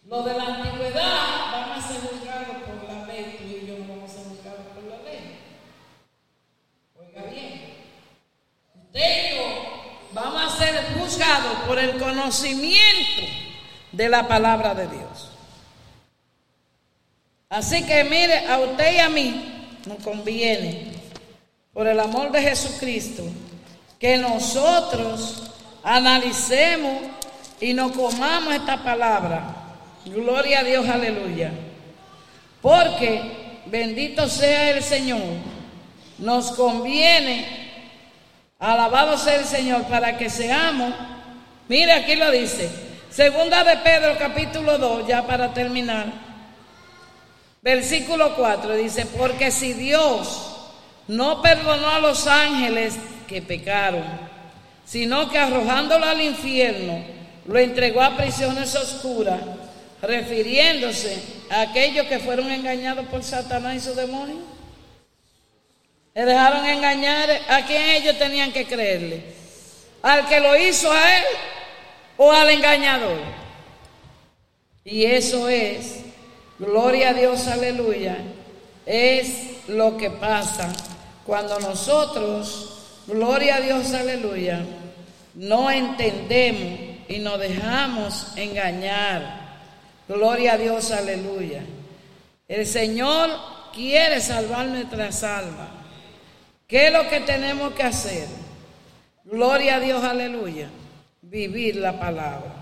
Los 0.06 0.24
de 0.24 0.34
la 0.34 0.44
antigüedad 0.44 1.52
van 1.52 1.72
a 1.72 1.86
ser 1.86 2.00
juzgados 2.00 2.56
por 2.66 2.88
la 2.88 3.06
ley, 3.06 3.36
tú 3.38 3.44
y 3.44 3.66
yo 3.66 3.78
no 3.78 3.94
vamos 3.94 4.10
a 4.10 4.14
ser 4.14 4.24
juzgados 4.24 4.66
por 4.74 4.84
la 4.84 5.02
ley. 5.02 5.38
Oiga 6.98 7.30
bien, 7.30 7.74
usted 8.86 9.34
y 9.34 10.14
vamos 10.14 10.54
a 10.54 10.56
ser 10.56 10.98
juzgados 10.98 11.58
por 11.66 11.78
el 11.78 11.98
conocimiento 11.98 13.22
de 13.92 14.08
la 14.08 14.26
palabra 14.26 14.74
de 14.74 14.88
Dios. 14.88 15.30
Así 17.50 17.84
que 17.84 18.04
mire, 18.04 18.46
a 18.46 18.58
usted 18.58 18.94
y 18.94 18.98
a 18.98 19.08
mí 19.08 19.78
nos 19.86 20.02
conviene, 20.02 20.92
por 21.72 21.86
el 21.86 22.00
amor 22.00 22.30
de 22.32 22.42
Jesucristo, 22.42 23.24
que 23.98 24.16
nosotros 24.18 25.50
analicemos 25.82 27.02
y 27.60 27.74
nos 27.74 27.92
comamos 27.92 28.54
esta 28.54 28.82
palabra 28.82 29.58
Gloria 30.10 30.60
a 30.60 30.64
Dios, 30.64 30.88
aleluya. 30.88 31.52
Porque 32.60 33.60
bendito 33.66 34.28
sea 34.28 34.70
el 34.70 34.82
Señor. 34.82 35.20
Nos 36.18 36.52
conviene, 36.52 37.46
alabado 38.58 39.16
sea 39.16 39.36
el 39.36 39.44
Señor, 39.44 39.84
para 39.84 40.16
que 40.16 40.28
seamos, 40.28 40.92
mire 41.68 41.92
aquí 41.92 42.16
lo 42.16 42.30
dice, 42.32 42.68
segunda 43.08 43.62
de 43.62 43.76
Pedro 43.76 44.16
capítulo 44.18 44.78
2, 44.78 45.06
ya 45.06 45.24
para 45.26 45.54
terminar, 45.54 46.06
versículo 47.62 48.34
4, 48.34 48.74
dice, 48.74 49.06
porque 49.06 49.52
si 49.52 49.74
Dios 49.74 50.56
no 51.06 51.40
perdonó 51.40 51.88
a 51.88 52.00
los 52.00 52.26
ángeles 52.26 52.96
que 53.28 53.42
pecaron, 53.42 54.02
sino 54.84 55.30
que 55.30 55.38
arrojándolo 55.38 56.04
al 56.04 56.20
infierno, 56.20 57.04
lo 57.46 57.58
entregó 57.58 58.02
a 58.02 58.16
prisiones 58.16 58.74
oscuras, 58.74 59.40
refiriéndose 60.02 61.22
a 61.50 61.60
aquellos 61.62 62.06
que 62.06 62.18
fueron 62.18 62.50
engañados 62.50 63.06
por 63.06 63.22
Satanás 63.22 63.76
y 63.76 63.80
su 63.80 63.94
demonio. 63.94 64.38
Le 66.14 66.24
dejaron 66.24 66.66
engañar 66.66 67.30
a 67.48 67.64
quien 67.64 67.82
ellos 67.90 68.18
tenían 68.18 68.50
que 68.50 68.66
creerle. 68.66 69.22
Al 70.02 70.26
que 70.26 70.40
lo 70.40 70.56
hizo 70.56 70.90
a 70.90 71.18
él 71.18 71.24
o 72.16 72.32
al 72.32 72.50
engañador. 72.50 73.18
Y 74.84 75.04
eso 75.04 75.48
es, 75.48 76.00
gloria 76.58 77.10
a 77.10 77.14
Dios, 77.14 77.46
aleluya, 77.46 78.16
es 78.86 79.68
lo 79.68 79.96
que 79.96 80.10
pasa 80.10 80.72
cuando 81.26 81.60
nosotros, 81.60 82.77
gloria 83.08 83.56
a 83.56 83.60
Dios, 83.60 83.92
aleluya, 83.92 84.64
no 85.34 85.70
entendemos 85.70 87.08
y 87.08 87.18
nos 87.18 87.40
dejamos 87.40 88.32
engañar 88.36 89.48
Gloria 90.08 90.54
a 90.54 90.56
Dios, 90.56 90.90
aleluya. 90.90 91.62
El 92.48 92.66
Señor 92.66 93.28
quiere 93.74 94.22
salvar 94.22 94.66
nuestras 94.66 95.22
almas. 95.22 95.68
¿Qué 96.66 96.86
es 96.86 96.92
lo 96.92 97.08
que 97.10 97.20
tenemos 97.20 97.74
que 97.74 97.82
hacer? 97.82 98.26
Gloria 99.24 99.76
a 99.76 99.80
Dios, 99.80 100.02
aleluya. 100.02 100.70
Vivir 101.20 101.76
la 101.76 102.00
palabra. 102.00 102.54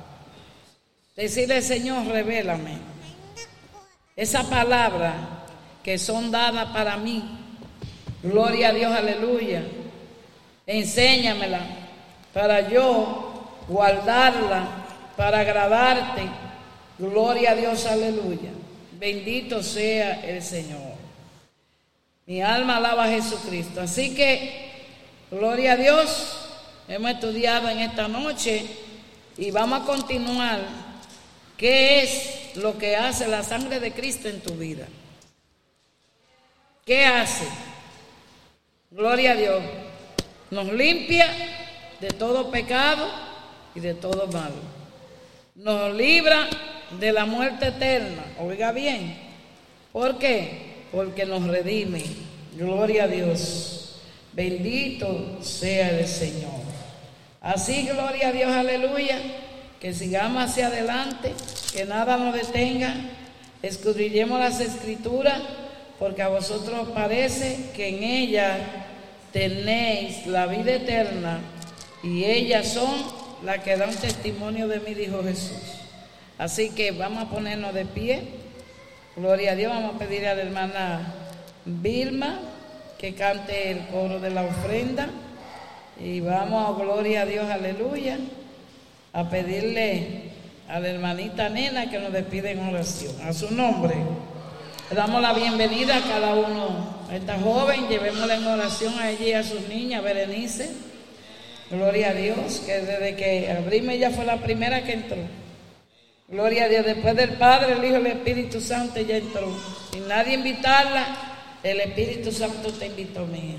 Decirle, 1.14 1.62
Señor, 1.62 2.04
revélame. 2.08 2.78
Esa 4.16 4.42
palabra 4.50 5.44
que 5.84 5.98
son 5.98 6.32
dadas 6.32 6.72
para 6.72 6.96
mí. 6.96 7.22
Gloria 8.24 8.70
a 8.70 8.72
Dios, 8.72 8.92
aleluya. 8.92 9.62
Enséñamela 10.66 11.60
para 12.34 12.68
yo 12.68 13.50
guardarla, 13.68 14.66
para 15.16 15.40
agradarte 15.40 16.28
Gloria 16.98 17.50
a 17.50 17.54
Dios, 17.54 17.84
aleluya. 17.86 18.50
Bendito 18.92 19.62
sea 19.62 20.24
el 20.24 20.42
Señor. 20.42 20.96
Mi 22.24 22.40
alma 22.40 22.78
alaba 22.78 23.04
a 23.04 23.08
Jesucristo. 23.08 23.82
Así 23.82 24.14
que, 24.14 24.70
gloria 25.30 25.72
a 25.72 25.76
Dios. 25.76 26.48
Hemos 26.88 27.10
estudiado 27.10 27.68
en 27.68 27.80
esta 27.80 28.08
noche 28.08 28.64
y 29.36 29.50
vamos 29.50 29.82
a 29.82 29.84
continuar. 29.84 30.60
¿Qué 31.58 32.02
es 32.02 32.56
lo 32.56 32.78
que 32.78 32.96
hace 32.96 33.28
la 33.28 33.42
sangre 33.42 33.80
de 33.80 33.92
Cristo 33.92 34.28
en 34.28 34.40
tu 34.40 34.54
vida? 34.54 34.86
¿Qué 36.86 37.04
hace? 37.04 37.46
Gloria 38.90 39.32
a 39.32 39.36
Dios. 39.36 39.62
Nos 40.50 40.72
limpia 40.72 41.26
de 42.00 42.08
todo 42.08 42.50
pecado 42.50 43.08
y 43.74 43.80
de 43.80 43.94
todo 43.94 44.26
mal. 44.28 44.52
Nos 45.56 45.94
libra 45.94 46.48
de 47.00 47.12
la 47.12 47.24
muerte 47.24 47.68
eterna. 47.68 48.24
Oiga 48.38 48.72
bien. 48.72 49.16
¿Por 49.92 50.18
qué? 50.18 50.84
Porque 50.92 51.26
nos 51.26 51.46
redime. 51.46 52.02
Gloria 52.54 53.04
a 53.04 53.08
Dios. 53.08 53.96
Bendito 54.32 55.38
sea 55.42 55.98
el 55.98 56.06
Señor. 56.06 56.66
Así, 57.40 57.86
gloria 57.86 58.28
a 58.28 58.32
Dios, 58.32 58.50
aleluya. 58.52 59.18
Que 59.80 59.92
sigamos 59.92 60.44
hacia 60.44 60.68
adelante, 60.68 61.32
que 61.72 61.84
nada 61.84 62.16
nos 62.16 62.34
detenga. 62.34 62.94
Escudrillemos 63.62 64.38
las 64.38 64.60
escrituras, 64.60 65.40
porque 65.98 66.22
a 66.22 66.28
vosotros 66.28 66.88
parece 66.94 67.70
que 67.74 67.88
en 67.88 68.04
ellas 68.04 68.58
tenéis 69.36 70.26
la 70.26 70.46
vida 70.46 70.72
eterna 70.72 71.40
y 72.02 72.24
ellas 72.24 72.68
son 72.68 72.90
las 73.44 73.58
que 73.58 73.76
dan 73.76 73.94
testimonio 73.94 74.66
de 74.66 74.80
mí, 74.80 74.94
dijo 74.94 75.22
Jesús. 75.22 75.60
Así 76.38 76.70
que 76.70 76.92
vamos 76.92 77.24
a 77.24 77.28
ponernos 77.28 77.74
de 77.74 77.84
pie. 77.84 78.22
Gloria 79.14 79.52
a 79.52 79.54
Dios, 79.54 79.70
vamos 79.70 79.96
a 79.96 79.98
pedir 79.98 80.26
a 80.26 80.34
la 80.34 80.40
hermana 80.40 81.14
Vilma 81.66 82.38
que 82.98 83.14
cante 83.14 83.72
el 83.72 83.86
coro 83.88 84.20
de 84.20 84.30
la 84.30 84.42
ofrenda. 84.42 85.10
Y 86.00 86.20
vamos, 86.20 86.78
gloria 86.78 87.22
a 87.22 87.26
Dios, 87.26 87.46
aleluya, 87.50 88.16
a 89.12 89.28
pedirle 89.28 90.30
a 90.66 90.80
la 90.80 90.88
hermanita 90.88 91.50
Nena 91.50 91.90
que 91.90 91.98
nos 91.98 92.10
despide 92.10 92.52
en 92.52 92.66
oración. 92.66 93.12
A 93.20 93.34
su 93.34 93.54
nombre. 93.54 93.96
Le 94.88 94.96
damos 94.96 95.20
la 95.20 95.34
bienvenida 95.34 95.98
a 95.98 96.00
cada 96.00 96.34
uno. 96.36 96.95
Esta 97.12 97.38
joven, 97.38 97.88
llevémosla 97.88 98.34
en 98.34 98.46
oración 98.46 98.98
a 98.98 99.10
ella 99.10 99.26
y 99.26 99.32
a 99.32 99.42
sus 99.42 99.68
niñas, 99.68 100.02
Berenice. 100.02 100.70
Gloria 101.70 102.10
a 102.10 102.14
Dios, 102.14 102.62
que 102.64 102.72
desde 102.80 103.16
que 103.16 103.50
abrimos 103.50 103.94
ella 103.94 104.10
fue 104.10 104.24
la 104.24 104.36
primera 104.36 104.84
que 104.84 104.92
entró. 104.92 105.18
Gloria 106.28 106.64
a 106.64 106.68
Dios, 106.68 106.84
después 106.84 107.14
del 107.16 107.30
Padre, 107.34 107.72
el 107.72 107.84
Hijo 107.84 107.94
y 107.94 108.00
el 108.00 108.06
Espíritu 108.06 108.60
Santo 108.60 108.98
ella 108.98 109.16
entró. 109.16 109.48
Sin 109.92 110.08
nadie 110.08 110.34
invitarla, 110.34 111.06
el 111.62 111.80
Espíritu 111.80 112.32
Santo 112.32 112.72
te 112.72 112.86
invitó 112.86 113.26
mía. 113.26 113.56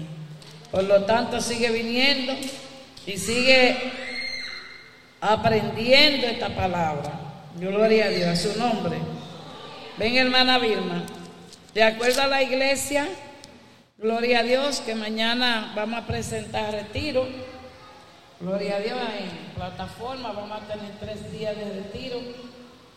Por 0.72 0.84
lo 0.84 1.04
tanto, 1.06 1.39
sigue 1.39 1.70
viniendo 1.70 2.34
y 3.06 3.18
sigue 3.18 3.78
aprendiendo 5.22 6.28
esta 6.28 6.50
palabra. 6.50 7.20
Gloria 7.58 8.06
a 8.06 8.10
Dios, 8.10 8.28
a 8.28 8.36
su 8.36 8.60
nombre. 8.60 8.98
Ven, 9.98 10.16
hermana 10.18 10.60
Vilma. 10.60 11.06
De 11.74 11.84
acuerdo 11.84 12.22
a 12.22 12.28
la 12.28 12.43
iglesia, 12.43 13.08
gloria 13.98 14.39
a 14.39 14.43
Dios, 14.43 14.80
que 14.82 14.93
mañana 14.93 15.74
vamos 15.76 16.04
a 16.04 16.06
presentar 16.08 16.72
retiro. 16.72 17.28
Gloria 18.39 18.76
a 18.76 18.80
Dios, 18.80 19.00
en 19.20 19.56
plataforma 19.56 20.32
vamos 20.32 20.62
a 20.62 20.68
tener 20.68 20.91
tres 21.00 21.32
días 21.32 21.56
de 21.56 21.66
retiro. 21.82 22.20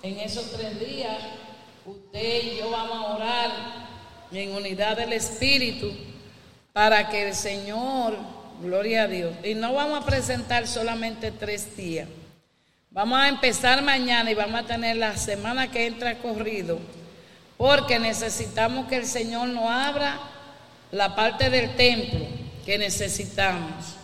En 0.03 0.19
esos 0.21 0.53
tres 0.53 0.79
días, 0.79 1.17
usted 1.87 2.43
y 2.43 2.59
yo 2.59 2.71
vamos 2.71 2.97
a 2.97 3.15
orar 3.15 3.51
en 4.33 4.55
unidad 4.55 4.97
del 4.99 5.15
Espíritu 5.15 5.91
para 6.73 7.09
que 7.09 7.29
el 7.29 7.35
Señor, 7.35 8.17
gloria 8.63 9.05
a 9.05 9.07
Dios, 9.09 9.35
y 9.43 9.55
no 9.55 9.73
vamos 9.73 10.03
a 10.03 10.07
presentar 10.07 10.67
solamente 10.67 11.33
tres 11.33 11.77
días. 11.77 12.09
Vamos 12.91 13.19
a 13.19 13.29
empezar 13.29 13.83
mañana 13.83 14.31
y 14.31 14.35
vamos 14.35 14.61
a 14.61 14.67
tener 14.67 14.97
la 14.97 15.17
semana 15.17 15.71
que 15.71 15.87
entra 15.87 16.19
corrido, 16.19 16.79
porque 17.57 17.99
necesitamos 17.99 18.87
que 18.87 18.97
el 18.97 19.07
Señor 19.07 19.49
nos 19.49 19.71
abra 19.71 20.19
la 20.93 21.15
parte 21.15 21.51
del 21.51 21.77
templo 21.77 22.27
que 22.65 22.79
necesitamos. 22.79 23.97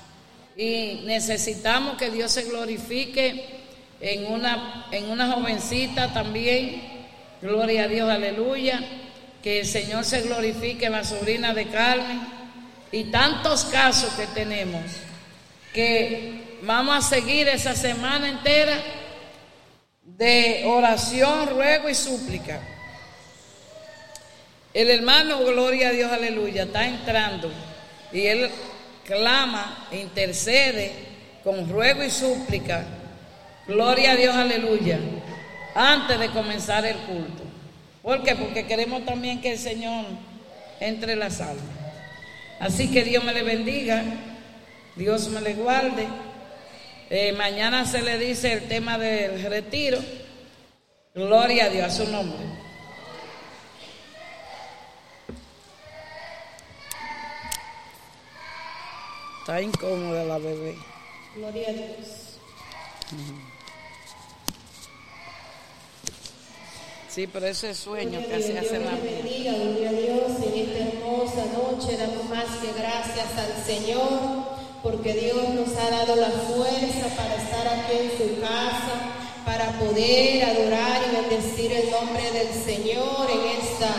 Y 0.57 1.03
necesitamos 1.05 1.97
que 1.97 2.11
Dios 2.11 2.33
se 2.33 2.45
glorifique 2.45 3.45
en 4.01 4.27
una, 4.33 4.87
en 4.91 5.11
una 5.11 5.31
jovencita 5.33 6.13
también. 6.13 6.83
Gloria 7.43 7.85
a 7.85 7.89
Dios, 7.89 8.11
aleluya. 8.11 8.81
Que 9.43 9.61
el 9.61 9.67
Señor 9.67 10.05
se 10.05 10.23
glorifique 10.23 10.87
en 10.87 10.93
la 10.93 11.05
sobrina 11.05 11.55
de 11.55 11.67
Carmen 11.67 12.21
y 12.91 13.05
tantos 13.05 13.65
casos 13.65 14.11
que 14.15 14.27
tenemos 14.29 14.83
que 15.77 16.59
vamos 16.63 16.97
a 16.97 17.07
seguir 17.07 17.47
esa 17.49 17.75
semana 17.75 18.31
entera 18.31 18.79
de 20.03 20.65
oración, 20.65 21.51
ruego 21.51 21.91
y 21.91 21.95
súplica. 21.95 22.61
El 24.77 24.91
hermano, 24.91 25.39
gloria 25.39 25.89
a 25.89 25.93
Dios, 25.93 26.13
aleluya, 26.13 26.65
está 26.65 26.87
entrando 26.87 27.51
y 28.13 28.27
él 28.27 28.51
clama, 29.07 29.89
intercede 29.91 30.93
con 31.43 31.67
ruego 31.67 32.05
y 32.05 32.11
súplica. 32.11 32.85
Gloria 33.67 34.13
a 34.13 34.17
Dios, 34.17 34.37
aleluya, 34.37 34.99
antes 35.75 36.21
de 36.21 36.29
comenzar 36.29 36.85
el 36.85 36.97
culto. 36.97 37.43
¿Por 38.03 38.23
qué? 38.23 38.37
Porque 38.37 38.67
queremos 38.67 39.03
también 39.07 39.41
que 39.41 39.53
el 39.53 39.59
Señor 39.59 40.05
entre 40.79 41.17
las 41.17 41.41
almas. 41.41 41.65
Así 42.61 42.91
que 42.91 43.03
Dios 43.03 43.25
me 43.25 43.33
le 43.33 43.45
bendiga, 43.45 44.05
Dios 44.95 45.31
me 45.31 45.41
le 45.41 45.55
guarde. 45.55 46.07
Eh, 47.09 47.33
mañana 47.33 47.87
se 47.87 48.03
le 48.03 48.19
dice 48.19 48.53
el 48.53 48.69
tema 48.69 48.99
del 48.99 49.43
retiro. 49.45 50.01
Gloria 51.15 51.65
a 51.65 51.69
Dios, 51.71 51.87
a 51.87 51.91
su 51.91 52.13
nombre. 52.13 52.66
Está 59.47 59.63
incómoda 59.63 60.25
la 60.25 60.39
bebé. 60.39 60.75
Gloria 61.37 61.69
a 61.69 61.73
Dios. 61.73 62.41
Sí, 67.09 67.29
pero 67.29 67.47
ese 67.47 67.73
sueño 67.73 68.19
que 68.27 68.43
se 68.43 68.59
hace 68.59 68.81
la 68.81 68.91
bendiga, 68.97 69.53
gloria 69.53 69.91
a 69.91 69.93
Dios, 69.93 70.33
en 70.43 70.69
esta 70.69 70.79
hermosa 70.89 71.45
noche 71.55 71.97
damos 71.97 72.29
más 72.29 72.57
que 72.57 72.73
gracias 72.73 73.39
al 73.39 73.65
Señor, 73.65 74.19
porque 74.83 75.15
Dios 75.15 75.49
nos 75.51 75.77
ha 75.77 75.91
dado 75.91 76.17
la 76.17 76.31
fuerza 76.31 77.07
para 77.17 77.37
estar 77.37 77.69
aquí 77.69 77.99
en 78.01 78.19
su 78.19 78.41
casa, 78.41 79.15
para 79.45 79.79
poder 79.79 80.43
adorar 80.43 81.03
y 81.07 81.15
bendecir 81.15 81.71
el 81.71 81.89
nombre 81.93 82.33
del 82.33 82.53
Señor. 82.53 83.31
En 83.31 83.63
esta 83.63 83.95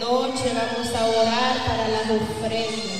noche 0.00 0.50
vamos 0.52 0.92
a 0.92 1.06
orar 1.06 1.64
para 1.64 1.88
las 1.90 2.10
ofrendas. 2.10 2.99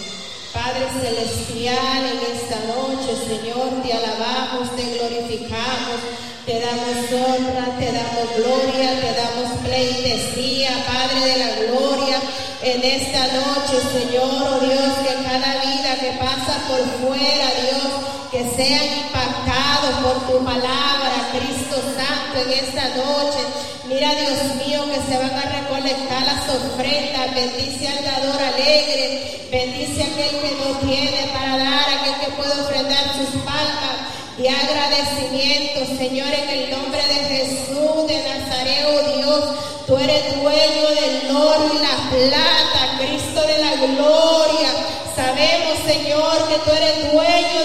Padre 0.70 0.86
Celestial, 1.02 2.06
en 2.06 2.36
esta 2.36 2.56
noche, 2.70 3.10
Señor, 3.26 3.82
te 3.82 3.92
alabamos, 3.92 4.70
te 4.76 4.84
glorificamos, 4.94 5.98
te 6.46 6.60
damos 6.60 7.10
honra, 7.10 7.66
te 7.76 7.90
damos 7.90 8.26
gloria, 8.36 9.00
te 9.00 9.12
damos 9.18 9.58
pleitesía, 9.64 10.70
Padre 10.86 11.26
de 11.26 11.38
la 11.38 11.50
gloria. 11.66 12.20
En 12.62 12.84
esta 12.84 13.26
noche, 13.34 13.82
Señor, 13.90 14.30
oh 14.30 14.60
Dios, 14.60 14.94
que 15.02 15.24
cada 15.24 15.58
vida 15.58 15.96
que 15.98 16.12
pasa 16.20 16.54
por 16.68 16.82
fuera, 17.02 17.46
Dios, 17.66 17.90
que 18.30 18.54
sean 18.54 18.84
impactados 19.06 19.94
por 20.04 20.30
tu 20.30 20.44
palabra, 20.44 21.30
Cristo 21.32 21.82
Santo, 21.96 22.48
en 22.48 22.64
esta 22.64 22.88
noche. 22.90 23.40
Mira, 23.88 24.14
Dios 24.14 24.54
mío, 24.64 24.84
que 24.86 25.00
se 25.10 25.18
van 25.18 25.34
a 25.34 25.49
recolectar 25.90 26.22
las 26.22 26.48
ofrendas. 26.48 27.34
Bendice 27.34 27.88
al 27.88 28.04
dador 28.04 28.42
alegre. 28.42 29.48
Bendice 29.50 30.02
a 30.02 30.06
aquel 30.06 30.40
que 30.40 30.56
no 30.56 30.78
tiene 30.78 31.30
para 31.32 31.58
dar, 31.58 31.86
aquel 31.98 32.14
que 32.20 32.32
puede 32.36 32.60
ofrendar 32.60 33.04
sus 33.16 33.42
palmas 33.42 33.96
y 34.38 34.46
agradecimiento, 34.46 35.96
Señor, 35.98 36.28
en 36.28 36.48
el 36.48 36.70
nombre 36.70 37.02
de 37.02 37.36
Jesús 37.36 38.06
de 38.06 38.22
Nazaret, 38.22 38.86
oh 38.88 39.16
Dios. 39.16 39.44
Tú 39.86 39.98
eres 39.98 40.40
dueño 40.40 40.88
del 40.88 41.36
oro 41.36 41.70
y 41.74 41.78
la 41.78 42.28
plata, 42.28 42.98
Cristo 42.98 43.42
de 43.42 43.58
la 43.58 43.74
gloria. 43.74 44.70
Sabemos, 45.16 45.78
Señor, 45.84 46.48
que 46.48 46.58
tú 46.58 46.70
eres 46.70 47.12
dueño 47.12 47.59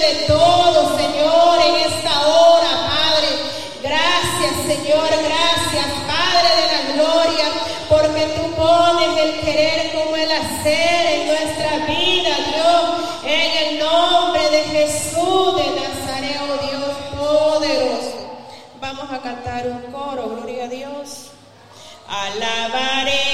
hacer 10.35 11.05
en 11.07 11.27
nuestra 11.27 11.85
vida, 11.85 12.35
Dios, 12.53 12.85
en 13.25 13.67
el 13.67 13.79
nombre 13.79 14.49
de 14.49 14.63
Jesús 14.63 15.55
de 15.55 15.65
Nazaret, 15.81 16.39
oh 16.41 16.57
Dios 16.67 16.95
poderoso. 17.17 18.39
Vamos 18.79 19.11
a 19.11 19.21
cantar 19.21 19.67
un 19.67 19.91
coro, 19.91 20.29
gloria 20.29 20.65
a 20.65 20.67
Dios. 20.67 21.31
Alabaré, 22.07 23.24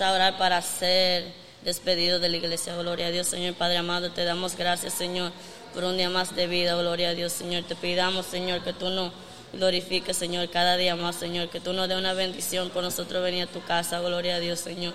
A 0.00 0.12
orar 0.12 0.36
para 0.36 0.60
ser 0.60 1.24
despedidos 1.62 2.20
de 2.20 2.28
la 2.28 2.36
iglesia. 2.36 2.76
Gloria 2.76 3.06
a 3.06 3.10
Dios, 3.10 3.28
Señor 3.28 3.54
Padre 3.54 3.78
amado. 3.78 4.10
Te 4.10 4.24
damos 4.24 4.54
gracias, 4.54 4.92
Señor, 4.92 5.32
por 5.72 5.84
un 5.84 5.96
día 5.96 6.10
más 6.10 6.36
de 6.36 6.46
vida. 6.46 6.74
Gloria 6.74 7.10
a 7.10 7.14
Dios, 7.14 7.32
Señor. 7.32 7.64
Te 7.64 7.76
pidamos, 7.76 8.26
Señor, 8.26 8.62
que 8.62 8.74
tú 8.74 8.90
nos 8.90 9.10
glorifiques, 9.54 10.14
Señor, 10.14 10.50
cada 10.50 10.76
día 10.76 10.96
más, 10.96 11.16
Señor. 11.16 11.48
Que 11.48 11.60
tú 11.60 11.72
nos 11.72 11.88
dé 11.88 11.96
una 11.96 12.12
bendición 12.12 12.68
por 12.68 12.82
nosotros 12.82 13.22
venir 13.22 13.44
a 13.44 13.46
tu 13.46 13.62
casa. 13.62 13.98
Gloria 14.00 14.36
a 14.36 14.38
Dios, 14.38 14.60
Señor. 14.60 14.92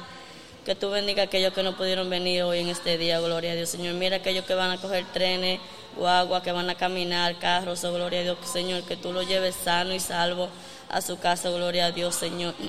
Que 0.65 0.75
tú 0.75 0.91
bendiga 0.91 1.23
a 1.23 1.25
aquellos 1.25 1.51
que 1.53 1.63
no 1.63 1.75
pudieron 1.75 2.07
venir 2.07 2.43
hoy 2.43 2.59
en 2.59 2.69
este 2.69 2.99
día, 2.99 3.19
gloria 3.19 3.53
a 3.53 3.55
Dios, 3.55 3.69
Señor. 3.69 3.95
Mira 3.95 4.17
aquellos 4.17 4.45
que 4.45 4.53
van 4.53 4.69
a 4.69 4.77
coger 4.77 5.03
trenes, 5.13 5.59
guagua, 5.97 6.43
que 6.43 6.51
van 6.51 6.69
a 6.69 6.75
caminar, 6.75 7.39
carros, 7.39 7.83
oh, 7.85 7.91
gloria 7.91 8.19
a 8.19 8.23
Dios, 8.23 8.37
Señor. 8.43 8.83
Que 8.83 8.97
tú 8.97 9.13
lo 9.13 9.23
lleves 9.23 9.55
sano 9.55 9.95
y 9.95 9.99
salvo 9.99 10.47
a 10.89 11.01
su 11.01 11.17
casa, 11.17 11.49
gloria 11.49 11.87
a 11.87 11.91
Dios, 11.91 12.13
Señor. 12.13 12.53